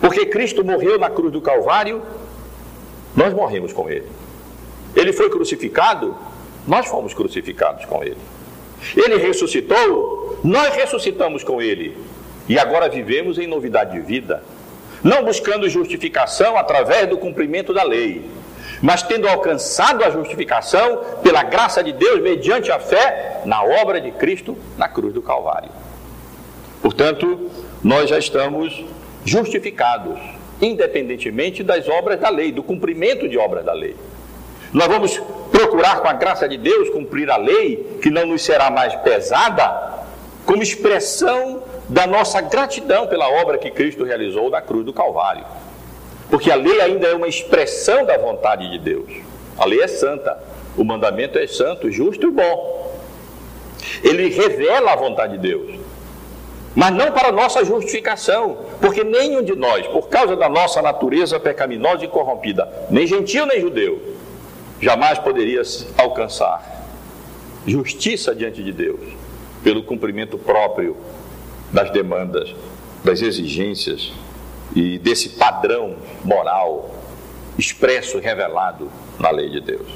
Porque 0.00 0.26
Cristo 0.26 0.64
morreu 0.64 0.98
na 0.98 1.10
cruz 1.10 1.32
do 1.32 1.40
Calvário, 1.40 2.02
nós 3.14 3.32
morremos 3.34 3.72
com 3.72 3.88
Ele. 3.88 4.06
Ele 4.96 5.12
foi 5.12 5.28
crucificado, 5.28 6.16
nós 6.66 6.86
fomos 6.86 7.12
crucificados 7.14 7.84
com 7.84 8.02
Ele. 8.02 8.18
Ele 8.96 9.16
ressuscitou, 9.16 10.38
nós 10.42 10.74
ressuscitamos 10.74 11.42
com 11.42 11.60
Ele. 11.60 11.96
E 12.48 12.58
agora 12.58 12.88
vivemos 12.88 13.38
em 13.38 13.46
novidade 13.46 13.92
de 13.92 14.00
vida, 14.00 14.42
não 15.02 15.24
buscando 15.24 15.68
justificação 15.68 16.56
através 16.56 17.08
do 17.08 17.18
cumprimento 17.18 17.74
da 17.74 17.82
lei, 17.82 18.24
mas 18.80 19.02
tendo 19.02 19.28
alcançado 19.28 20.04
a 20.04 20.10
justificação 20.10 21.02
pela 21.22 21.42
graça 21.42 21.82
de 21.82 21.92
Deus 21.92 22.20
mediante 22.22 22.70
a 22.70 22.78
fé 22.78 23.42
na 23.44 23.62
obra 23.62 24.00
de 24.00 24.10
Cristo 24.12 24.56
na 24.76 24.88
cruz 24.88 25.12
do 25.12 25.20
Calvário. 25.20 25.70
Portanto, 26.80 27.50
nós 27.82 28.08
já 28.08 28.18
estamos 28.18 28.84
justificados, 29.24 30.18
independentemente 30.60 31.62
das 31.62 31.88
obras 31.88 32.18
da 32.18 32.28
lei, 32.28 32.50
do 32.50 32.62
cumprimento 32.62 33.28
de 33.28 33.36
obras 33.36 33.64
da 33.64 33.72
lei. 33.72 33.94
Nós 34.72 34.88
vamos 34.88 35.20
procurar, 35.68 36.00
com 36.00 36.08
a 36.08 36.14
graça 36.14 36.48
de 36.48 36.56
Deus, 36.56 36.88
cumprir 36.88 37.30
a 37.30 37.36
lei, 37.36 37.98
que 38.02 38.10
não 38.10 38.26
nos 38.26 38.42
será 38.42 38.70
mais 38.70 38.94
pesada, 38.96 39.98
como 40.46 40.62
expressão 40.62 41.62
da 41.88 42.06
nossa 42.06 42.40
gratidão 42.40 43.06
pela 43.06 43.28
obra 43.28 43.58
que 43.58 43.70
Cristo 43.70 44.04
realizou 44.04 44.50
na 44.50 44.62
cruz 44.62 44.84
do 44.84 44.92
Calvário. 44.92 45.44
Porque 46.30 46.50
a 46.50 46.56
lei 46.56 46.80
ainda 46.80 47.06
é 47.06 47.14
uma 47.14 47.28
expressão 47.28 48.04
da 48.04 48.16
vontade 48.16 48.70
de 48.70 48.78
Deus. 48.78 49.10
A 49.58 49.64
lei 49.64 49.80
é 49.80 49.88
santa, 49.88 50.38
o 50.76 50.84
mandamento 50.84 51.38
é 51.38 51.46
santo, 51.46 51.90
justo 51.90 52.26
e 52.26 52.30
bom. 52.30 52.96
Ele 54.02 54.28
revela 54.28 54.92
a 54.92 54.96
vontade 54.96 55.32
de 55.32 55.38
Deus 55.38 55.88
mas 56.78 56.94
não 56.94 57.10
para 57.10 57.32
nossa 57.32 57.64
justificação, 57.64 58.56
porque 58.80 59.02
nenhum 59.02 59.42
de 59.42 59.56
nós, 59.56 59.84
por 59.88 60.08
causa 60.08 60.36
da 60.36 60.48
nossa 60.48 60.80
natureza 60.80 61.40
pecaminosa 61.40 62.04
e 62.04 62.08
corrompida, 62.08 62.68
nem 62.88 63.04
gentil 63.04 63.46
nem 63.46 63.60
judeu, 63.60 64.00
jamais 64.80 65.18
poderia 65.18 65.62
alcançar 65.96 66.86
justiça 67.66 68.34
diante 68.34 68.62
de 68.62 68.72
Deus, 68.72 69.00
pelo 69.62 69.82
cumprimento 69.82 70.38
próprio 70.38 70.96
das 71.72 71.90
demandas, 71.90 72.54
das 73.04 73.20
exigências 73.20 74.12
e 74.74 74.98
desse 74.98 75.30
padrão 75.30 75.96
moral 76.24 76.94
expresso, 77.58 78.18
revelado 78.18 78.90
na 79.18 79.30
lei 79.30 79.50
de 79.50 79.60
Deus. 79.60 79.88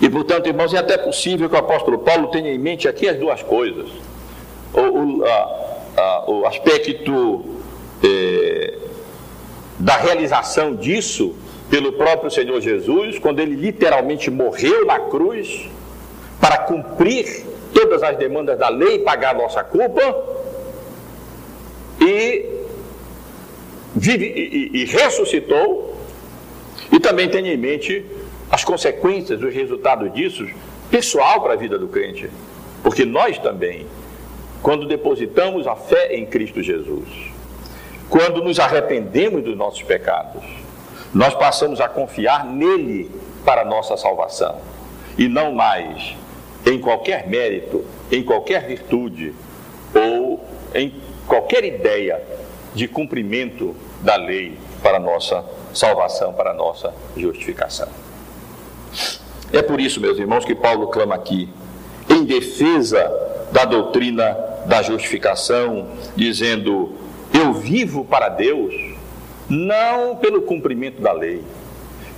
E 0.00 0.08
portanto, 0.10 0.46
irmãos, 0.46 0.74
é 0.74 0.78
até 0.78 0.98
possível 0.98 1.48
que 1.48 1.54
o 1.54 1.58
apóstolo 1.58 1.98
Paulo 1.98 2.28
tenha 2.28 2.52
em 2.52 2.58
mente 2.58 2.86
aqui 2.86 3.08
as 3.08 3.18
duas 3.18 3.42
coisas: 3.42 3.88
o, 4.72 4.80
o, 4.80 5.24
a, 5.24 5.66
a, 5.96 6.30
o 6.30 6.46
aspecto 6.46 7.44
é, 8.02 8.78
da 9.78 9.96
realização 9.96 10.74
disso 10.74 11.34
pelo 11.74 11.92
próprio 11.94 12.30
Senhor 12.30 12.60
Jesus, 12.60 13.18
quando 13.18 13.40
ele 13.40 13.56
literalmente 13.56 14.30
morreu 14.30 14.86
na 14.86 15.00
cruz 15.00 15.68
para 16.40 16.58
cumprir 16.58 17.44
todas 17.72 18.00
as 18.00 18.16
demandas 18.16 18.56
da 18.56 18.68
lei 18.68 18.94
e 18.94 18.98
pagar 19.00 19.34
nossa 19.34 19.64
culpa, 19.64 20.00
e, 22.00 22.46
vive, 23.92 24.24
e, 24.24 24.82
e 24.82 24.84
ressuscitou, 24.84 25.98
e 26.92 27.00
também 27.00 27.28
tenha 27.28 27.52
em 27.52 27.56
mente 27.56 28.06
as 28.48 28.62
consequências, 28.62 29.42
os 29.42 29.52
resultados 29.52 30.12
disso, 30.14 30.46
pessoal 30.92 31.42
para 31.42 31.54
a 31.54 31.56
vida 31.56 31.76
do 31.76 31.88
crente. 31.88 32.30
Porque 32.84 33.04
nós 33.04 33.36
também, 33.40 33.84
quando 34.62 34.86
depositamos 34.86 35.66
a 35.66 35.74
fé 35.74 36.14
em 36.14 36.24
Cristo 36.24 36.62
Jesus, 36.62 37.08
quando 38.08 38.44
nos 38.44 38.60
arrependemos 38.60 39.42
dos 39.42 39.56
nossos 39.56 39.82
pecados, 39.82 40.62
nós 41.14 41.32
passamos 41.34 41.80
a 41.80 41.88
confiar 41.88 42.44
nele 42.44 43.10
para 43.44 43.62
a 43.62 43.64
nossa 43.64 43.96
salvação 43.96 44.56
e 45.16 45.28
não 45.28 45.52
mais 45.52 46.16
em 46.66 46.80
qualquer 46.80 47.28
mérito, 47.28 47.84
em 48.10 48.22
qualquer 48.22 48.66
virtude 48.66 49.32
ou 49.94 50.44
em 50.74 50.92
qualquer 51.26 51.64
ideia 51.64 52.20
de 52.74 52.88
cumprimento 52.88 53.76
da 54.00 54.16
lei 54.16 54.58
para 54.82 54.96
a 54.96 55.00
nossa 55.00 55.44
salvação, 55.72 56.32
para 56.32 56.50
a 56.50 56.54
nossa 56.54 56.92
justificação. 57.16 57.88
É 59.52 59.62
por 59.62 59.80
isso, 59.80 60.00
meus 60.00 60.18
irmãos, 60.18 60.44
que 60.44 60.54
Paulo 60.54 60.88
clama 60.88 61.14
aqui 61.14 61.48
em 62.08 62.24
defesa 62.24 63.08
da 63.52 63.64
doutrina 63.64 64.36
da 64.66 64.82
justificação, 64.82 65.86
dizendo: 66.16 66.92
Eu 67.32 67.52
vivo 67.52 68.04
para 68.04 68.28
Deus, 68.28 68.74
não 69.48 70.16
pelo 70.16 70.42
cumprimento 70.42 71.00
da 71.00 71.12
lei, 71.12 71.42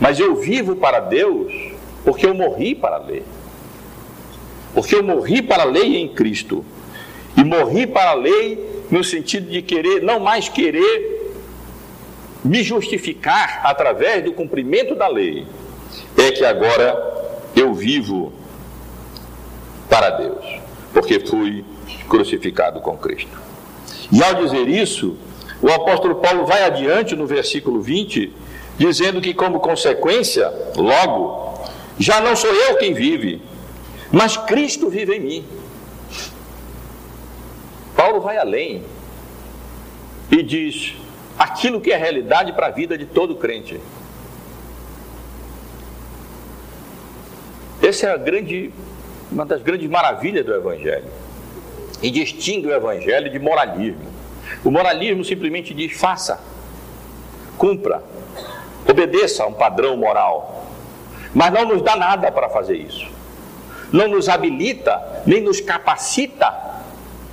mas 0.00 0.20
eu 0.20 0.36
vivo 0.36 0.76
para 0.76 1.00
Deus 1.00 1.52
porque 2.04 2.26
eu 2.26 2.34
morri 2.34 2.74
para 2.74 2.96
a 2.96 3.00
lei. 3.00 3.22
Porque 4.72 4.94
eu 4.94 5.02
morri 5.02 5.42
para 5.42 5.62
a 5.62 5.66
lei 5.66 5.96
em 5.96 6.08
Cristo. 6.08 6.64
E 7.36 7.42
morri 7.42 7.86
para 7.86 8.10
a 8.10 8.14
lei 8.14 8.84
no 8.90 9.02
sentido 9.02 9.50
de 9.50 9.60
querer, 9.60 10.02
não 10.02 10.20
mais 10.20 10.48
querer 10.48 11.32
me 12.44 12.62
justificar 12.62 13.62
através 13.64 14.22
do 14.22 14.32
cumprimento 14.32 14.94
da 14.94 15.08
lei. 15.08 15.46
É 16.16 16.30
que 16.30 16.44
agora 16.44 16.96
eu 17.56 17.74
vivo 17.74 18.32
para 19.88 20.10
Deus, 20.10 20.44
porque 20.92 21.18
fui 21.20 21.64
crucificado 22.08 22.80
com 22.80 22.96
Cristo. 22.96 23.36
E 24.12 24.22
ao 24.22 24.34
dizer 24.34 24.68
isso, 24.68 25.16
o 25.62 25.70
apóstolo 25.70 26.16
Paulo 26.16 26.44
vai 26.44 26.62
adiante 26.64 27.16
no 27.16 27.26
versículo 27.26 27.80
20, 27.80 28.32
dizendo 28.76 29.20
que, 29.20 29.32
como 29.32 29.60
consequência, 29.60 30.52
logo, 30.76 31.64
já 31.98 32.20
não 32.20 32.36
sou 32.36 32.52
eu 32.52 32.76
quem 32.76 32.92
vive, 32.92 33.40
mas 34.12 34.36
Cristo 34.36 34.90
vive 34.90 35.16
em 35.16 35.20
mim. 35.20 35.44
Paulo 37.96 38.20
vai 38.20 38.36
além 38.36 38.82
e 40.30 40.42
diz 40.42 40.94
aquilo 41.38 41.80
que 41.80 41.90
é 41.90 41.96
realidade 41.96 42.52
para 42.52 42.66
a 42.66 42.70
vida 42.70 42.98
de 42.98 43.06
todo 43.06 43.36
crente. 43.36 43.80
Essa 47.82 48.08
é 48.08 48.12
a 48.12 48.16
grande, 48.16 48.72
uma 49.30 49.46
das 49.46 49.62
grandes 49.62 49.88
maravilhas 49.88 50.44
do 50.44 50.54
Evangelho. 50.54 51.06
E 52.02 52.10
distingue 52.10 52.66
o 52.66 52.74
Evangelho 52.74 53.30
de 53.30 53.38
moralismo. 53.38 54.15
O 54.64 54.70
moralismo 54.70 55.24
simplesmente 55.24 55.74
diz: 55.74 55.92
faça, 55.92 56.40
cumpra, 57.56 58.02
obedeça 58.88 59.44
a 59.44 59.46
um 59.46 59.52
padrão 59.52 59.96
moral. 59.96 60.66
Mas 61.34 61.52
não 61.52 61.66
nos 61.66 61.82
dá 61.82 61.96
nada 61.96 62.32
para 62.32 62.48
fazer 62.48 62.76
isso. 62.76 63.06
Não 63.92 64.08
nos 64.08 64.28
habilita, 64.28 65.22
nem 65.26 65.40
nos 65.40 65.60
capacita 65.60 66.46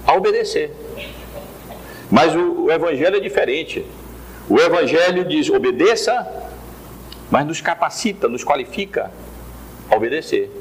a 0.06 0.14
obedecer. 0.14 0.72
Mas 2.12 2.36
o, 2.36 2.66
o 2.66 2.72
Evangelho 2.72 3.18
é 3.18 3.20
diferente. 3.20 3.86
O 4.50 4.60
Evangelho 4.60 5.26
diz: 5.26 5.50
obedeça, 5.50 6.28
mas 7.32 7.46
nos 7.46 7.62
capacita, 7.62 8.28
nos 8.28 8.44
qualifica 8.44 9.10
a 9.90 9.96
obedecer, 9.96 10.52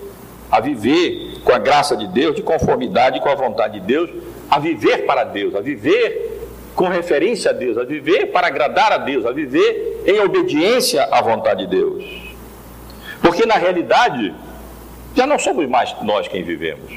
a 0.50 0.60
viver 0.60 1.40
com 1.44 1.52
a 1.52 1.58
graça 1.58 1.96
de 1.96 2.06
Deus, 2.06 2.34
de 2.34 2.42
conformidade 2.42 3.20
com 3.20 3.28
a 3.28 3.34
vontade 3.34 3.80
de 3.80 3.86
Deus, 3.86 4.10
a 4.50 4.58
viver 4.58 5.04
para 5.04 5.24
Deus, 5.24 5.54
a 5.54 5.60
viver 5.60 6.31
com 6.74 6.88
referência 6.88 7.50
a 7.50 7.54
Deus, 7.54 7.76
a 7.76 7.84
viver 7.84 8.26
para 8.26 8.46
agradar 8.46 8.92
a 8.92 8.98
Deus, 8.98 9.26
a 9.26 9.32
viver 9.32 10.02
em 10.06 10.20
obediência 10.20 11.04
à 11.04 11.20
vontade 11.20 11.66
de 11.66 11.76
Deus. 11.76 12.04
Porque 13.20 13.46
na 13.46 13.54
realidade, 13.54 14.34
já 15.14 15.26
não 15.26 15.38
somos 15.38 15.68
mais 15.68 15.94
nós 16.02 16.26
quem 16.28 16.42
vivemos, 16.42 16.92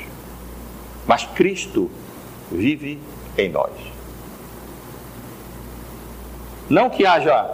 mas 1.06 1.26
Cristo 1.36 1.92
vive 2.52 3.00
em 3.38 3.50
nós. 3.50 3.72
Não 6.70 6.90
que 6.90 7.06
haja 7.06 7.48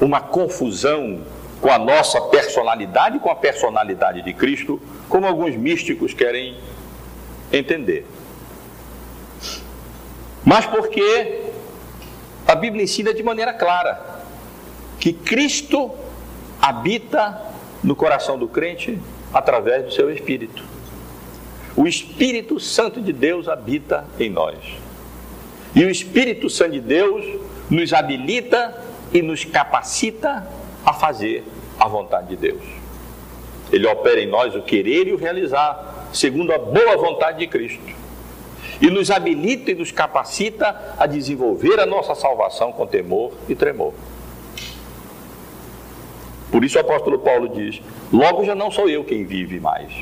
uma 0.00 0.20
confusão 0.20 1.20
com 1.60 1.70
a 1.70 1.78
nossa 1.78 2.20
personalidade, 2.20 3.18
com 3.18 3.30
a 3.30 3.34
personalidade 3.34 4.22
de 4.22 4.32
Cristo, 4.32 4.80
como 5.08 5.26
alguns 5.26 5.56
místicos 5.56 6.14
querem 6.14 6.56
entender. 7.52 8.06
Mas 10.44 10.66
porque 10.66 11.43
a 12.54 12.56
Bíblia 12.56 12.84
ensina 12.84 13.12
de 13.12 13.20
maneira 13.20 13.52
clara 13.52 14.00
que 15.00 15.12
Cristo 15.12 15.90
habita 16.62 17.42
no 17.82 17.96
coração 17.96 18.38
do 18.38 18.46
crente 18.46 18.96
através 19.32 19.84
do 19.84 19.92
seu 19.92 20.08
Espírito. 20.08 20.62
O 21.74 21.84
Espírito 21.84 22.60
Santo 22.60 23.00
de 23.00 23.12
Deus 23.12 23.48
habita 23.48 24.06
em 24.20 24.30
nós. 24.30 24.56
E 25.74 25.84
o 25.84 25.90
Espírito 25.90 26.48
Santo 26.48 26.70
de 26.70 26.80
Deus 26.80 27.24
nos 27.68 27.92
habilita 27.92 28.80
e 29.12 29.20
nos 29.20 29.44
capacita 29.44 30.46
a 30.86 30.92
fazer 30.92 31.42
a 31.76 31.88
vontade 31.88 32.28
de 32.28 32.36
Deus. 32.36 32.62
Ele 33.72 33.88
opera 33.88 34.20
em 34.20 34.28
nós 34.28 34.54
o 34.54 34.62
querer 34.62 35.08
e 35.08 35.12
o 35.12 35.16
realizar, 35.16 36.08
segundo 36.12 36.52
a 36.52 36.58
boa 36.58 36.96
vontade 36.96 37.40
de 37.40 37.48
Cristo. 37.48 38.03
E 38.80 38.90
nos 38.90 39.10
habilita 39.10 39.70
e 39.70 39.74
nos 39.74 39.90
capacita 39.90 40.94
a 40.98 41.06
desenvolver 41.06 41.78
a 41.78 41.86
nossa 41.86 42.14
salvação 42.14 42.72
com 42.72 42.86
temor 42.86 43.32
e 43.48 43.54
tremor. 43.54 43.92
Por 46.50 46.64
isso 46.64 46.78
o 46.78 46.80
apóstolo 46.80 47.18
Paulo 47.18 47.48
diz: 47.48 47.80
Logo 48.12 48.44
já 48.44 48.54
não 48.54 48.70
sou 48.70 48.88
eu 48.88 49.04
quem 49.04 49.24
vive 49.24 49.58
mais. 49.60 49.92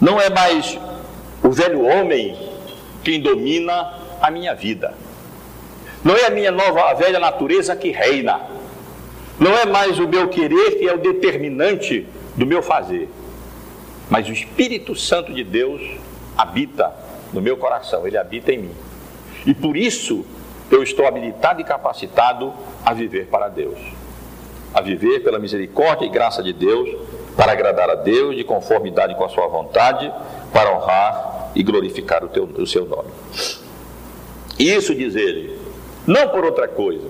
Não 0.00 0.20
é 0.20 0.28
mais 0.28 0.78
o 1.42 1.50
velho 1.50 1.84
homem 1.84 2.36
quem 3.04 3.20
domina 3.20 3.94
a 4.20 4.30
minha 4.30 4.54
vida. 4.54 4.94
Não 6.04 6.16
é 6.16 6.26
a 6.26 6.30
minha 6.30 6.50
nova, 6.50 6.90
a 6.90 6.94
velha 6.94 7.18
natureza 7.18 7.76
que 7.76 7.90
reina 7.90 8.40
não 9.38 9.56
é 9.56 9.66
mais 9.66 9.98
o 9.98 10.06
meu 10.06 10.28
querer 10.28 10.78
que 10.78 10.88
é 10.88 10.94
o 10.94 10.98
determinante 10.98 12.06
do 12.36 12.46
meu 12.46 12.62
fazer, 12.62 13.08
mas 14.08 14.28
o 14.28 14.32
Espírito 14.32 14.94
Santo 14.94 15.32
de 15.32 15.42
Deus 15.42 15.82
habita 16.36 16.94
no 17.32 17.40
meu 17.40 17.56
coração, 17.56 18.06
ele 18.06 18.18
habita 18.18 18.52
em 18.52 18.58
mim. 18.58 18.74
E 19.46 19.54
por 19.54 19.76
isso 19.76 20.24
eu 20.70 20.82
estou 20.82 21.06
habilitado 21.06 21.60
e 21.60 21.64
capacitado 21.64 22.52
a 22.84 22.92
viver 22.92 23.26
para 23.26 23.48
Deus, 23.48 23.78
a 24.72 24.80
viver 24.80 25.20
pela 25.20 25.38
misericórdia 25.38 26.06
e 26.06 26.08
graça 26.08 26.42
de 26.42 26.52
Deus, 26.52 26.88
para 27.36 27.52
agradar 27.52 27.88
a 27.90 27.94
Deus 27.94 28.36
de 28.36 28.44
conformidade 28.44 29.14
com 29.14 29.24
a 29.24 29.28
sua 29.28 29.46
vontade, 29.48 30.12
para 30.52 30.74
honrar 30.76 31.50
e 31.54 31.62
glorificar 31.62 32.24
o, 32.24 32.28
teu, 32.28 32.44
o 32.44 32.66
seu 32.66 32.86
nome. 32.86 33.10
Isso 34.58 34.94
diz 34.94 35.16
ele, 35.16 35.58
não 36.06 36.28
por 36.28 36.44
outra 36.44 36.68
coisa, 36.68 37.08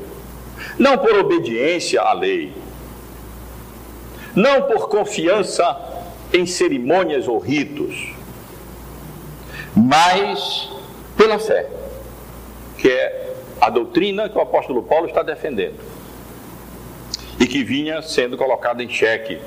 não 0.79 0.97
por 0.99 1.15
obediência 1.17 2.01
à 2.01 2.13
lei, 2.13 2.53
não 4.35 4.63
por 4.63 4.89
confiança 4.89 5.77
em 6.33 6.47
cerimônias 6.47 7.29
ou 7.29 7.39
ritos, 7.39 8.15
mas 9.75 10.71
pela 11.17 11.39
fé, 11.39 11.67
que 12.79 12.89
é 12.89 13.35
a 13.61 13.71
doutrina 13.71 14.29
que 14.29 14.37
o 14.37 14.41
apóstolo 14.41 14.83
Paulo 14.83 15.07
está 15.07 15.23
defendendo 15.23 15.79
e 17.39 17.47
que 17.47 17.63
vinha 17.65 18.03
sendo 18.03 18.37
colocada 18.37 18.83
em 18.83 18.89
xeque, 18.89 19.39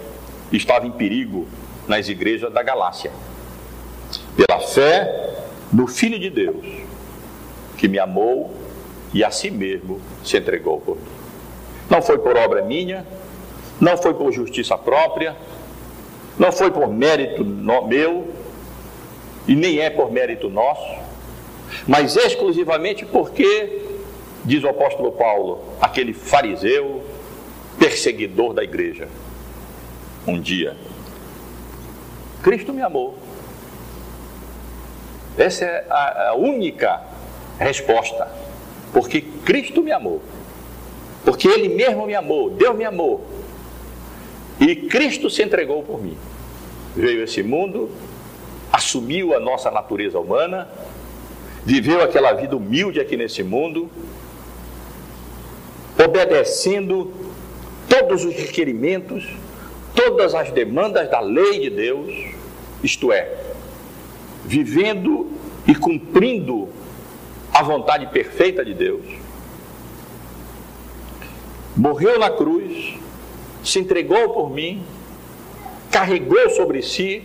estava 0.52 0.88
em 0.88 0.92
perigo 0.92 1.48
nas 1.88 2.08
igrejas 2.08 2.52
da 2.52 2.64
Galácia. 2.64 3.12
Pela 4.36 4.60
fé 4.60 5.34
no 5.72 5.88
Filho 5.88 6.20
de 6.20 6.30
Deus, 6.30 6.66
que 7.78 7.88
me 7.88 8.00
amou 8.00 8.54
e 9.14 9.24
a 9.24 9.32
si 9.32 9.52
mesmo 9.52 10.02
se 10.24 10.38
entregou 10.38 10.80
por 10.80 10.98
mim. 10.98 11.04
Não 11.90 12.02
foi 12.02 12.18
por 12.18 12.36
obra 12.36 12.64
minha, 12.64 13.06
não 13.80 13.98
foi 13.98 14.14
por 14.14 14.32
justiça 14.32 14.78
própria, 14.78 15.36
não 16.38 16.52
foi 16.52 16.72
por 16.72 16.88
mérito 16.88 17.46
meu, 17.46 18.28
e 19.48 19.56
nem 19.56 19.80
é 19.80 19.90
por 19.90 20.12
mérito 20.12 20.50
nosso, 20.50 20.96
mas 21.88 22.16
exclusivamente 22.16 23.06
porque, 23.06 23.82
diz 24.44 24.64
o 24.64 24.70
apóstolo 24.70 25.12
Paulo, 25.12 25.64
aquele 25.80 26.14
fariseu, 26.14 27.04
perseguidor 27.78 28.54
da 28.54 28.64
igreja, 28.64 29.08
um 30.28 30.40
dia, 30.40 30.76
Cristo 32.42 32.74
me 32.74 32.82
amou. 32.82 33.18
Essa 35.38 35.66
é 35.66 35.86
a, 35.90 36.34
única 36.36 37.02
resposta, 37.60 38.28
porque 38.94 39.22
Cristo 39.22 39.84
me 39.84 39.92
amou, 39.92 40.22
porque 41.26 41.48
Ele 41.48 41.70
mesmo 41.70 42.06
me 42.06 42.16
amou, 42.16 42.50
Deus 42.50 42.76
me 42.76 42.86
amou, 42.86 43.26
e 44.60 44.76
Cristo 44.76 45.30
se 45.30 45.44
entregou 45.44 45.84
por 45.84 46.02
mim. 46.02 46.18
Veio 46.96 47.24
esse 47.24 47.44
mundo, 47.44 47.90
assumiu 48.76 49.34
a 49.34 49.40
nossa 49.40 49.72
natureza 49.72 50.20
humana, 50.20 50.68
viveu 51.64 52.04
aquela 52.04 52.34
vida 52.34 52.58
humilde 52.58 53.00
aqui 53.00 53.16
nesse 53.16 53.42
mundo, 53.42 53.90
obedecendo 55.98 57.14
todos 57.88 58.26
os 58.26 58.36
requerimentos, 58.36 59.26
todas 59.96 60.36
as 60.36 60.52
demandas 60.52 61.10
da 61.10 61.22
lei 61.22 61.60
de 61.60 61.70
Deus, 61.70 62.14
isto 62.84 63.14
é, 63.14 63.34
vivendo 64.44 65.32
e 65.66 65.74
cumprindo 65.74 66.68
a 67.54 67.64
vontade 67.64 68.08
perfeita 68.08 68.66
de 68.66 68.74
Deus. 68.74 69.06
Morreu 71.78 72.20
na 72.20 72.30
cruz, 72.30 72.96
se 73.64 73.80
entregou 73.80 74.30
por 74.34 74.50
mim, 74.50 74.84
carregou 75.90 76.50
sobre 76.50 76.82
si 76.82 77.24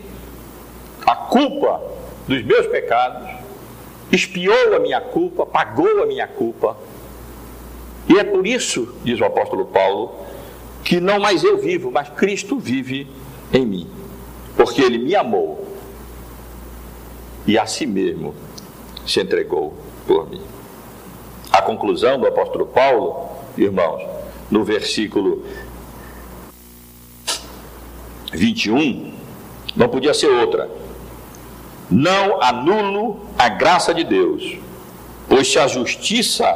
a 1.10 1.16
culpa 1.16 1.82
dos 2.28 2.44
meus 2.44 2.68
pecados, 2.68 3.28
expiou 4.12 4.76
a 4.76 4.78
minha 4.78 5.00
culpa, 5.00 5.44
pagou 5.44 6.04
a 6.04 6.06
minha 6.06 6.28
culpa. 6.28 6.76
E 8.08 8.16
é 8.16 8.22
por 8.22 8.46
isso, 8.46 8.94
diz 9.02 9.20
o 9.20 9.24
apóstolo 9.24 9.66
Paulo, 9.66 10.14
que 10.84 11.00
não 11.00 11.18
mais 11.18 11.42
eu 11.42 11.58
vivo, 11.58 11.90
mas 11.90 12.08
Cristo 12.10 12.58
vive 12.58 13.08
em 13.52 13.66
mim, 13.66 13.90
porque 14.56 14.80
ele 14.80 14.98
me 14.98 15.16
amou 15.16 15.66
e 17.44 17.58
a 17.58 17.66
si 17.66 17.86
mesmo 17.86 18.32
se 19.04 19.20
entregou 19.20 19.74
por 20.06 20.30
mim. 20.30 20.42
A 21.50 21.60
conclusão 21.60 22.20
do 22.20 22.26
apóstolo 22.28 22.66
Paulo, 22.66 23.28
irmãos, 23.58 24.00
no 24.48 24.62
versículo 24.62 25.44
21, 28.32 29.12
não 29.74 29.88
podia 29.88 30.14
ser 30.14 30.28
outra. 30.28 30.79
Não 31.90 32.40
anulo 32.40 33.26
a 33.36 33.48
graça 33.48 33.92
de 33.92 34.04
Deus, 34.04 34.56
pois 35.28 35.50
se 35.50 35.58
a 35.58 35.66
justiça 35.66 36.46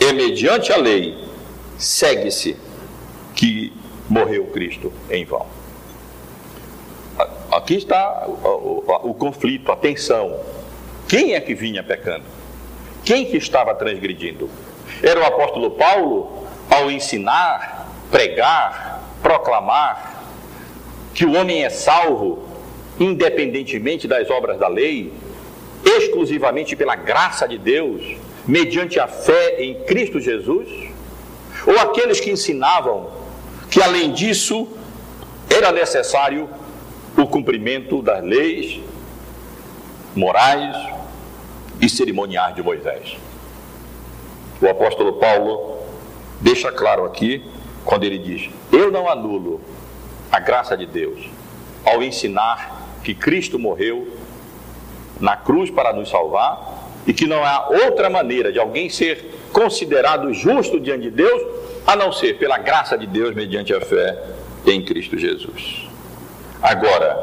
é 0.00 0.12
mediante 0.12 0.72
a 0.72 0.76
lei, 0.76 1.22
segue-se 1.76 2.56
que 3.34 3.72
morreu 4.08 4.46
Cristo 4.46 4.90
em 5.10 5.24
vão. 5.24 5.46
Aqui 7.52 7.74
está 7.74 8.24
o, 8.26 8.84
o, 8.86 9.10
o, 9.10 9.14
conflito, 9.14 9.70
a 9.70 9.76
tensão. 9.76 10.40
Quem 11.06 11.34
é 11.34 11.40
que 11.40 11.54
vinha 11.54 11.82
pecando? 11.82 12.24
Quem 13.04 13.26
que 13.26 13.36
estava 13.36 13.74
transgredindo? 13.74 14.48
Era 15.02 15.20
o 15.20 15.24
apóstolo 15.24 15.72
Paulo 15.72 16.46
ao 16.70 16.90
ensinar, 16.90 17.88
pregar, 18.10 19.02
proclamar 19.22 20.24
que 21.12 21.26
o 21.26 21.34
homem 21.36 21.64
é 21.64 21.70
salvo 21.70 22.49
independentemente 23.00 24.06
das 24.06 24.28
obras 24.28 24.58
da 24.58 24.68
lei, 24.68 25.10
exclusivamente 25.82 26.76
pela 26.76 26.94
graça 26.94 27.48
de 27.48 27.56
Deus, 27.56 28.02
mediante 28.46 29.00
a 29.00 29.08
fé 29.08 29.56
em 29.62 29.82
Cristo 29.84 30.20
Jesus? 30.20 30.68
Ou 31.66 31.78
aqueles 31.78 32.20
que 32.20 32.30
ensinavam 32.30 33.10
que 33.70 33.82
além 33.82 34.12
disso 34.12 34.68
era 35.48 35.72
necessário 35.72 36.48
o 37.16 37.26
cumprimento 37.26 38.02
das 38.02 38.22
leis 38.22 38.80
morais 40.14 40.76
e 41.80 41.88
cerimoniais 41.88 42.54
de 42.54 42.62
Moisés? 42.62 43.16
O 44.60 44.68
apóstolo 44.68 45.14
Paulo 45.14 45.78
deixa 46.38 46.70
claro 46.70 47.06
aqui, 47.06 47.42
quando 47.84 48.04
ele 48.04 48.18
diz: 48.18 48.50
Eu 48.70 48.90
não 48.90 49.08
anulo 49.08 49.60
a 50.30 50.38
graça 50.38 50.76
de 50.76 50.84
Deus 50.84 51.18
ao 51.84 52.02
ensinar 52.02 52.79
que 53.02 53.14
Cristo 53.14 53.58
morreu 53.58 54.08
na 55.20 55.36
cruz 55.36 55.70
para 55.70 55.92
nos 55.92 56.08
salvar 56.08 56.90
e 57.06 57.12
que 57.12 57.26
não 57.26 57.44
há 57.44 57.68
outra 57.68 58.08
maneira 58.08 58.52
de 58.52 58.58
alguém 58.58 58.88
ser 58.88 59.40
considerado 59.52 60.32
justo 60.32 60.78
diante 60.78 61.02
de 61.02 61.10
Deus 61.10 61.42
a 61.86 61.96
não 61.96 62.12
ser 62.12 62.38
pela 62.38 62.58
graça 62.58 62.96
de 62.96 63.06
Deus 63.06 63.34
mediante 63.34 63.74
a 63.74 63.80
fé 63.80 64.22
em 64.66 64.84
Cristo 64.84 65.18
Jesus. 65.18 65.88
Agora, 66.62 67.18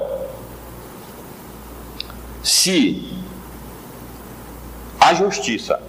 se 2.44 3.14
a 5.00 5.14
justiça 5.14 5.80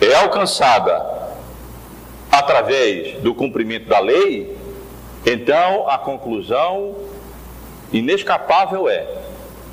é 0.00 0.14
alcançada 0.14 1.18
através 2.30 3.20
do 3.20 3.34
cumprimento 3.34 3.88
da 3.88 3.98
lei, 3.98 4.56
então 5.26 5.88
a 5.88 5.98
conclusão 5.98 6.94
inescapável 7.92 8.88
é 8.88 9.06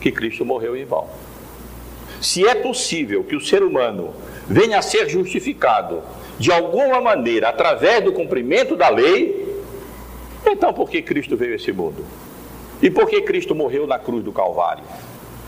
que 0.02 0.12
Cristo 0.12 0.46
morreu 0.46 0.76
em 0.76 0.86
vão. 0.86 1.08
Se 2.22 2.48
é 2.48 2.56
possível 2.56 3.24
que 3.24 3.36
o 3.36 3.42
ser 3.42 3.64
humano 3.64 4.14
venha 4.48 4.80
a 4.80 4.82
ser 4.82 5.10
justificado 5.10 6.02
de 6.40 6.52
alguma 6.52 7.02
maneira 7.02 7.50
através 7.50 8.04
do 8.04 8.14
cumprimento 8.14 8.76
da 8.76 8.90
lei, 8.90 9.64
então 10.46 10.74
por 10.74 10.90
que 10.90 11.02
Cristo 11.02 11.36
veio 11.36 11.54
a 11.54 11.56
esse 11.56 11.72
mundo? 11.72 12.06
E 12.82 12.90
por 12.90 13.10
que 13.10 13.22
Cristo 13.22 13.56
morreu 13.56 13.88
na 13.88 13.98
cruz 13.98 14.24
do 14.24 14.32
Calvário? 14.32 14.84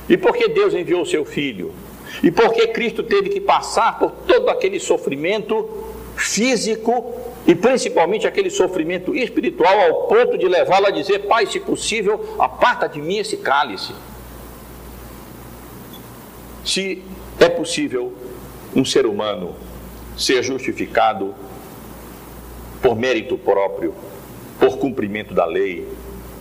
E 0.09 0.17
por 0.17 0.35
que 0.35 0.47
Deus 0.47 0.73
enviou 0.73 1.01
o 1.01 1.05
seu 1.05 1.25
filho? 1.25 1.73
E 2.23 2.31
por 2.31 2.53
que 2.53 2.67
Cristo 2.67 3.03
teve 3.03 3.29
que 3.29 3.41
passar 3.41 3.99
por 3.99 4.11
todo 4.25 4.49
aquele 4.49 4.79
sofrimento 4.79 5.69
físico 6.15 7.13
e 7.47 7.55
principalmente 7.55 8.27
aquele 8.27 8.49
sofrimento 8.49 9.15
espiritual 9.15 9.79
ao 9.79 10.07
ponto 10.07 10.37
de 10.37 10.47
levá-lo 10.47 10.87
a 10.87 10.91
dizer: 10.91 11.19
Pai, 11.27 11.45
se 11.45 11.61
possível, 11.61 12.35
aparta 12.37 12.89
de 12.89 13.01
mim 13.01 13.17
esse 13.17 13.37
cálice. 13.37 13.93
Se 16.65 17.01
é 17.39 17.47
possível 17.47 18.13
um 18.75 18.83
ser 18.83 19.05
humano 19.05 19.55
ser 20.17 20.43
justificado 20.43 21.33
por 22.81 22.97
mérito 22.97 23.37
próprio, 23.37 23.93
por 24.59 24.77
cumprimento 24.77 25.33
da 25.33 25.45
lei, 25.45 25.87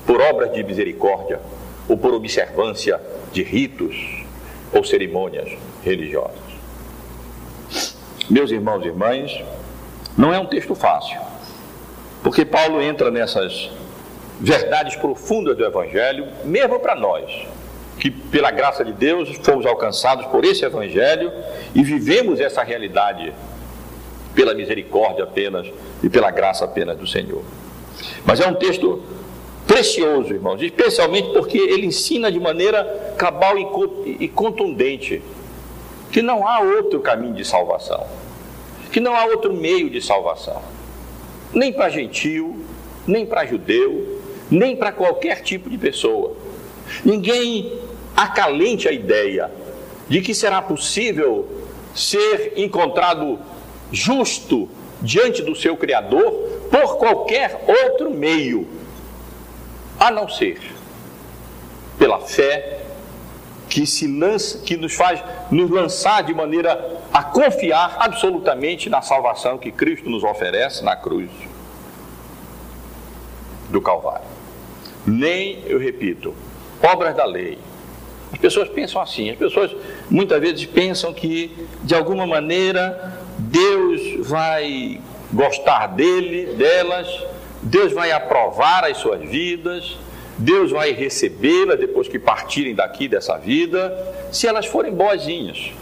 por 0.05 0.21
obras 0.21 0.53
de 0.53 0.65
misericórdia 0.65 1.41
ou 1.89 1.97
por 1.97 2.13
observância 2.15 3.01
de 3.33 3.45
ritos 3.45 4.25
ou 4.73 4.83
cerimônias 4.83 5.57
religiosas. 5.85 6.35
Meus 8.29 8.51
irmãos 8.51 8.85
e 8.85 8.89
irmãs, 8.89 9.41
não 10.17 10.33
é 10.33 10.39
um 10.39 10.47
texto 10.47 10.75
fácil, 10.75 11.21
porque 12.23 12.45
Paulo 12.45 12.81
entra 12.81 13.11
nessas 13.11 13.71
verdades 14.41 14.97
profundas 14.97 15.57
do 15.57 15.65
Evangelho, 15.65 16.27
mesmo 16.45 16.79
para 16.81 16.95
nós, 16.95 17.31
que 17.99 18.11
pela 18.11 18.51
graça 18.51 18.85
de 18.85 18.93
Deus 18.93 19.37
fomos 19.43 19.67
alcançados 19.67 20.27
por 20.27 20.45
esse 20.45 20.65
Evangelho 20.65 21.31
e 21.75 21.83
vivemos 21.83 22.41
essa 22.41 22.63
realidade 22.63 23.33
pela 24.35 24.55
misericórdia 24.55 25.25
apenas 25.25 25.67
e 26.03 26.09
pela 26.09 26.31
graça 26.31 26.65
apenas 26.65 26.97
do 26.97 27.07
Senhor. 27.07 27.43
Mas 28.25 28.41
é 28.41 28.47
um 28.47 28.55
texto 28.55 29.03
precioso, 29.67 30.33
irmãos, 30.33 30.63
especialmente 30.63 31.33
porque 31.33 31.59
ele 31.59 31.87
ensina 31.87 32.31
de 32.31 32.39
maneira 32.39 33.15
cabal 33.19 33.55
e 33.59 34.29
contundente 34.29 35.23
que 36.11 36.23
não 36.23 36.47
há 36.47 36.61
outro 36.61 37.01
caminho 37.01 37.35
de 37.35 37.45
salvação 37.45 38.07
que 38.91 39.01
não 39.01 39.15
há 39.15 39.25
outro 39.27 39.53
meio 39.53 39.91
de 39.91 40.01
salvação, 40.01 40.63
nem 41.53 41.73
para 41.73 41.89
gentil, 41.89 42.65
nem 43.07 43.27
para 43.27 43.47
judeu, 43.47 44.21
nem 44.51 44.77
para 44.77 44.93
qualquer 44.93 45.43
tipo 45.43 45.69
de 45.69 45.79
pessoa. 45.79 46.35
Ninguém 47.05 47.79
acalente 48.17 48.89
a 48.89 48.93
ideia 48.93 49.51
de 50.09 50.21
que 50.21 50.35
será 50.35 50.63
possível 50.63 51.49
ser 51.95 52.53
encontrado 52.57 53.39
justo 53.91 54.69
diante 55.01 55.43
do 55.43 55.55
seu 55.55 55.77
Criador 55.77 56.33
por 56.71 56.97
qualquer 56.97 57.65
outro 57.67 58.11
meio, 58.11 58.67
a 59.99 60.11
não 60.11 60.29
ser 60.29 60.61
pela 61.99 62.21
fé, 62.21 62.83
que 63.69 63.87
se 63.87 64.07
lança, 64.07 64.59
que 64.59 64.77
nos 64.77 64.95
faz 64.95 65.23
nos 65.51 65.71
lançar 65.71 66.23
de 66.23 66.33
maneira 66.33 67.01
a 67.17 67.23
confiar 67.23 67.97
absolutamente 67.99 68.91
na 68.91 69.01
salvação 69.01 69.57
que 69.57 69.73
Cristo 69.73 70.11
nos 70.11 70.23
oferece 70.23 70.85
na 70.85 70.95
cruz 70.95 71.31
do 73.71 73.81
Calvário. 73.81 74.27
Nem, 75.07 75.63
eu 75.65 75.79
repito, 75.79 76.35
obras 76.83 77.17
da 77.17 77.25
lei. 77.25 77.57
As 78.31 78.39
pessoas 78.39 78.69
pensam 78.69 79.01
assim, 79.01 79.31
as 79.31 79.39
pessoas 79.39 79.75
muitas 80.11 80.39
vezes 80.43 80.67
pensam 80.67 81.15
que 81.15 81.67
de 81.83 81.95
alguma 81.95 82.27
maneira 82.27 83.19
Deus 83.39 84.29
vai 84.29 85.01
gostar 85.33 85.87
dele, 85.87 86.55
delas, 86.55 87.09
Deus 87.63 87.95
vai 87.95 88.13
aprovar 88.13 88.85
as 88.85 88.99
suas 88.99 89.23
vidas, 89.23 89.97
Deus 90.37 90.71
vai 90.71 90.93
recebê-las 90.93 91.79
depois 91.79 92.09
que 92.09 92.19
partirem 92.19 92.75
daqui 92.75 93.09
dessa 93.09 93.39
vida, 93.39 93.97
se 94.31 94.47
elas 94.47 94.67
forem 94.67 94.93
boazinhas. 94.93 95.73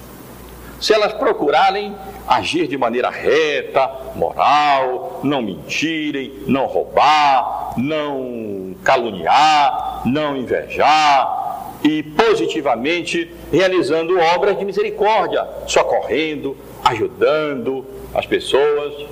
Se 0.85 0.93
elas 0.93 1.14
procurarem 1.14 1.97
agir 2.28 2.66
de 2.66 2.76
maneira 2.76 3.09
reta, 3.09 3.91
moral, 4.14 5.18
não 5.24 5.41
mentirem, 5.41 6.41
não 6.47 6.66
roubar, 6.66 7.72
não 7.78 8.76
caluniar, 8.85 10.03
não 10.05 10.37
invejar 10.37 11.78
e 11.82 12.03
positivamente 12.03 13.35
realizando 13.51 14.18
obras 14.18 14.59
de 14.59 14.64
misericórdia, 14.66 15.49
socorrendo, 15.66 16.55
ajudando 16.85 17.87
as 18.14 18.26
pessoas. 18.26 19.07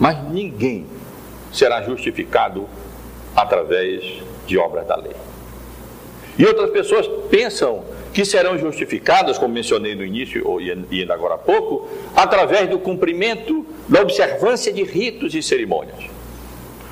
Mas 0.00 0.20
ninguém 0.32 0.84
será 1.52 1.80
justificado 1.82 2.68
através 3.36 4.02
de 4.48 4.58
obras 4.58 4.84
da 4.84 4.96
lei. 4.96 5.14
E 6.36 6.44
outras 6.44 6.70
pessoas 6.70 7.06
pensam 7.30 7.84
que 8.12 8.24
serão 8.24 8.58
justificadas, 8.58 9.38
como 9.38 9.54
mencionei 9.54 9.94
no 9.94 10.04
início 10.04 10.60
e 10.60 10.70
ainda 11.00 11.14
agora 11.14 11.34
há 11.34 11.38
pouco, 11.38 11.88
através 12.16 12.68
do 12.68 12.78
cumprimento 12.78 13.66
da 13.88 14.02
observância 14.02 14.72
de 14.72 14.82
ritos 14.82 15.34
e 15.34 15.42
cerimônias. 15.42 16.04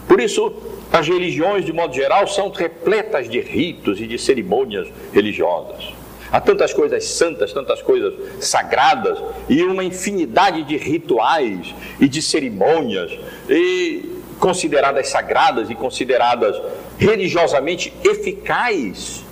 Por 0.06 0.20
isso, 0.20 0.52
as 0.92 1.06
religiões, 1.06 1.64
de 1.64 1.72
modo 1.72 1.94
geral, 1.94 2.26
são 2.26 2.50
repletas 2.50 3.28
de 3.28 3.40
ritos 3.40 4.00
e 4.00 4.06
de 4.06 4.18
cerimônias 4.18 4.88
religiosas. 5.12 5.92
Há 6.30 6.40
tantas 6.40 6.72
coisas 6.72 7.04
santas, 7.04 7.52
tantas 7.52 7.80
coisas 7.82 8.14
sagradas 8.40 9.18
e 9.48 9.62
uma 9.62 9.84
infinidade 9.84 10.64
de 10.64 10.76
rituais 10.76 11.74
e 12.00 12.08
de 12.08 12.20
cerimônias 12.20 13.16
e 13.48 14.16
consideradas 14.38 15.08
sagradas 15.08 15.70
e 15.70 15.74
consideradas 15.74 16.60
religiosamente 16.98 17.92
eficazes 18.04 19.24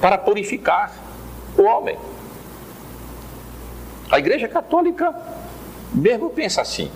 para 0.00 0.18
purificar 0.18 0.92
o 1.62 1.64
homem. 1.64 1.96
A 4.10 4.18
Igreja 4.18 4.48
Católica 4.48 5.14
mesmo 5.92 6.30
pensa 6.30 6.62
assim. 6.62 6.90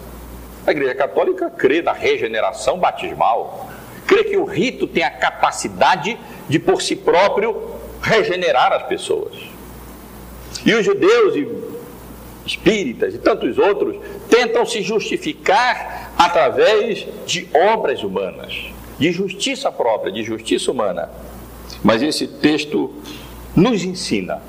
A 0.66 0.70
Igreja 0.70 0.94
Católica 0.94 1.50
crê 1.50 1.82
na 1.82 1.92
regeneração 1.92 2.78
batismal, 2.78 3.68
crê 4.06 4.24
que 4.24 4.36
o 4.36 4.44
rito 4.44 4.86
tem 4.86 5.04
a 5.04 5.10
capacidade 5.10 6.18
de 6.48 6.58
por 6.58 6.80
si 6.80 6.96
próprio 6.96 7.74
regenerar 8.00 8.72
as 8.72 8.84
pessoas. 8.84 9.34
E 10.64 10.74
os 10.74 10.84
judeus 10.84 11.36
e 11.36 11.74
espíritas 12.46 13.14
e 13.14 13.18
tantos 13.18 13.58
outros 13.58 13.96
tentam 14.28 14.64
se 14.64 14.82
justificar 14.82 16.12
através 16.16 17.06
de 17.26 17.48
obras 17.54 18.02
humanas, 18.02 18.66
de 18.98 19.12
justiça 19.12 19.70
própria, 19.70 20.12
de 20.12 20.22
justiça 20.22 20.70
humana. 20.70 21.10
Mas 21.82 22.02
esse 22.02 22.26
texto 22.26 22.94
nos 23.54 23.84
ensina, 23.84 24.42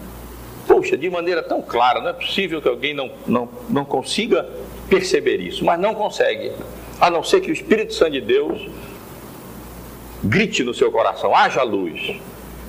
poxa, 0.67 0.97
de 0.97 1.09
maneira 1.09 1.43
tão 1.43 1.61
clara, 1.61 2.01
não 2.01 2.09
é 2.09 2.13
possível 2.13 2.61
que 2.61 2.67
alguém 2.67 2.93
não, 2.93 3.11
não, 3.25 3.49
não 3.69 3.85
consiga 3.85 4.47
perceber 4.89 5.37
isso, 5.37 5.63
mas 5.63 5.79
não 5.79 5.93
consegue, 5.93 6.51
a 6.99 7.09
não 7.09 7.23
ser 7.23 7.41
que 7.41 7.49
o 7.49 7.53
Espírito 7.53 7.93
Santo 7.93 8.11
de 8.11 8.21
Deus 8.21 8.67
grite 10.23 10.63
no 10.63 10.73
seu 10.73 10.91
coração, 10.91 11.35
haja 11.35 11.61
luz, 11.63 12.15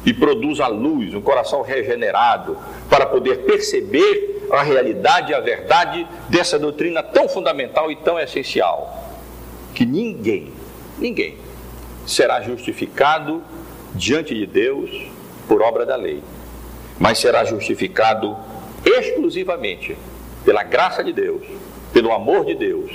e 0.05 0.15
produza 0.15 0.67
luz, 0.69 1.15
um 1.15 1.21
coração 1.21 1.63
regenerado, 1.63 2.57
para 2.89 3.07
poder 3.07 3.39
perceber 3.39 4.47
a 4.53 4.63
realidade 4.63 5.33
e 5.33 5.35
a 5.35 5.41
verdade 5.41 6.07
dessa 6.29 6.59
doutrina 6.59 7.03
tão 7.03 7.29
fundamental 7.29 7.91
e 7.91 7.97
tão 7.97 8.19
essencial, 8.19 9.13
que 9.75 9.85
ninguém, 9.85 10.53
ninguém 10.99 11.37
será 12.07 12.41
justificado 12.41 13.43
diante 13.95 14.35
de 14.35 14.47
Deus 14.47 14.91
por 15.49 15.61
obra 15.61 15.85
da 15.85 15.97
lei, 15.97 16.23
mas 16.99 17.19
será 17.19 17.45
justificado 17.45 18.37
exclusivamente 18.85 19.97
pela 20.45 20.63
graça 20.63 21.03
de 21.03 21.13
Deus, 21.13 21.43
pelo 21.93 22.13
amor 22.13 22.45
de 22.45 22.55
Deus, 22.55 22.91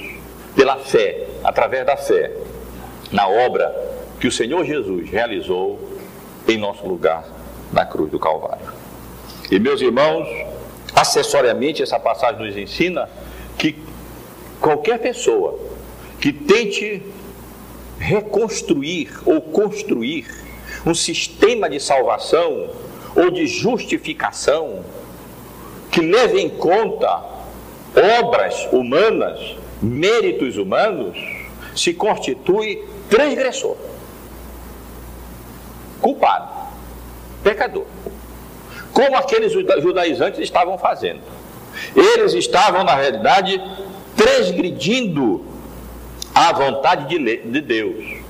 pela 0.55 0.77
fé, 0.77 1.27
através 1.43 1.85
da 1.85 1.97
fé, 1.97 2.31
na 3.11 3.27
obra 3.27 3.73
que 4.19 4.27
o 4.27 4.31
Senhor 4.31 4.63
Jesus 4.65 5.09
realizou 5.09 5.79
em 6.47 6.57
nosso 6.57 6.85
lugar 6.87 7.25
na 7.71 7.85
cruz 7.85 8.11
do 8.11 8.19
Calvário. 8.19 8.73
E 9.49 9.59
meus 9.59 9.81
irmãos, 9.81 10.27
acessoriamente 10.95 11.83
essa 11.83 11.99
passagem 11.99 12.45
nos 12.45 12.55
ensina 12.55 13.09
que 13.57 13.77
qualquer 14.59 14.99
pessoa 14.99 15.59
que 16.19 16.31
tente 16.31 17.01
reconstruir 17.99 19.09
ou 19.25 19.41
construir 19.41 20.25
um 20.85 20.93
sistema 20.93 21.69
de 21.69 21.79
salvação 21.79 22.69
ou 23.15 23.29
de 23.29 23.45
justificação 23.47 24.83
que 25.91 26.01
leve 26.01 26.39
em 26.39 26.49
conta 26.49 27.23
obras 28.19 28.67
humanas, 28.71 29.57
méritos 29.81 30.57
humanos, 30.57 31.17
se 31.75 31.93
constitui 31.93 32.87
transgressor, 33.09 33.75
culpado, 35.99 36.49
pecador. 37.43 37.85
Como 38.93 39.15
aqueles 39.15 39.51
judaizantes 39.51 40.39
estavam 40.39 40.77
fazendo. 40.77 41.21
Eles 41.95 42.33
estavam, 42.33 42.83
na 42.83 42.95
realidade, 42.95 43.61
transgredindo 44.15 45.45
a 46.33 46.51
vontade 46.53 47.17
de 47.17 47.61
Deus 47.61 48.21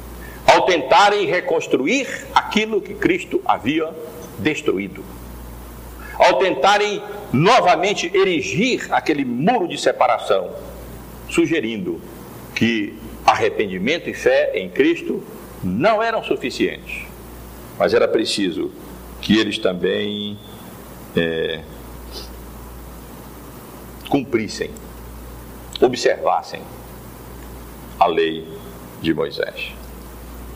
ao 0.46 0.66
tentarem 0.66 1.26
reconstruir 1.26 2.08
aquilo 2.34 2.82
que 2.82 2.94
Cristo 2.94 3.42
havia 3.46 3.90
destruído. 4.42 5.04
Ao 6.16 6.38
tentarem 6.38 7.02
novamente 7.32 8.12
erigir 8.14 8.88
aquele 8.94 9.24
muro 9.24 9.68
de 9.68 9.78
separação, 9.78 10.52
sugerindo 11.30 12.02
que 12.54 12.94
arrependimento 13.26 14.10
e 14.10 14.14
fé 14.14 14.52
em 14.56 14.70
Cristo 14.70 15.24
não 15.64 16.02
eram 16.02 16.24
suficientes, 16.24 17.04
mas 17.78 17.94
era 17.94 18.08
preciso 18.08 18.72
que 19.22 19.40
eles 19.40 19.58
também 19.58 20.38
é, 21.16 21.62
cumprissem, 24.10 24.72
observassem 25.80 26.62
a 28.00 28.08
lei 28.08 28.48
de 29.02 29.14
Moisés. 29.14 29.74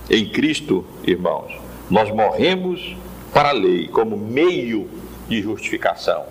Em 0.09 0.29
Cristo, 0.29 0.85
irmãos, 1.03 1.51
nós 1.89 2.11
morremos 2.11 2.95
para 3.35 3.49
a 3.49 3.51
lei 3.51 3.89
como 3.89 4.15
meio 4.15 4.89
de 5.27 5.41
justificação. 5.41 6.25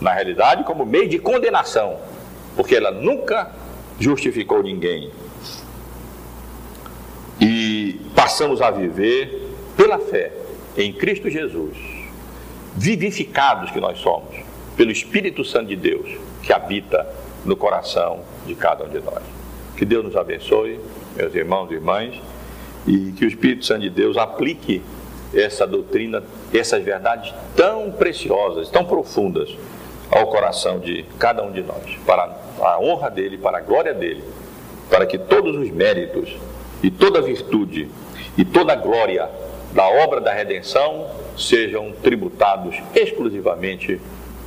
Na 0.00 0.14
realidade, 0.14 0.64
como 0.64 0.86
meio 0.86 1.06
de 1.06 1.18
condenação, 1.18 1.98
porque 2.56 2.74
ela 2.74 2.90
nunca 2.90 3.52
justificou 4.00 4.62
ninguém. 4.62 5.10
E 7.38 8.00
passamos 8.14 8.62
a 8.62 8.70
viver 8.70 9.54
pela 9.76 9.98
fé 9.98 10.32
em 10.78 10.94
Cristo 10.94 11.28
Jesus, 11.28 11.76
vivificados 12.74 13.70
que 13.70 13.78
nós 13.78 13.98
somos 13.98 14.34
pelo 14.78 14.90
Espírito 14.90 15.44
Santo 15.44 15.66
de 15.66 15.76
Deus 15.76 16.08
que 16.42 16.54
habita 16.54 17.06
no 17.44 17.54
coração 17.54 18.20
de 18.46 18.54
cada 18.54 18.84
um 18.84 18.88
de 18.88 19.00
nós. 19.00 19.22
Que 19.76 19.84
Deus 19.84 20.02
nos 20.02 20.16
abençoe, 20.16 20.80
meus 21.14 21.34
irmãos 21.34 21.70
e 21.70 21.74
irmãs 21.74 22.14
e 22.86 23.12
que 23.12 23.26
o 23.26 23.28
Espírito 23.28 23.66
Santo 23.66 23.82
de 23.82 23.90
Deus 23.90 24.16
aplique 24.16 24.82
essa 25.34 25.66
doutrina, 25.66 26.22
essas 26.52 26.82
verdades 26.82 27.34
tão 27.56 27.90
preciosas, 27.90 28.68
tão 28.70 28.84
profundas 28.84 29.50
ao 30.10 30.26
coração 30.28 30.78
de 30.78 31.04
cada 31.18 31.42
um 31.42 31.50
de 31.50 31.62
nós, 31.62 31.96
para 32.06 32.30
a 32.60 32.78
honra 32.78 33.10
dele, 33.10 33.38
para 33.38 33.58
a 33.58 33.60
glória 33.60 33.92
dele, 33.92 34.22
para 34.88 35.06
que 35.06 35.18
todos 35.18 35.56
os 35.56 35.70
méritos 35.70 36.36
e 36.82 36.90
toda 36.90 37.20
virtude 37.20 37.88
e 38.36 38.44
toda 38.44 38.72
a 38.72 38.76
glória 38.76 39.28
da 39.72 39.88
obra 39.88 40.20
da 40.20 40.32
redenção 40.32 41.10
sejam 41.36 41.92
tributados 42.02 42.76
exclusivamente 42.94 44.00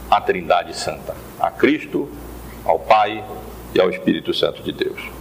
à 0.09 0.21
Trindade 0.21 0.77
Santa, 0.77 1.15
a 1.39 1.51
Cristo, 1.51 2.09
ao 2.63 2.79
Pai 2.79 3.23
e 3.73 3.81
ao 3.81 3.89
Espírito 3.89 4.33
Santo 4.33 4.61
de 4.63 4.71
Deus. 4.71 5.16